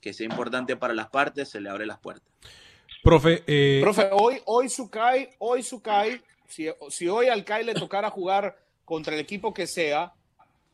que 0.00 0.12
sea 0.12 0.26
importante 0.26 0.74
para 0.74 0.92
las 0.92 1.08
partes, 1.08 1.50
se 1.50 1.60
le 1.60 1.70
abre 1.70 1.86
las 1.86 2.00
puertas. 2.00 2.28
Profe, 3.04 3.44
eh... 3.46 3.78
Profe 3.80 4.08
hoy, 4.10 4.40
hoy 4.44 4.68
Sukai, 4.68 5.30
hoy 5.38 5.62
Sukai, 5.62 6.20
si, 6.48 6.66
si 6.90 7.06
hoy 7.06 7.28
al 7.28 7.44
CAI 7.44 7.66
le 7.66 7.74
tocara 7.74 8.10
jugar 8.10 8.58
contra 8.84 9.14
el 9.14 9.20
equipo 9.20 9.54
que 9.54 9.68
sea, 9.68 10.14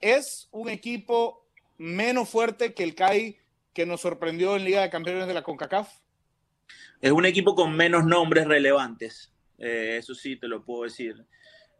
es 0.01 0.48
un 0.53 0.70
equipo 0.70 1.46
menos 1.76 2.30
fuerte 2.30 2.72
que 2.72 2.82
el 2.82 2.94
CAI 2.94 3.36
que 3.74 3.84
nos 3.84 4.01
sorprendió 4.01 4.57
en 4.57 4.64
Liga 4.64 4.80
de 4.80 4.88
Campeones 4.88 5.26
de 5.26 5.34
la 5.34 5.42
CONCACAF. 5.42 6.01
Es 7.01 7.12
un 7.12 7.24
equipo 7.24 7.55
con 7.55 7.74
menos 7.74 8.05
nombres 8.05 8.46
relevantes, 8.46 9.32
eh, 9.57 9.96
eso 9.98 10.14
sí 10.14 10.36
te 10.36 10.48
lo 10.48 10.62
puedo 10.64 10.84
decir. 10.84 11.24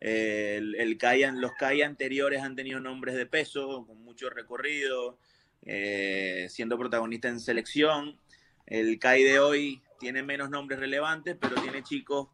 Eh, 0.01 0.61
los 0.63 1.53
CAI 1.59 1.83
anteriores 1.83 2.41
han 2.41 2.57
tenido 2.57 2.81
nombres 2.81 3.15
de 3.17 3.27
peso, 3.27 3.85
con 3.87 4.03
mucho 4.03 4.31
recorrido, 4.31 5.19
eh, 5.67 6.47
siendo 6.49 6.79
protagonista 6.79 7.29
en 7.29 7.39
selección. 7.39 8.19
El 8.65 8.99
CAI 8.99 9.25
de 9.25 9.41
hoy 9.41 9.83
tiene 9.99 10.23
menos 10.23 10.49
nombres 10.49 10.81
relevantes, 10.81 11.37
pero 11.39 11.61
tiene 11.61 11.83
chicos 11.83 12.29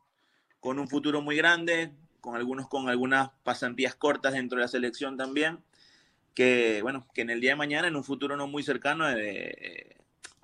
con 0.61 0.79
un 0.79 0.89
futuro 0.89 1.21
muy 1.23 1.35
grande, 1.35 1.91
con 2.21 2.37
algunos 2.37 2.69
con 2.69 2.89
algunas 2.89 3.31
pasantías 3.43 3.97
cortas 3.97 4.35
dentro 4.35 4.59
de 4.59 4.63
la 4.63 4.69
selección 4.69 5.17
también, 5.17 5.59
que 6.35 6.83
bueno, 6.83 7.09
que 7.15 7.23
en 7.23 7.31
el 7.31 7.41
día 7.41 7.51
de 7.51 7.57
mañana, 7.57 7.89
en 7.89 7.97
un 7.97 8.05
futuro 8.05 8.37
no 8.37 8.47
muy 8.47 8.63
cercano, 8.63 9.07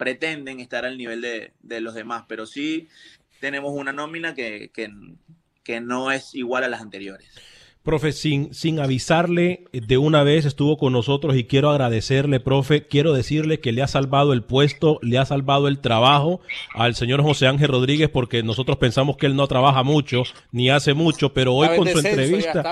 pretenden 0.03 0.59
estar 0.59 0.85
al 0.85 0.99
nivel 0.99 1.21
de, 1.21 1.81
los 1.81 1.95
demás, 1.95 2.25
pero 2.27 2.45
sí 2.45 2.89
tenemos 3.39 3.73
una 3.73 3.93
nómina 3.93 4.35
que, 4.35 4.73
que 4.73 5.81
no 5.81 6.11
es 6.11 6.35
igual 6.35 6.65
a 6.65 6.69
las 6.69 6.81
anteriores. 6.81 7.29
Profe, 7.83 8.13
sin, 8.13 8.55
sin 8.55 8.79
avisarle 8.79 9.65
de 9.73 9.99
una 9.99 10.23
vez 10.23 10.45
estuvo 10.45 10.77
con 10.77 10.93
nosotros 10.93 11.35
y 11.35 11.43
quiero 11.43 11.69
agradecerle, 11.69 12.39
profe, 12.39 12.87
quiero 12.87 13.13
decirle 13.13 13.59
que 13.59 13.73
le 13.73 13.83
ha 13.83 13.89
salvado 13.89 14.33
el 14.33 14.45
puesto, 14.45 15.01
le 15.03 15.19
ha 15.19 15.25
salvado 15.25 15.67
el 15.67 15.81
trabajo 15.81 16.41
al 16.75 16.95
señor 16.95 17.23
José 17.23 17.49
Ángel 17.49 17.67
Rodríguez 17.67 18.09
porque 18.09 18.45
nosotros 18.45 18.77
pensamos 18.77 19.17
que 19.17 19.27
él 19.27 19.35
no 19.35 19.49
trabaja 19.49 19.83
mucho 19.83 20.23
ni 20.53 20.71
hace 20.71 20.95
mucho, 20.95 21.35
pero 21.35 21.55
hoy 21.55 21.77
con 21.77 21.89
su 21.89 21.99
entrevista, 21.99 22.63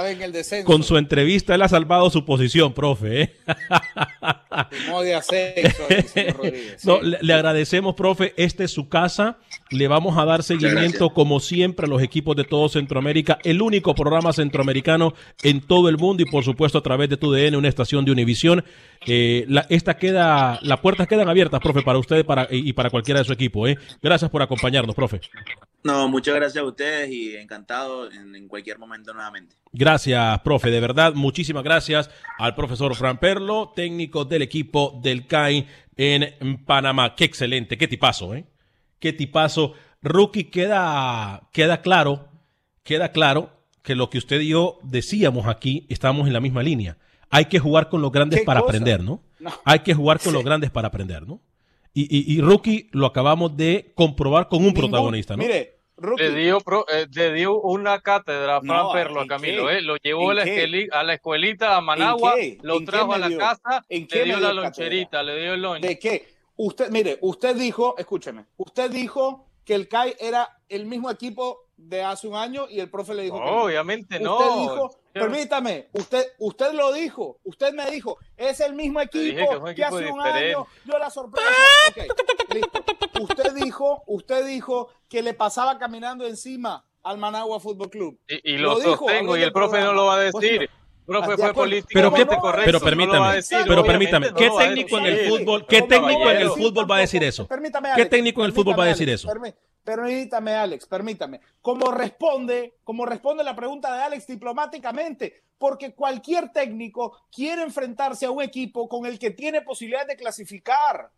con 0.63 0.85
su 0.85 0.97
entrevista 0.97 1.57
él 1.57 1.63
ha 1.63 1.69
salvado 1.69 2.09
su 2.11 2.25
posición, 2.25 2.73
profe. 2.73 3.23
¿eh? 3.23 3.35
no, 6.85 7.03
le, 7.03 7.33
agradecemos, 7.33 7.97
profe, 7.97 8.33
esta 8.37 8.63
es 8.63 8.71
su 8.71 8.89
casa, 8.89 9.39
le 9.71 9.89
vamos 9.89 10.17
a 10.19 10.25
dar 10.25 10.45
seguimiento 10.45 11.11
como 11.11 11.41
siempre 11.41 11.87
a 11.87 11.89
los 11.89 12.01
equipos 12.01 12.37
de 12.37 12.45
todo 12.45 12.69
Centroamérica, 12.69 13.41
el 13.43 13.61
único 13.61 13.97
programa 13.97 14.33
centroamericano 14.33 15.00
en 15.43 15.61
todo 15.61 15.89
el 15.89 15.99
mundo 15.99 16.23
y 16.23 16.27
por 16.27 16.45
supuesto 16.45 16.79
a 16.79 16.83
través 16.83 17.09
de 17.09 17.17
tu 17.17 17.33
DN, 17.33 17.57
una 17.57 17.69
estación 17.69 18.05
de 18.05 18.13
Univisión. 18.13 18.65
Eh, 19.07 19.45
la, 19.49 19.67
esta 19.71 19.97
queda, 19.97 20.59
las 20.63 20.81
puertas 20.81 21.09
quedan 21.09 21.29
abiertas, 21.29 21.61
profe, 21.61 21.83
para 21.83 21.99
usted 21.99 22.25
para, 22.25 22.47
y 22.51 22.73
para 22.73 22.91
cualquiera 22.91 23.21
de 23.21 23.25
su 23.25 23.33
equipo. 23.33 23.67
¿eh? 23.67 23.79
Gracias 24.03 24.31
por 24.31 24.43
acompañarnos, 24.43 24.95
profe. 24.95 25.21
No, 25.83 26.09
muchas 26.09 26.35
gracias 26.35 26.63
a 26.63 26.67
ustedes 26.67 27.11
y 27.11 27.37
encantado 27.37 28.11
en, 28.13 28.49
cualquier 28.49 28.79
momento 28.79 29.15
nuevamente. 29.15 29.57
Gracias, 29.73 30.41
profe. 30.41 30.71
De 30.71 30.81
verdad, 30.81 31.15
muchísimas 31.15 31.65
gracias 31.65 32.11
al 32.39 32.55
profesor 32.55 32.95
Fran 32.95 33.19
Perlo, 33.19 33.73
técnico 33.75 34.25
del 34.25 34.43
equipo 34.43 35.01
del 35.03 35.27
CAI 35.27 35.67
en 35.97 36.65
Panamá. 36.65 37.15
Qué 37.15 37.25
excelente, 37.25 37.79
qué 37.79 37.89
tipazo, 37.89 38.35
¿eh? 38.35 38.45
Qué 38.99 39.15
tipazo. 39.15 39.75
Rookie, 40.03 40.45
queda, 40.45 41.49
queda 41.53 41.81
claro, 41.81 42.29
queda 42.83 43.13
claro 43.13 43.60
que 43.83 43.95
lo 43.95 44.11
que 44.11 44.19
usted 44.19 44.41
y 44.41 44.49
yo 44.49 44.79
decíamos 44.83 45.47
aquí, 45.47 45.87
estamos 45.89 46.27
en 46.27 46.33
la 46.33 46.41
misma 46.41 46.63
línea. 46.63 46.97
Hay 47.31 47.47
que 47.47 47.59
jugar 47.59 47.89
con 47.89 48.03
los 48.03 48.13
grandes 48.13 48.43
para 48.43 48.61
aprender, 48.61 49.03
¿no? 49.03 49.23
Hay 49.65 49.81
que 49.81 49.95
jugar 49.95 50.21
con 50.21 50.33
los 50.33 50.45
grandes 50.45 50.71
para 50.71 50.89
aprender, 50.89 51.27
¿no? 51.27 51.41
Y, 51.93 52.35
y, 52.35 52.41
Rookie 52.41 52.89
lo 52.93 53.07
acabamos 53.07 53.57
de 53.57 53.91
comprobar 53.97 54.49
con 54.49 54.65
un 54.65 54.73
protagonista, 54.73 55.37
¿no? 55.37 55.43
Mire, 55.43 55.81
Rookie. 55.97 56.23
Le 56.23 56.35
dio, 56.35 56.59
eh, 56.93 57.07
le 57.13 57.33
dio 57.35 57.61
una 57.61 58.01
cátedra 58.01 58.61
Fran 58.61 58.93
Perlo 58.93 59.21
a 59.21 59.27
Camilo, 59.27 59.69
¿eh? 59.69 59.83
Lo 59.83 59.97
llevó 59.97 60.31
a 60.31 60.35
la, 60.35 60.43
a 60.93 61.03
la, 61.03 61.15
escuelita 61.15 61.77
a 61.77 61.81
Managua, 61.81 62.35
lo 62.63 62.85
trajo 62.85 63.13
a 63.15 63.19
la 63.19 63.37
casa, 63.37 63.85
le 63.89 64.25
dio 64.25 64.39
la 64.39 64.53
loncherita, 64.53 65.23
le 65.23 65.41
dio 65.41 65.55
el 65.55 65.63
lonche. 65.63 65.89
¿De 65.89 65.99
qué? 65.99 66.29
Usted, 66.57 66.91
mire, 66.91 67.19
usted 67.23 67.57
dijo, 67.57 67.97
escúcheme, 67.99 68.45
usted 68.57 68.91
dijo 68.91 69.47
que 69.65 69.75
el 69.75 69.89
CAI 69.89 70.15
era 70.21 70.49
el 70.69 70.87
mismo 70.87 71.11
equipo 71.11 71.70
de 71.89 72.03
hace 72.03 72.29
un 72.29 72.35
año 72.35 72.67
y 72.69 72.81
el 72.81 72.91
profe 72.91 73.15
le 73.15 73.25
dijo. 73.25 73.37
obviamente 73.37 74.21
no. 74.21 74.39
Usted 74.39 74.61
dijo, 74.61 74.97
permítame, 75.13 75.89
usted, 75.93 76.27
usted 76.39 76.73
lo 76.73 76.93
dijo, 76.93 77.39
usted 77.45 77.73
me 77.73 77.91
dijo, 77.91 78.19
es 78.37 78.61
el 78.61 78.75
mismo 78.75 79.01
equipo 79.01 79.65
que, 79.75 79.85
hace 79.85 80.11
un 80.11 80.21
año 80.21 80.67
dio 80.85 80.99
la 80.99 81.11
sorpresa. 81.11 81.49
Usted 83.21 83.53
dijo, 83.55 84.03
usted 84.07 84.47
dijo 84.47 84.89
que 85.09 85.23
le 85.23 85.35
pasaba 85.35 85.79
caminando 85.79 86.27
encima 86.27 86.85
al 87.03 87.19
Managua 87.19 87.61
Fútbol 87.61 87.91
Club. 87.91 88.19
Y, 88.29 88.57
lo, 88.59 88.81
sostengo 88.81 89.37
y 89.37 89.43
el 89.43 89.53
profe 89.53 89.81
no 89.81 89.93
lo 89.93 90.07
va 90.07 90.15
a 90.17 90.21
decir. 90.21 90.71
Profe 91.11 91.37
fue 91.37 91.83
pero, 91.93 92.11
correcto, 92.11 92.65
pero 92.65 92.81
permítame, 92.81 93.41
pero 93.67 93.85
permítame, 93.85 94.35
¿qué 94.35 94.51
técnico 94.57 94.99
en 94.99 95.07
el 95.07 95.29
fútbol, 95.29 95.67
qué 95.67 95.83
técnico 95.83 96.31
en 96.31 96.37
el 96.37 96.51
fútbol 96.51 96.91
va 96.91 96.97
a 96.97 97.01
decir 97.01 97.23
eso? 97.25 97.49
¿Qué 97.97 98.07
técnico 98.07 98.43
en 98.43 98.47
el 98.47 98.53
fútbol 98.53 98.79
va 98.79 98.85
a 98.85 98.89
decir 98.89 99.09
eso? 99.09 99.29
Permítame, 99.83 100.53
Alex, 100.55 100.87
permítame. 100.87 101.41
Como 101.63 101.91
responde, 101.91 102.77
como 102.85 103.07
responde 103.07 103.43
la 103.43 103.57
pregunta 103.57 103.95
de 103.95 104.03
Alex 104.03 104.27
diplomáticamente, 104.27 105.43
porque 105.59 105.95
cualquier 105.95 106.53
técnico 106.53 107.17
quiere 107.33 107.63
enfrentarse 107.63 108.27
a 108.27 108.31
un 108.31 108.43
equipo 108.43 108.89
con 108.89 109.07
el 109.07 109.19
que 109.19 109.31
tiene 109.31 109.63
posibilidad 109.63 110.07
de 110.07 110.17
clasificar. 110.17 111.11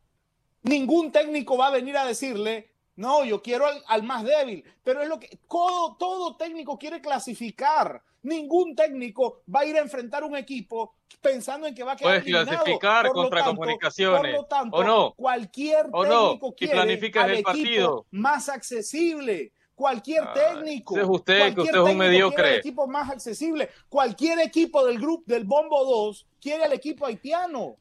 Ningún 0.62 1.10
técnico 1.10 1.56
va 1.56 1.66
a 1.66 1.72
venir 1.72 1.96
a 1.96 2.06
decirle, 2.06 2.72
no, 2.96 3.24
yo 3.24 3.42
quiero 3.42 3.66
al, 3.86 4.02
más 4.04 4.24
débil, 4.24 4.64
pero 4.84 5.02
es 5.02 5.08
lo 5.08 5.18
que 5.18 5.38
todo, 5.48 5.96
todo 5.96 6.36
técnico 6.36 6.78
quiere 6.78 7.00
clasificar. 7.00 8.02
Ningún 8.22 8.74
técnico 8.76 9.42
va 9.52 9.60
a 9.60 9.64
ir 9.64 9.76
a 9.76 9.80
enfrentar 9.80 10.22
un 10.24 10.36
equipo 10.36 10.94
pensando 11.20 11.66
en 11.66 11.74
que 11.74 11.82
va 11.82 11.92
a 11.92 11.96
quedar 11.96 12.22
Puedes 12.22 12.46
clasificar 12.46 13.08
contra 13.10 13.44
comunicaciones. 13.44 14.32
Por 14.32 14.42
lo 14.42 14.46
tanto, 14.46 14.76
o 14.76 14.84
no. 14.84 15.14
cualquier 15.14 15.86
técnico 15.90 16.54
quiere 16.54 16.78
al 16.78 16.90
el 16.90 17.38
equipo 17.38 18.06
más 18.10 18.48
accesible. 18.48 19.52
Cualquier 19.74 20.22
ah, 20.22 20.34
técnico. 20.34 20.96
Es 20.98 21.06
usted, 21.08 21.54
que 21.54 21.62
usted 21.62 21.78
es 21.78 21.90
un 21.90 21.96
mediocre. 21.96 22.50
el 22.50 22.58
equipo 22.60 22.86
más 22.86 23.10
accesible. 23.10 23.70
Cualquier 23.88 24.38
equipo 24.40 24.84
del 24.86 24.98
grupo 24.98 25.24
del 25.26 25.44
Bombo 25.44 25.84
2 25.84 26.26
quiere 26.40 26.64
al 26.64 26.72
equipo 26.72 27.06
haitiano 27.06 27.78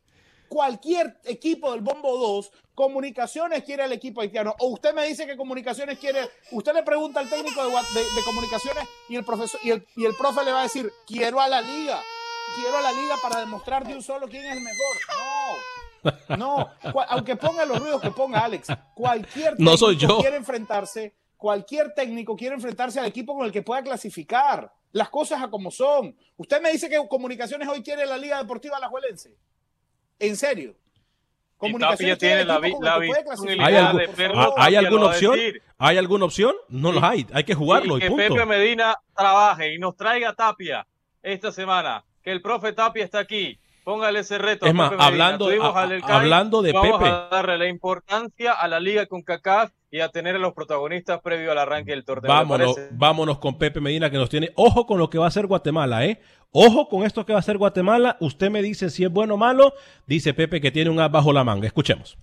cualquier 0.52 1.18
equipo 1.24 1.72
del 1.72 1.80
Bombo 1.80 2.18
2, 2.18 2.52
Comunicaciones 2.76 3.64
quiere 3.64 3.84
al 3.84 3.93
equipo 3.93 4.20
haitiano. 4.20 4.54
O 4.60 4.68
usted 4.68 4.93
me 4.93 5.08
dice 5.08 5.26
que 5.26 5.38
Comunicaciones 5.38 5.97
quiere, 5.97 6.30
usted 6.52 6.74
le 6.74 6.84
pregunta 6.84 7.22
al 7.22 7.30
técnico 7.30 7.66
de, 7.66 7.72
Comunicaciones 8.26 8.84
y 9.08 9.16
el, 9.16 9.24
profesor, 9.24 9.62
y, 9.64 9.72
el, 9.72 9.88
y 9.95 10.04
el 10.04 10.14
profe 10.14 10.43
le 10.43 10.52
va 10.52 10.60
a 10.60 10.64
decir, 10.64 10.91
quiero 11.08 11.39
a 11.39 11.47
la 11.47 11.62
liga, 11.62 12.02
quiero 12.60 12.78
a 12.78 12.82
la 12.82 12.91
liga 12.91 13.16
para 13.24 13.39
demostrar 13.39 13.88
de 13.88 13.95
un 13.95 14.04
solo 14.04 14.28
quién 14.28 14.43
es 14.43 14.58
el 14.58 14.62
mejor. 14.62 14.97
No, 16.28 16.38
no, 16.38 16.70
aunque 17.08 17.38
ponga 17.38 17.64
los 17.64 17.80
ruidos 17.80 18.02
que 18.02 18.12
ponga 18.12 18.39
Alex, 18.39 18.68
cualquier 18.93 19.52
técnico 19.52 19.72
no 19.72 19.78
soy 19.78 19.95
yo. 19.95 20.18
quiere 20.18 20.36
enfrentarse, 20.36 21.16
cualquier 21.38 21.93
técnico 21.93 22.36
quiere 22.36 22.56
enfrentarse 22.56 22.99
al 22.99 23.06
equipo 23.06 23.38
con 23.38 23.45
el 23.45 23.54
que 23.54 23.62
pueda 23.62 23.82
clasificar. 23.84 24.74
Las 24.91 25.10
cosas 25.10 25.41
a 25.41 25.49
como 25.49 25.72
son. 25.72 26.18
Usted 26.36 26.62
me 26.62 26.74
dice 26.74 26.89
que 26.89 26.97
Comunicaciones 27.08 27.70
hoy 27.70 27.82
quiere 27.82 28.06
la 28.06 28.18
Liga 28.18 28.38
Deportiva 28.38 28.76
Alajuelense. 28.76 29.38
En 30.22 30.38
serio. 30.38 30.76
Comunicaciones 31.57 32.17
tiene 32.17 32.45
la, 32.45 32.59
la 32.59 32.95
¿Hay, 32.95 33.76
¿Hay 34.57 34.76
alguna 34.76 35.05
opción? 35.07 35.39
¿Hay 35.78 35.97
alguna 35.97 36.26
opción? 36.26 36.55
No 36.69 36.91
lo 36.91 37.03
hay. 37.03 37.28
Hay 37.34 37.43
que 37.43 37.53
jugarlo. 37.53 37.97
Y, 37.97 38.01
que 38.01 38.11
Pepe 38.11 38.45
Medina 38.45 38.95
trabaje 39.15 39.74
y 39.74 39.80
nos 39.80 39.95
traiga 39.95 40.34
Tapia 40.34 40.88
esta 41.22 41.51
semana. 41.51 42.03
Que 42.24 42.32
el 42.32 42.41
profe 42.41 42.74
Tapia 42.74 43.03
está 43.03 43.19
aquí. 43.19 43.59
Póngale 43.84 44.19
ese 44.19 44.38
reto. 44.38 44.65
Es 44.67 44.73
más, 44.73 44.91
hablando, 44.97 45.49
hablando 46.03 46.61
de 46.61 46.71
vamos 46.71 46.99
Pepe. 46.99 47.09
a 47.09 47.27
darle 47.32 47.57
la 47.57 47.67
importancia 47.67 48.53
a 48.53 48.67
la 48.67 48.79
liga 48.79 49.07
con 49.07 49.23
CACAF 49.23 49.71
y 49.89 50.01
a 50.01 50.09
tener 50.09 50.36
a 50.36 50.39
los 50.39 50.53
protagonistas 50.53 51.19
previo 51.21 51.51
al 51.51 51.57
arranque 51.57 51.91
del 51.91 52.05
torneo. 52.05 52.32
Vámonos, 52.32 52.75
vámonos 52.91 53.39
con 53.39 53.57
Pepe 53.57 53.82
Medina 53.82 54.09
que 54.11 54.17
nos 54.17 54.29
tiene. 54.29 54.51
Ojo 54.55 54.86
con 54.86 54.99
lo 54.99 55.09
que 55.09 55.17
va 55.17 55.25
a 55.25 55.27
hacer 55.29 55.47
Guatemala, 55.47 56.05
¿eh? 56.05 56.21
Ojo 56.51 56.89
con 56.89 57.03
esto 57.03 57.25
que 57.25 57.34
va 57.34 57.39
a 57.39 57.41
hacer 57.41 57.57
Guatemala. 57.57 58.17
Usted 58.19 58.51
me 58.51 58.61
dice 58.61 58.89
si 58.89 59.03
es 59.03 59.11
bueno 59.11 59.34
o 59.34 59.38
malo. 59.38 59.73
Dice 60.05 60.34
Pepe 60.34 60.61
que 60.61 60.71
tiene 60.71 60.89
un 60.89 60.99
as 60.99 61.11
bajo 61.11 61.34
la 61.34 61.43
manga. 61.43 61.65
Escuchemos. 61.65 62.17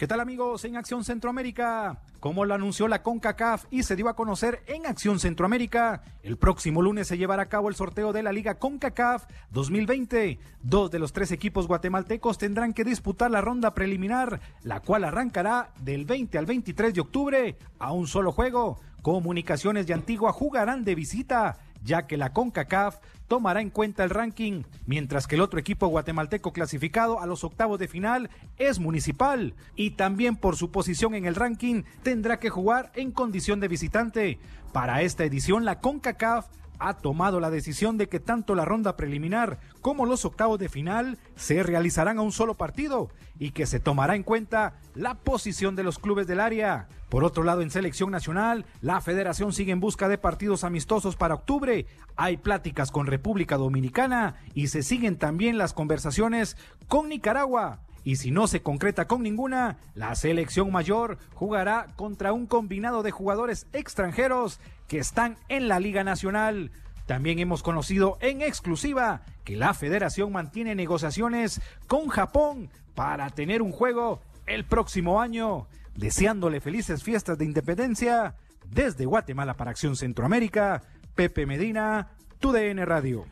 ¿Qué 0.00 0.08
tal 0.08 0.20
amigos 0.20 0.64
en 0.64 0.78
Acción 0.78 1.04
Centroamérica? 1.04 1.98
Como 2.20 2.46
lo 2.46 2.54
anunció 2.54 2.88
la 2.88 3.02
CONCACAF 3.02 3.66
y 3.70 3.82
se 3.82 3.96
dio 3.96 4.08
a 4.08 4.16
conocer 4.16 4.62
en 4.66 4.86
Acción 4.86 5.20
Centroamérica, 5.20 6.00
el 6.22 6.38
próximo 6.38 6.80
lunes 6.80 7.06
se 7.06 7.18
llevará 7.18 7.42
a 7.42 7.48
cabo 7.50 7.68
el 7.68 7.74
sorteo 7.74 8.14
de 8.14 8.22
la 8.22 8.32
Liga 8.32 8.54
CONCACAF 8.54 9.26
2020. 9.50 10.38
Dos 10.62 10.90
de 10.90 10.98
los 10.98 11.12
tres 11.12 11.32
equipos 11.32 11.66
guatemaltecos 11.66 12.38
tendrán 12.38 12.72
que 12.72 12.82
disputar 12.82 13.30
la 13.30 13.42
ronda 13.42 13.74
preliminar, 13.74 14.40
la 14.62 14.80
cual 14.80 15.04
arrancará 15.04 15.74
del 15.82 16.06
20 16.06 16.38
al 16.38 16.46
23 16.46 16.94
de 16.94 17.00
octubre 17.02 17.58
a 17.78 17.92
un 17.92 18.06
solo 18.06 18.32
juego. 18.32 18.80
Comunicaciones 19.02 19.86
de 19.86 19.92
Antigua 19.92 20.32
jugarán 20.32 20.82
de 20.82 20.94
visita 20.94 21.58
ya 21.82 22.06
que 22.06 22.16
la 22.16 22.32
CONCACAF 22.32 22.98
tomará 23.28 23.60
en 23.60 23.70
cuenta 23.70 24.02
el 24.02 24.10
ranking, 24.10 24.64
mientras 24.86 25.26
que 25.26 25.36
el 25.36 25.40
otro 25.40 25.60
equipo 25.60 25.86
guatemalteco 25.86 26.52
clasificado 26.52 27.20
a 27.20 27.26
los 27.26 27.44
octavos 27.44 27.78
de 27.78 27.88
final 27.88 28.28
es 28.58 28.80
Municipal 28.80 29.54
y 29.76 29.92
también 29.92 30.36
por 30.36 30.56
su 30.56 30.70
posición 30.70 31.14
en 31.14 31.26
el 31.26 31.36
ranking 31.36 31.84
tendrá 32.02 32.38
que 32.38 32.50
jugar 32.50 32.90
en 32.94 33.12
condición 33.12 33.60
de 33.60 33.68
visitante. 33.68 34.38
Para 34.72 35.02
esta 35.02 35.24
edición 35.24 35.64
la 35.64 35.80
CONCACAF 35.80 36.46
ha 36.80 36.94
tomado 36.94 37.38
la 37.38 37.50
decisión 37.50 37.98
de 37.98 38.08
que 38.08 38.18
tanto 38.18 38.54
la 38.54 38.64
ronda 38.64 38.96
preliminar 38.96 39.60
como 39.80 40.06
los 40.06 40.24
octavos 40.24 40.58
de 40.58 40.68
final 40.68 41.18
se 41.36 41.62
realizarán 41.62 42.18
a 42.18 42.22
un 42.22 42.32
solo 42.32 42.54
partido 42.54 43.10
y 43.38 43.52
que 43.52 43.66
se 43.66 43.80
tomará 43.80 44.16
en 44.16 44.22
cuenta 44.22 44.74
la 44.94 45.14
posición 45.14 45.76
de 45.76 45.84
los 45.84 45.98
clubes 45.98 46.26
del 46.26 46.40
área. 46.40 46.88
Por 47.08 47.24
otro 47.24 47.42
lado, 47.42 47.62
en 47.62 47.70
selección 47.70 48.10
nacional, 48.10 48.64
la 48.80 49.00
federación 49.00 49.52
sigue 49.52 49.72
en 49.72 49.80
busca 49.80 50.08
de 50.08 50.18
partidos 50.18 50.64
amistosos 50.64 51.16
para 51.16 51.34
octubre. 51.34 51.86
Hay 52.16 52.36
pláticas 52.36 52.90
con 52.90 53.06
República 53.06 53.56
Dominicana 53.56 54.36
y 54.54 54.68
se 54.68 54.82
siguen 54.82 55.16
también 55.16 55.58
las 55.58 55.72
conversaciones 55.72 56.56
con 56.88 57.08
Nicaragua. 57.08 57.80
Y 58.04 58.16
si 58.16 58.30
no 58.30 58.46
se 58.46 58.62
concreta 58.62 59.06
con 59.06 59.22
ninguna, 59.22 59.76
la 59.94 60.14
selección 60.14 60.72
mayor 60.72 61.18
jugará 61.34 61.88
contra 61.96 62.32
un 62.32 62.46
combinado 62.46 63.02
de 63.02 63.10
jugadores 63.10 63.66
extranjeros 63.72 64.60
que 64.90 64.98
están 64.98 65.36
en 65.48 65.68
la 65.68 65.78
Liga 65.78 66.02
Nacional. 66.02 66.72
También 67.06 67.38
hemos 67.38 67.62
conocido 67.62 68.18
en 68.20 68.42
exclusiva 68.42 69.22
que 69.44 69.54
la 69.54 69.72
federación 69.72 70.32
mantiene 70.32 70.74
negociaciones 70.74 71.62
con 71.86 72.08
Japón 72.08 72.70
para 72.96 73.30
tener 73.30 73.62
un 73.62 73.70
juego 73.70 74.20
el 74.48 74.64
próximo 74.64 75.20
año 75.20 75.68
deseándole 75.94 76.60
felices 76.60 77.04
fiestas 77.04 77.38
de 77.38 77.44
independencia 77.44 78.34
desde 78.68 79.06
Guatemala 79.06 79.54
para 79.54 79.70
Acción 79.70 79.94
Centroamérica, 79.94 80.82
Pepe 81.14 81.46
Medina, 81.46 82.08
TUDN 82.40 82.84
Radio. 82.84 83.26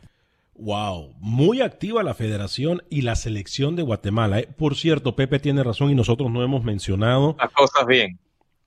Wow, 0.53 1.13
muy 1.19 1.59
activa 1.59 2.03
la 2.03 2.13
federación 2.13 2.83
y 2.89 3.01
la 3.01 3.17
selección 3.17 3.75
de 3.75 3.83
Guatemala. 3.83 4.39
¿eh? 4.39 4.47
Por 4.57 4.77
cierto, 4.77 5.17
Pepe 5.17 5.39
tiene 5.39 5.61
razón 5.61 5.89
y 5.89 5.95
nosotros 5.95 6.31
no 6.31 6.41
hemos 6.41 6.63
mencionado. 6.63 7.35
Las 7.37 7.51
cosas 7.51 7.85
bien. 7.85 8.17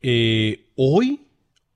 Eh, 0.03 0.67
hoy, 0.77 1.27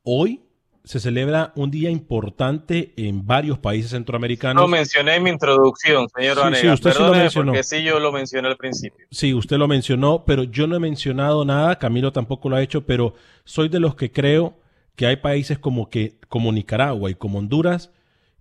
hoy 0.03 0.43
se 0.87 1.01
celebra 1.01 1.53
un 1.57 1.73
día 1.73 1.91
importante 1.91 2.95
en 2.97 3.27
varios 3.27 3.59
países 3.59 3.91
centroamericanos. 3.91 4.63
Lo 4.63 4.69
mencioné 4.69 5.17
en 5.17 5.25
mi 5.25 5.31
introducción, 5.31 6.07
señor 6.15 6.39
sí, 6.55 6.61
sí, 6.61 6.69
usted 6.69 6.93
sí 6.93 7.03
lo 7.03 7.13
mencionó. 7.13 7.53
porque 7.53 7.65
sí 7.65 7.83
yo 7.83 7.99
lo 7.99 8.13
mencioné 8.13 8.47
al 8.47 8.57
principio. 8.57 9.05
Sí, 9.11 9.35
usted 9.35 9.57
lo 9.59 9.67
mencionó, 9.67 10.25
pero 10.25 10.45
yo 10.45 10.69
no 10.69 10.77
he 10.77 10.79
mencionado 10.79 11.45
nada, 11.45 11.77
Camilo 11.81 12.13
tampoco 12.13 12.49
lo 12.49 12.55
ha 12.55 12.63
hecho, 12.63 12.87
pero 12.87 13.15
soy 13.43 13.69
de 13.69 13.81
los 13.81 13.97
que 13.97 14.13
creo 14.13 14.61
que 14.95 15.07
hay 15.07 15.17
países 15.17 15.59
como, 15.59 15.91
que, 15.91 16.21
como 16.29 16.53
Nicaragua 16.53 17.11
y 17.11 17.17
como 17.17 17.41
Honduras 17.41 17.91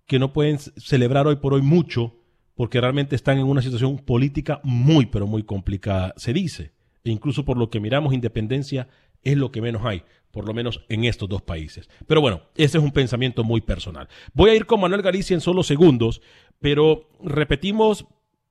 que 0.06 0.20
no 0.20 0.32
pueden 0.32 0.60
celebrar 0.60 1.26
hoy 1.26 1.36
por 1.36 1.52
hoy 1.52 1.62
mucho 1.62 2.14
porque 2.54 2.80
realmente 2.80 3.16
están 3.16 3.38
en 3.38 3.46
una 3.46 3.60
situación 3.60 3.98
política 3.98 4.60
muy, 4.62 5.06
pero 5.06 5.26
muy 5.26 5.42
complicada, 5.42 6.14
se 6.16 6.32
dice. 6.32 6.70
E 7.02 7.10
incluso 7.10 7.44
por 7.44 7.56
lo 7.56 7.70
que 7.70 7.80
miramos, 7.80 8.14
independencia 8.14 8.86
es 9.30 9.36
lo 9.36 9.52
que 9.52 9.60
menos 9.60 9.84
hay 9.84 10.02
por 10.36 10.46
lo 10.46 10.52
menos 10.52 10.84
en 10.90 11.06
estos 11.06 11.30
dos 11.30 11.40
países. 11.40 11.88
Pero 12.06 12.20
bueno, 12.20 12.42
ese 12.56 12.76
es 12.76 12.84
un 12.84 12.92
pensamiento 12.92 13.42
muy 13.42 13.62
personal. 13.62 14.06
Voy 14.34 14.50
a 14.50 14.54
ir 14.54 14.66
con 14.66 14.78
Manuel 14.78 15.00
Galicia 15.00 15.32
en 15.32 15.40
solo 15.40 15.62
segundos, 15.62 16.20
pero 16.60 17.08
repetimos, 17.24 18.04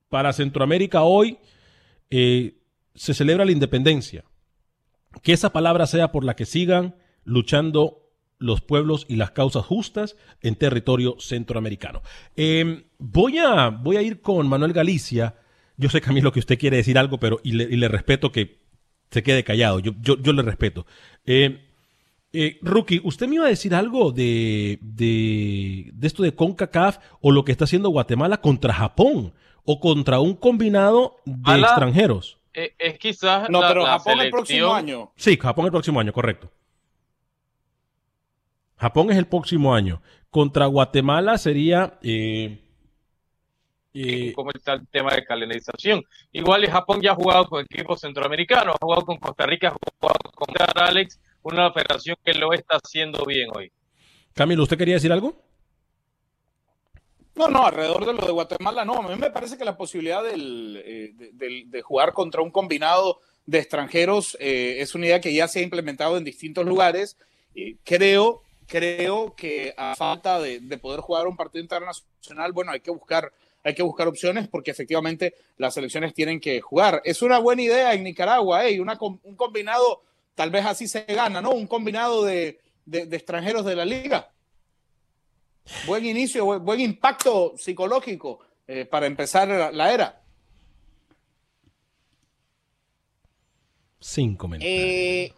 para 0.08 0.32
Centroamérica 0.32 1.04
hoy 1.04 1.38
eh, 2.10 2.58
se 2.96 3.14
celebra 3.14 3.44
la 3.44 3.52
independencia. 3.52 4.24
Que 5.22 5.32
esa 5.32 5.52
palabra 5.52 5.86
sea 5.86 6.10
por 6.10 6.24
la 6.24 6.34
que 6.34 6.44
sigan 6.44 6.96
luchando 7.22 8.06
los 8.38 8.60
pueblos 8.60 9.06
y 9.08 9.14
las 9.14 9.30
causas 9.30 9.64
justas 9.64 10.16
en 10.42 10.56
territorio 10.56 11.16
centroamericano. 11.20 12.02
Em, 12.34 12.84
voy, 12.98 13.38
a, 13.38 13.70
voy 13.70 13.96
a 13.96 14.02
ir 14.02 14.20
con 14.20 14.48
Manuel 14.48 14.72
Galicia. 14.72 15.36
Yo 15.76 15.88
sé, 15.88 16.00
Camilo, 16.00 16.32
que 16.32 16.40
usted 16.40 16.58
quiere 16.58 16.78
decir 16.78 16.98
algo, 16.98 17.18
pero 17.18 17.40
y 17.42 17.52
le, 17.52 17.88
respeto 17.88 18.32
que 18.32 18.65
se 19.10 19.22
quede 19.22 19.44
callado. 19.44 19.80
Yo, 19.80 19.92
yo, 20.00 20.16
yo 20.18 20.32
le 20.32 20.42
respeto. 20.42 20.86
Eh, 21.24 21.60
eh, 22.32 22.58
Rookie, 22.60 23.00
¿usted 23.02 23.28
me 23.28 23.36
iba 23.36 23.46
a 23.46 23.48
decir 23.48 23.74
algo 23.74 24.12
de, 24.12 24.78
de, 24.82 25.92
esto 26.02 26.22
de 26.22 26.34
CONCACAF 26.34 26.98
o 27.20 27.32
lo 27.32 27.44
que 27.44 27.52
está 27.52 27.64
haciendo 27.64 27.88
Guatemala 27.88 28.40
contra 28.40 28.74
Japón 28.74 29.32
o 29.64 29.80
contra 29.80 30.20
un 30.20 30.34
combinado 30.34 31.16
de 31.24 31.60
extranjeros? 31.60 32.38
Eh, 32.52 32.74
es 32.78 32.98
quizás. 32.98 33.48
No, 33.48 33.60
pero 33.60 33.84
Japón 33.86 34.20
el 34.20 34.30
próximo 34.30 34.74
año. 34.74 35.12
Sí, 35.16 35.38
Japón 35.38 35.64
el 35.66 35.70
próximo 35.70 36.00
año, 36.00 36.12
correcto. 36.12 36.50
Japón 38.76 39.10
es 39.10 39.16
el 39.16 39.26
próximo 39.26 39.74
año. 39.74 40.02
Contra 40.30 40.66
Guatemala 40.66 41.38
sería... 41.38 41.98
Eh, 42.02 42.65
eh, 44.04 44.32
¿Cómo 44.34 44.50
está 44.52 44.74
el 44.74 44.86
tema 44.88 45.14
de 45.14 45.24
calendarización? 45.24 46.04
Igual 46.32 46.66
Japón 46.66 47.00
ya 47.00 47.12
ha 47.12 47.14
jugado 47.14 47.46
con 47.48 47.64
equipos 47.64 48.00
centroamericanos, 48.00 48.74
ha 48.74 48.84
jugado 48.84 49.06
con 49.06 49.16
Costa 49.18 49.46
Rica, 49.46 49.68
ha 49.68 49.76
jugado 50.00 50.32
con 50.34 50.48
Alex, 50.76 51.18
una 51.42 51.68
operación 51.68 52.16
que 52.24 52.34
lo 52.34 52.52
está 52.52 52.76
haciendo 52.76 53.24
bien 53.24 53.48
hoy. 53.54 53.72
Camilo, 54.34 54.64
¿usted 54.64 54.76
quería 54.76 54.94
decir 54.94 55.12
algo? 55.12 55.34
No, 57.36 57.48
no, 57.48 57.66
alrededor 57.66 58.06
de 58.06 58.12
lo 58.14 58.26
de 58.26 58.32
Guatemala, 58.32 58.84
no. 58.84 58.94
A 58.94 59.08
mí 59.08 59.16
me 59.16 59.30
parece 59.30 59.58
que 59.58 59.64
la 59.64 59.76
posibilidad 59.76 60.22
del, 60.22 60.82
eh, 60.84 61.12
de, 61.14 61.82
jugar 61.82 62.12
contra 62.12 62.42
un 62.42 62.50
combinado 62.50 63.20
de 63.44 63.58
extranjeros 63.58 64.36
eh, 64.40 64.76
es 64.80 64.94
una 64.94 65.06
idea 65.06 65.20
que 65.20 65.34
ya 65.34 65.46
se 65.46 65.60
ha 65.60 65.62
implementado 65.62 66.16
en 66.16 66.24
distintos 66.24 66.64
lugares. 66.64 67.16
creo, 67.84 68.42
creo 68.66 69.34
que 69.36 69.74
a 69.76 69.94
falta 69.94 70.40
de, 70.40 70.60
poder 70.78 71.00
jugar 71.00 71.26
un 71.26 71.36
partido 71.36 71.62
internacional, 71.62 72.52
bueno, 72.52 72.72
hay 72.72 72.80
que 72.80 72.90
buscar 72.90 73.32
hay 73.66 73.74
que 73.74 73.82
buscar 73.82 74.06
opciones 74.06 74.46
porque 74.46 74.70
efectivamente 74.70 75.34
las 75.56 75.74
selecciones 75.74 76.14
tienen 76.14 76.38
que 76.38 76.60
jugar. 76.60 77.02
Es 77.04 77.20
una 77.20 77.38
buena 77.38 77.62
idea 77.62 77.94
en 77.94 78.04
Nicaragua, 78.04 78.64
¿eh? 78.64 78.80
un 78.80 79.34
combinado, 79.34 80.04
tal 80.36 80.50
vez 80.50 80.64
así 80.64 80.86
se 80.86 81.02
gana, 81.02 81.42
¿no? 81.42 81.50
Un 81.50 81.66
combinado 81.66 82.24
de, 82.24 82.60
extranjeros 82.86 83.64
de 83.64 83.74
la 83.74 83.84
liga. 83.84 84.30
Buen 85.84 86.06
inicio, 86.06 86.60
buen, 86.60 86.80
impacto 86.80 87.54
psicológico 87.56 88.38
eh, 88.68 88.84
para 88.84 89.06
empezar 89.06 89.48
la, 89.74 89.92
era. 89.92 90.22
Sin 93.98 94.36
comentarios. 94.36 94.78
Eh, 94.78 95.34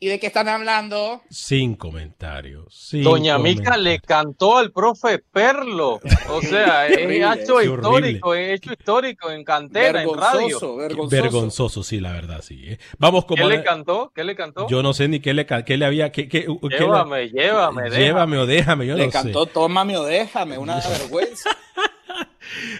¿Y 0.00 0.08
de 0.08 0.18
qué 0.18 0.26
están 0.26 0.48
hablando? 0.48 1.22
Sin 1.30 1.76
comentarios. 1.76 2.90
Doña 2.92 3.38
Mica 3.38 3.76
le 3.76 4.00
cantó 4.00 4.58
al 4.58 4.72
profe 4.72 5.18
Perlo. 5.18 6.00
O 6.30 6.42
sea, 6.42 6.88
es 6.88 6.98
hecho 6.98 7.62
histórico, 7.62 8.34
es 8.34 8.56
hecho 8.56 8.72
histórico 8.72 9.30
en 9.30 9.44
cantera, 9.44 10.02
en 10.02 10.14
radio. 10.14 10.76
Vergonzoso. 10.76 11.08
vergonzoso, 11.08 11.82
sí, 11.82 12.00
la 12.00 12.12
verdad, 12.12 12.42
sí. 12.42 12.60
¿eh? 12.66 12.78
Vamos 12.98 13.24
¿Qué 13.24 13.44
le 13.44 13.62
cantó? 13.62 14.12
¿Qué 14.14 14.24
le 14.24 14.34
cantó? 14.34 14.68
Yo 14.68 14.82
no 14.82 14.92
sé 14.92 15.08
ni 15.08 15.20
qué 15.20 15.32
le, 15.32 15.46
qué 15.46 15.76
le 15.76 15.86
había. 15.86 16.10
Qué, 16.12 16.28
qué, 16.28 16.46
llévame, 16.78 17.30
llévame, 17.30 17.90
Llévame 17.90 18.38
o 18.38 18.46
déjame, 18.46 18.86
yo 18.86 18.96
le 18.96 19.06
no 19.06 19.12
cantó, 19.12 19.46
tómame 19.46 19.96
o 19.96 20.04
déjame, 20.04 20.58
una 20.58 20.80
vergüenza. 20.98 21.50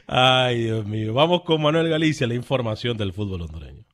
Ay, 0.07 0.65
Dios 0.65 0.85
mío. 0.85 1.15
Vamos 1.15 1.43
con 1.43 1.63
Manuel 1.63 1.89
Galicia, 1.89 2.27
la 2.27 2.35
información 2.35 2.97
del 2.97 3.13
fútbol 3.13 3.43
hondureño. 3.43 3.85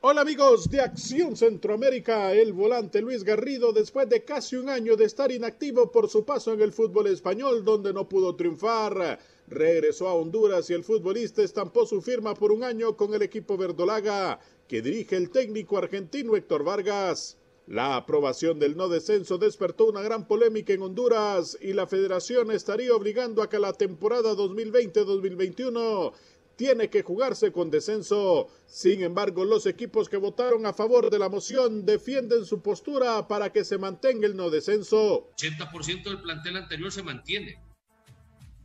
Hola 0.00 0.20
amigos 0.20 0.70
de 0.70 0.80
Acción 0.80 1.36
Centroamérica, 1.36 2.32
el 2.32 2.52
volante 2.52 3.02
Luis 3.02 3.24
Garrido 3.24 3.72
después 3.72 4.08
de 4.08 4.22
casi 4.24 4.54
un 4.54 4.68
año 4.68 4.94
de 4.94 5.04
estar 5.04 5.32
inactivo 5.32 5.90
por 5.90 6.08
su 6.08 6.24
paso 6.24 6.52
en 6.52 6.60
el 6.60 6.70
fútbol 6.70 7.08
español 7.08 7.64
donde 7.64 7.92
no 7.92 8.08
pudo 8.08 8.36
triunfar, 8.36 9.18
regresó 9.48 10.06
a 10.06 10.14
Honduras 10.14 10.70
y 10.70 10.74
el 10.74 10.84
futbolista 10.84 11.42
estampó 11.42 11.84
su 11.84 12.00
firma 12.00 12.34
por 12.34 12.52
un 12.52 12.62
año 12.62 12.96
con 12.96 13.12
el 13.12 13.22
equipo 13.22 13.56
verdolaga 13.56 14.38
que 14.68 14.82
dirige 14.82 15.16
el 15.16 15.30
técnico 15.30 15.76
argentino 15.76 16.36
Héctor 16.36 16.62
Vargas. 16.62 17.36
La 17.66 17.96
aprobación 17.96 18.60
del 18.60 18.76
no 18.76 18.88
descenso 18.88 19.36
despertó 19.36 19.86
una 19.86 20.00
gran 20.00 20.28
polémica 20.28 20.72
en 20.72 20.82
Honduras 20.82 21.58
y 21.60 21.72
la 21.72 21.88
federación 21.88 22.52
estaría 22.52 22.94
obligando 22.94 23.42
a 23.42 23.50
que 23.50 23.58
la 23.58 23.72
temporada 23.72 24.32
2020-2021 24.34 26.12
tiene 26.58 26.90
que 26.90 27.02
jugarse 27.02 27.52
con 27.52 27.70
descenso. 27.70 28.48
Sin 28.66 29.02
embargo, 29.02 29.44
los 29.44 29.64
equipos 29.64 30.08
que 30.08 30.16
votaron 30.16 30.66
a 30.66 30.72
favor 30.72 31.08
de 31.08 31.20
la 31.20 31.28
moción 31.28 31.86
defienden 31.86 32.44
su 32.44 32.60
postura 32.60 33.28
para 33.28 33.52
que 33.52 33.64
se 33.64 33.78
mantenga 33.78 34.26
el 34.26 34.36
no 34.36 34.50
descenso. 34.50 35.30
80% 35.36 36.02
del 36.02 36.20
plantel 36.20 36.56
anterior 36.56 36.90
se 36.90 37.04
mantiene, 37.04 37.62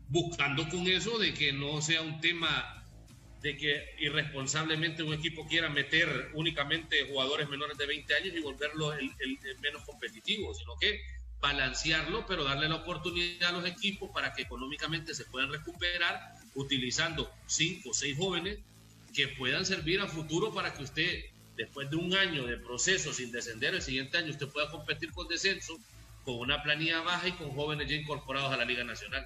buscando 0.10 0.68
con 0.70 0.88
eso 0.88 1.20
de 1.20 1.36
que 1.36 1.54
no 1.54 1.82
sea 1.84 2.02
un 2.02 2.20
tema 2.20 2.84
de 3.44 3.58
que 3.58 3.96
irresponsablemente 4.00 5.04
un 5.04 5.14
equipo 5.14 5.46
quiera 5.48 5.70
meter 5.70 6.32
únicamente 6.34 7.06
jugadores 7.08 7.48
menores 7.48 7.78
de 7.78 7.86
20 7.86 8.16
años 8.16 8.36
y 8.36 8.40
volverlo 8.40 8.92
el, 8.94 9.12
menos 9.62 9.84
competitivo, 9.86 10.52
sino 10.56 10.76
que 10.80 11.00
balancearlo, 11.44 12.26
pero 12.26 12.46
darle 12.46 12.70
la 12.70 12.78
oportunidad 12.78 13.50
a 13.50 13.52
los 13.52 13.66
equipos 13.66 14.10
para 14.12 14.34
que 14.34 14.44
económicamente 14.44 15.14
se 15.14 15.26
puedan 15.26 15.52
recuperar 15.52 16.36
utilizando 16.56 17.30
cinco 17.48 17.90
o 17.90 17.94
seis 17.94 18.18
jóvenes 18.18 18.60
que 19.14 19.28
puedan 19.28 19.66
servir 19.66 20.00
a 20.00 20.08
futuro 20.08 20.54
para 20.54 20.74
que 20.74 20.84
usted, 20.84 21.26
después 21.58 21.90
de 21.90 21.98
un 21.98 22.16
año 22.16 22.48
de 22.48 22.56
proceso 22.58 23.12
sin 23.12 23.34
descender, 23.34 23.76
el 23.76 23.82
siguiente 23.82 24.18
año 24.18 24.32
usted 24.32 24.48
pueda 24.48 24.72
competir 24.72 25.12
con 25.12 25.28
descenso, 25.28 25.74
con 26.24 26.36
una 26.36 26.64
planilla 26.64 27.02
baja 27.02 27.28
y 27.28 27.34
con 27.34 27.52
jóvenes 27.52 27.90
ya 27.90 27.96
incorporados 27.98 28.54
a 28.54 28.58
la 28.58 28.64
Liga 28.64 28.86
Nacional. 28.86 29.26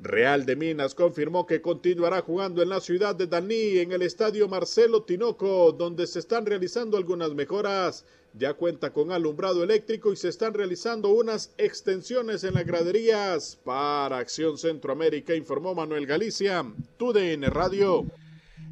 Real 0.00 0.46
de 0.46 0.54
Minas 0.54 0.94
confirmó 0.94 1.46
que 1.46 1.62
continuará 1.62 2.20
jugando 2.20 2.62
en 2.62 2.68
la 2.68 2.80
ciudad 2.80 3.16
de 3.16 3.26
Daní, 3.26 3.78
en 3.78 3.90
el 3.90 4.02
estadio 4.02 4.46
Marcelo 4.46 5.02
Tinoco, 5.02 5.72
donde 5.72 6.06
se 6.06 6.20
están 6.20 6.46
realizando 6.46 6.96
algunas 6.96 7.34
mejoras. 7.34 8.04
Ya 8.38 8.52
cuenta 8.52 8.92
con 8.92 9.12
alumbrado 9.12 9.64
eléctrico 9.64 10.12
y 10.12 10.16
se 10.16 10.28
están 10.28 10.52
realizando 10.52 11.08
unas 11.08 11.54
extensiones 11.56 12.44
en 12.44 12.54
las 12.54 12.66
graderías. 12.66 13.56
Para 13.64 14.18
Acción 14.18 14.58
Centroamérica, 14.58 15.34
informó 15.34 15.74
Manuel 15.74 16.06
Galicia, 16.06 16.64
TUDN 16.98 17.44
Radio. 17.44 18.04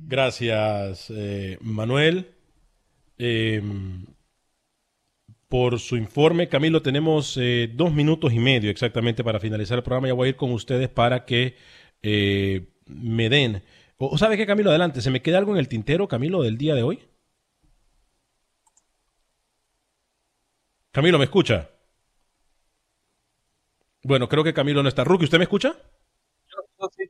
Gracias, 0.06 1.06
eh, 1.08 1.56
Manuel. 1.62 2.34
Em, 3.16 4.04
por 5.48 5.78
su 5.78 5.96
informe. 5.96 6.48
Camilo, 6.48 6.82
tenemos 6.82 7.38
eh, 7.40 7.70
dos 7.72 7.92
minutos 7.92 8.32
y 8.32 8.40
medio 8.40 8.70
exactamente 8.70 9.24
para 9.24 9.40
finalizar 9.40 9.78
el 9.78 9.84
programa. 9.84 10.08
Ya 10.08 10.14
voy 10.14 10.26
a 10.26 10.30
ir 10.30 10.36
con 10.36 10.52
ustedes 10.52 10.88
para 10.88 11.24
que 11.24 11.56
eh, 12.02 12.66
me 12.86 13.30
den. 13.30 13.62
O, 13.96 14.18
¿Sabe 14.18 14.36
qué, 14.36 14.46
Camilo? 14.46 14.70
Adelante. 14.70 15.00
¿Se 15.00 15.10
me 15.10 15.22
queda 15.22 15.38
algo 15.38 15.52
en 15.52 15.58
el 15.58 15.68
tintero, 15.68 16.06
Camilo, 16.08 16.42
del 16.42 16.58
día 16.58 16.74
de 16.74 16.82
hoy? 16.82 16.98
Camilo, 20.94 21.18
¿me 21.18 21.24
escucha? 21.24 21.68
Bueno, 24.04 24.28
creo 24.28 24.44
que 24.44 24.54
Camilo 24.54 24.80
no 24.80 24.88
está. 24.88 25.02
Rookie, 25.02 25.24
¿usted 25.24 25.38
me 25.38 25.42
escucha? 25.42 25.74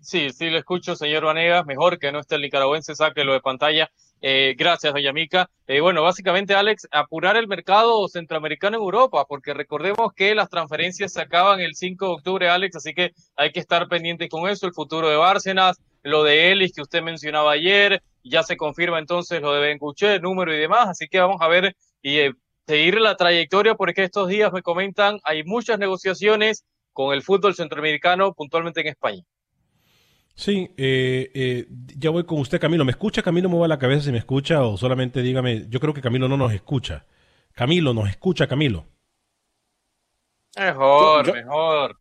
Sí, 0.01 0.30
sí, 0.30 0.49
le 0.49 0.61
escucho, 0.61 0.97
señor 0.97 1.26
Vanegas. 1.26 1.66
Mejor 1.66 1.99
que 1.99 2.11
no 2.11 2.20
esté 2.20 2.37
el 2.37 2.41
nicaragüense, 2.41 2.95
sáquelo 2.95 3.35
de 3.35 3.43
pantalla. 3.43 3.91
Eh, 4.22 4.55
gracias, 4.57 4.95
doña 4.95 5.12
Mica. 5.12 5.51
Eh, 5.66 5.82
bueno, 5.82 6.03
básicamente, 6.03 6.55
Alex, 6.55 6.89
apurar 6.93 7.37
el 7.37 7.47
mercado 7.47 8.09
centroamericano 8.09 8.78
en 8.78 8.85
Europa, 8.85 9.26
porque 9.28 9.53
recordemos 9.53 10.14
que 10.14 10.35
las 10.35 10.49
transferencias 10.49 11.12
se 11.12 11.20
acaban 11.20 11.61
el 11.61 11.74
5 11.74 12.07
de 12.07 12.12
octubre, 12.12 12.49
Alex, 12.49 12.76
así 12.76 12.95
que 12.95 13.12
hay 13.37 13.53
que 13.53 13.61
estar 13.61 13.87
pendiente 13.89 14.30
con 14.30 14.49
eso. 14.49 14.66
El 14.66 14.72
futuro 14.72 15.11
de 15.11 15.16
Bárcenas, 15.16 15.78
lo 16.03 16.24
de 16.24 16.53
Ellis 16.53 16.72
que 16.72 16.80
usted 16.80 17.03
mencionaba 17.03 17.53
ayer, 17.53 18.03
ya 18.22 18.45
se 18.45 18.57
confirma 18.57 18.99
entonces 18.99 19.43
lo 19.43 19.53
de 19.53 19.61
Bencuché, 19.61 20.20
número 20.20 20.55
y 20.55 20.59
demás, 20.59 20.89
así 20.89 21.07
que 21.07 21.20
vamos 21.20 21.43
a 21.43 21.49
ver 21.49 21.76
y 22.01 22.18
eh, 22.18 22.35
seguir 22.66 23.00
la 23.00 23.16
trayectoria, 23.16 23.74
porque 23.74 24.04
estos 24.04 24.28
días 24.28 24.52
me 24.52 24.62
comentan, 24.62 25.20
hay 25.24 25.44
muchas 25.44 25.78
negociaciones 25.78 26.64
con 26.92 27.12
el 27.12 27.22
fútbol 27.22 27.54
centroamericano, 27.54 28.32
puntualmente 28.34 28.80
en 28.80 28.86
España. 28.88 29.22
Sí, 30.36 30.70
eh, 30.76 31.30
eh, 31.34 31.66
ya 31.96 32.10
voy 32.10 32.24
con 32.24 32.40
usted, 32.40 32.60
Camilo. 32.60 32.84
¿Me 32.84 32.90
escucha? 32.90 33.22
Camilo 33.22 33.48
mueva 33.48 33.68
la 33.68 33.78
cabeza 33.78 34.04
si 34.04 34.12
me 34.12 34.18
escucha 34.18 34.62
o 34.62 34.76
solamente 34.76 35.22
dígame, 35.22 35.66
yo 35.68 35.78
creo 35.78 35.94
que 35.94 36.00
Camilo 36.00 36.28
no 36.28 36.36
nos 36.36 36.52
escucha. 36.52 37.06
Camilo, 37.52 37.94
¿nos 37.94 38.08
escucha, 38.08 38.48
Camilo? 38.48 38.86
Mejor, 40.56 41.32
mejor. 41.32 41.98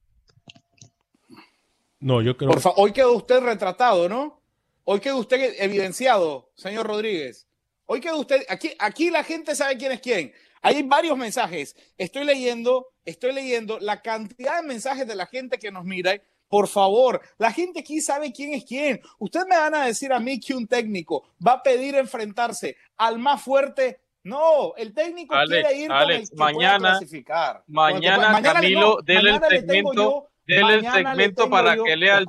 No, 2.00 2.22
yo 2.22 2.36
creo. 2.36 2.52
Por 2.52 2.60
favor, 2.60 2.80
hoy 2.80 2.92
quedó 2.92 3.14
usted 3.14 3.40
retratado, 3.42 4.10
¿no? 4.10 4.42
Hoy 4.84 5.00
quedó 5.00 5.18
usted 5.18 5.56
evidenciado, 5.60 6.52
señor 6.56 6.88
Rodríguez. 6.88 7.48
Hoy 7.86 8.02
quedó 8.02 8.20
usted. 8.20 8.44
Aquí, 8.50 8.72
aquí 8.80 9.10
la 9.10 9.24
gente 9.24 9.56
sabe 9.56 9.78
quién 9.78 9.92
es 9.92 10.02
quién. 10.02 10.34
Hay 10.64 10.82
varios 10.84 11.18
mensajes. 11.18 11.76
Estoy 11.98 12.24
leyendo, 12.24 12.88
estoy 13.06 13.34
leyendo 13.34 13.80
la 13.80 14.02
cantidad 14.02 14.62
de 14.62 14.68
mensajes 14.68 15.06
de 15.06 15.16
la 15.16 15.28
gente 15.28 15.60
que 15.60 15.72
nos 15.72 15.86
mira 15.86 16.20
por 16.54 16.68
favor, 16.68 17.20
la 17.40 17.52
gente 17.52 17.80
aquí 17.80 18.00
sabe 18.00 18.32
quién 18.32 18.54
es 18.54 18.64
quién. 18.64 19.02
Ustedes 19.18 19.48
me 19.50 19.58
van 19.58 19.74
a 19.74 19.88
decir 19.88 20.14
a 20.14 20.20
mí 20.20 20.40
que 20.40 20.54
un 20.54 20.68
técnico 20.68 21.24
va 21.44 21.54
a 21.54 21.64
pedir 21.64 21.96
enfrentarse 21.96 22.78
al 22.98 23.18
más 23.18 23.42
fuerte. 23.42 24.02
No, 24.22 24.76
el 24.76 24.94
técnico 24.94 25.34
quiere 25.48 25.76
ir 25.76 25.88
con 25.88 26.12
el 26.12 26.30
que 26.30 26.36
mañana, 26.36 26.90
clasificar. 26.92 27.64
Mañana, 27.66 28.40
Camilo, 28.40 29.00
del 29.02 29.30
el 29.30 29.42
segmento, 29.50 30.30
el 30.46 30.92
segmento 30.92 31.50
para 31.50 31.76
que 31.76 31.98
lea 31.98 32.20
el 32.20 32.28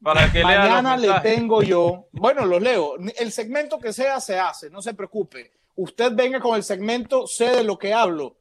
para 0.00 0.30
que 0.30 0.44
mañana 0.44 0.96
le 0.96 1.10
tengo 1.20 1.60
yo, 1.64 2.06
bueno, 2.12 2.46
los 2.46 2.62
leo. 2.62 2.94
El 3.18 3.32
segmento 3.32 3.80
que 3.80 3.92
sea 3.92 4.20
se 4.20 4.38
hace, 4.38 4.70
no 4.70 4.80
se 4.80 4.94
preocupe. 4.94 5.59
Usted 5.76 6.12
venga 6.14 6.40
con 6.40 6.56
el 6.56 6.62
segmento, 6.62 7.26
sé 7.26 7.50
de 7.50 7.64
lo 7.64 7.78
que 7.78 7.92
hablo. 7.94 8.36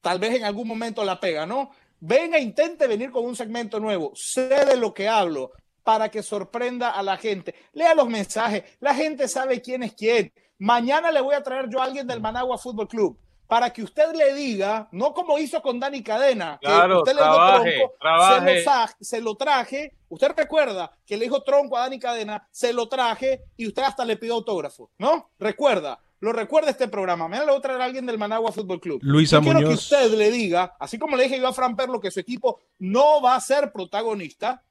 Tal 0.00 0.18
vez 0.18 0.34
en 0.34 0.44
algún 0.44 0.68
momento 0.68 1.02
la 1.04 1.18
pega, 1.18 1.46
¿no? 1.46 1.70
Venga, 2.00 2.38
intente 2.38 2.86
venir 2.86 3.10
con 3.10 3.24
un 3.24 3.34
segmento 3.36 3.80
nuevo. 3.80 4.12
Sé 4.14 4.48
de 4.66 4.76
lo 4.76 4.92
que 4.92 5.08
hablo 5.08 5.52
para 5.82 6.10
que 6.10 6.22
sorprenda 6.22 6.90
a 6.90 7.02
la 7.02 7.16
gente. 7.16 7.54
Lea 7.72 7.94
los 7.94 8.08
mensajes. 8.08 8.64
La 8.80 8.94
gente 8.94 9.28
sabe 9.28 9.62
quién 9.62 9.82
es 9.82 9.94
quién. 9.94 10.32
Mañana 10.58 11.10
le 11.10 11.20
voy 11.20 11.34
a 11.34 11.42
traer 11.42 11.68
yo 11.70 11.80
a 11.80 11.84
alguien 11.84 12.06
del 12.06 12.20
Managua 12.20 12.58
Fútbol 12.58 12.88
Club. 12.88 13.18
para 13.46 13.70
que 13.70 13.82
usted 13.82 14.14
le 14.14 14.34
diga, 14.34 14.88
no 14.92 15.12
como 15.12 15.38
hizo 15.38 15.60
con 15.60 15.78
Dani 15.78 16.02
Cadena, 16.02 16.58
que 16.60 16.66
Claro, 16.66 16.98
usted 16.98 17.14
trabaje, 17.14 17.64
le 17.64 17.70
dio 17.76 17.78
tronco, 17.78 17.94
trabaje. 18.00 18.62
Se, 18.62 18.64
lo 18.64 18.86
se 19.00 19.20
lo 19.20 19.34
traje, 19.36 19.92
usted 20.08 20.32
recuerda 20.36 20.90
que 21.04 21.16
le 21.16 21.24
dijo 21.24 21.42
tronco 21.42 21.76
a 21.76 21.80
Dani 21.80 21.98
Cadena, 21.98 22.48
se 22.50 22.72
lo 22.72 22.88
traje 22.88 23.42
y 23.56 23.66
usted 23.66 23.82
hasta 23.82 24.04
le 24.04 24.16
pidió 24.16 24.34
autógrafo, 24.34 24.90
¿no? 24.98 25.30
Recuerda, 25.38 26.00
lo 26.20 26.32
recuerda 26.32 26.70
este 26.70 26.88
programa. 26.88 27.28
Mañana 27.28 27.46
le 27.46 27.50
voy 27.52 27.58
a 27.58 27.62
traer 27.62 27.80
a 27.80 27.84
alguien 27.84 28.06
del 28.06 28.18
Managua 28.18 28.50
Fútbol 28.52 28.80
Club. 28.80 29.00
Luisa 29.02 29.36
Yo 29.36 29.42
quiero 29.42 29.58
que 29.58 29.64
Muñoz. 29.66 29.82
usted 29.82 30.12
le 30.14 30.30
diga, 30.30 30.74
así 30.80 30.98
como 30.98 31.16
le 31.16 31.24
dije 31.24 31.38
yo 31.38 31.48
a 31.48 31.52
Fran 31.52 31.76
Perlo 31.76 32.00
que 32.00 32.10
su 32.10 32.20
equipo 32.20 32.60
no 32.78 33.20
va 33.20 33.34
a 33.36 33.40
ser 33.40 33.72
protagonista, 33.72 34.62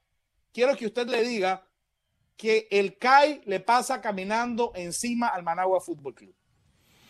quiero 0.52 0.76
que 0.76 0.86
usted 0.86 1.08
le 1.08 1.22
diga 1.22 1.62
que 2.36 2.66
el 2.70 2.98
CAI 2.98 3.42
le 3.46 3.60
pasa 3.60 4.00
caminando 4.00 4.72
encima 4.74 5.28
al 5.28 5.44
Managua 5.44 5.80
Fútbol 5.80 6.14
Club. 6.14 6.34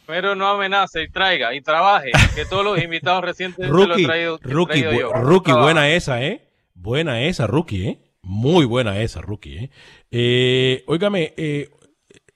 Pero 0.07 0.35
no 0.35 0.47
amenace 0.47 1.03
y 1.05 1.09
traiga 1.11 1.55
y 1.55 1.63
trabaje, 1.63 2.11
que 2.35 2.45
todos 2.45 2.63
los 2.63 2.79
invitados 2.83 3.23
recientes 3.25 3.67
lo 3.71 3.87
Rookie, 3.87 4.03
he 4.03 4.07
traído, 4.07 4.39
he 4.45 4.49
rookie, 4.49 4.83
traído 4.83 4.93
bu- 4.93 5.01
yo. 5.01 5.13
rookie, 5.23 5.53
buena 5.53 5.89
esa, 5.89 6.23
¿eh? 6.23 6.47
Buena 6.75 7.23
esa, 7.23 7.47
rookie, 7.47 7.89
¿eh? 7.89 8.01
Muy 8.21 8.67
buena 8.67 9.01
esa, 9.01 9.23
rookie, 9.23 9.57
¿eh? 9.57 9.71
eh 10.11 10.85
óigame, 10.87 11.33
eh, 11.39 11.71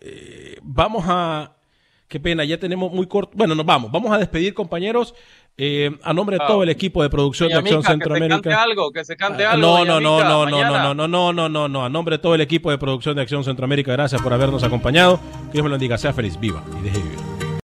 eh, 0.00 0.56
vamos 0.62 1.04
a... 1.08 1.57
Qué 2.08 2.18
pena, 2.18 2.42
ya 2.44 2.58
tenemos 2.58 2.90
muy 2.90 3.06
corto... 3.06 3.32
Bueno, 3.36 3.54
nos 3.54 3.66
vamos. 3.66 3.92
Vamos 3.92 4.10
a 4.12 4.18
despedir, 4.18 4.54
compañeros. 4.54 5.14
eh, 5.60 5.90
a 6.04 6.12
nombre 6.14 6.36
de 6.38 6.44
Ah. 6.44 6.46
todo 6.46 6.62
el 6.62 6.68
equipo 6.68 7.02
de 7.02 7.10
producción 7.10 7.48
Doña 7.48 7.56
de 7.56 7.60
Acción 7.60 7.78
Mica, 7.80 7.88
que 7.88 7.92
se 7.92 7.98
Centroamérica. 7.98 8.34
cante 8.42 8.54
algo, 8.54 8.92
que 8.92 9.04
se 9.04 9.16
cante 9.16 9.44
Ah, 9.44 9.52
algo. 9.54 9.66
No, 9.66 9.78
doña 9.78 9.86
no, 9.86 10.00
no, 10.00 10.16
Mica, 10.16 10.28
no, 10.28 10.46
no, 10.46 10.50
mañana. 10.56 10.70
no, 10.70 10.94
no, 10.94 11.08
no, 11.08 11.32
no, 11.32 11.48
no, 11.48 11.68
no. 11.68 11.84
A 11.84 11.88
nombre 11.88 12.14
de 12.16 12.22
todo 12.22 12.34
el 12.36 12.40
equipo 12.40 12.70
de 12.70 12.78
producción 12.78 13.16
de 13.16 13.22
Acción 13.22 13.42
Centroamérica, 13.42 13.90
gracias 13.92 14.22
por 14.22 14.32
habernos 14.32 14.62
acompañado. 14.62 15.18
Que 15.46 15.54
Dios 15.54 15.64
me 15.64 15.68
lo 15.70 15.74
bendiga. 15.74 15.98
Sea 15.98 16.12
feliz, 16.12 16.38
viva 16.38 16.62
y 16.78 16.84
deje 16.84 16.98
vivir. 16.98 17.37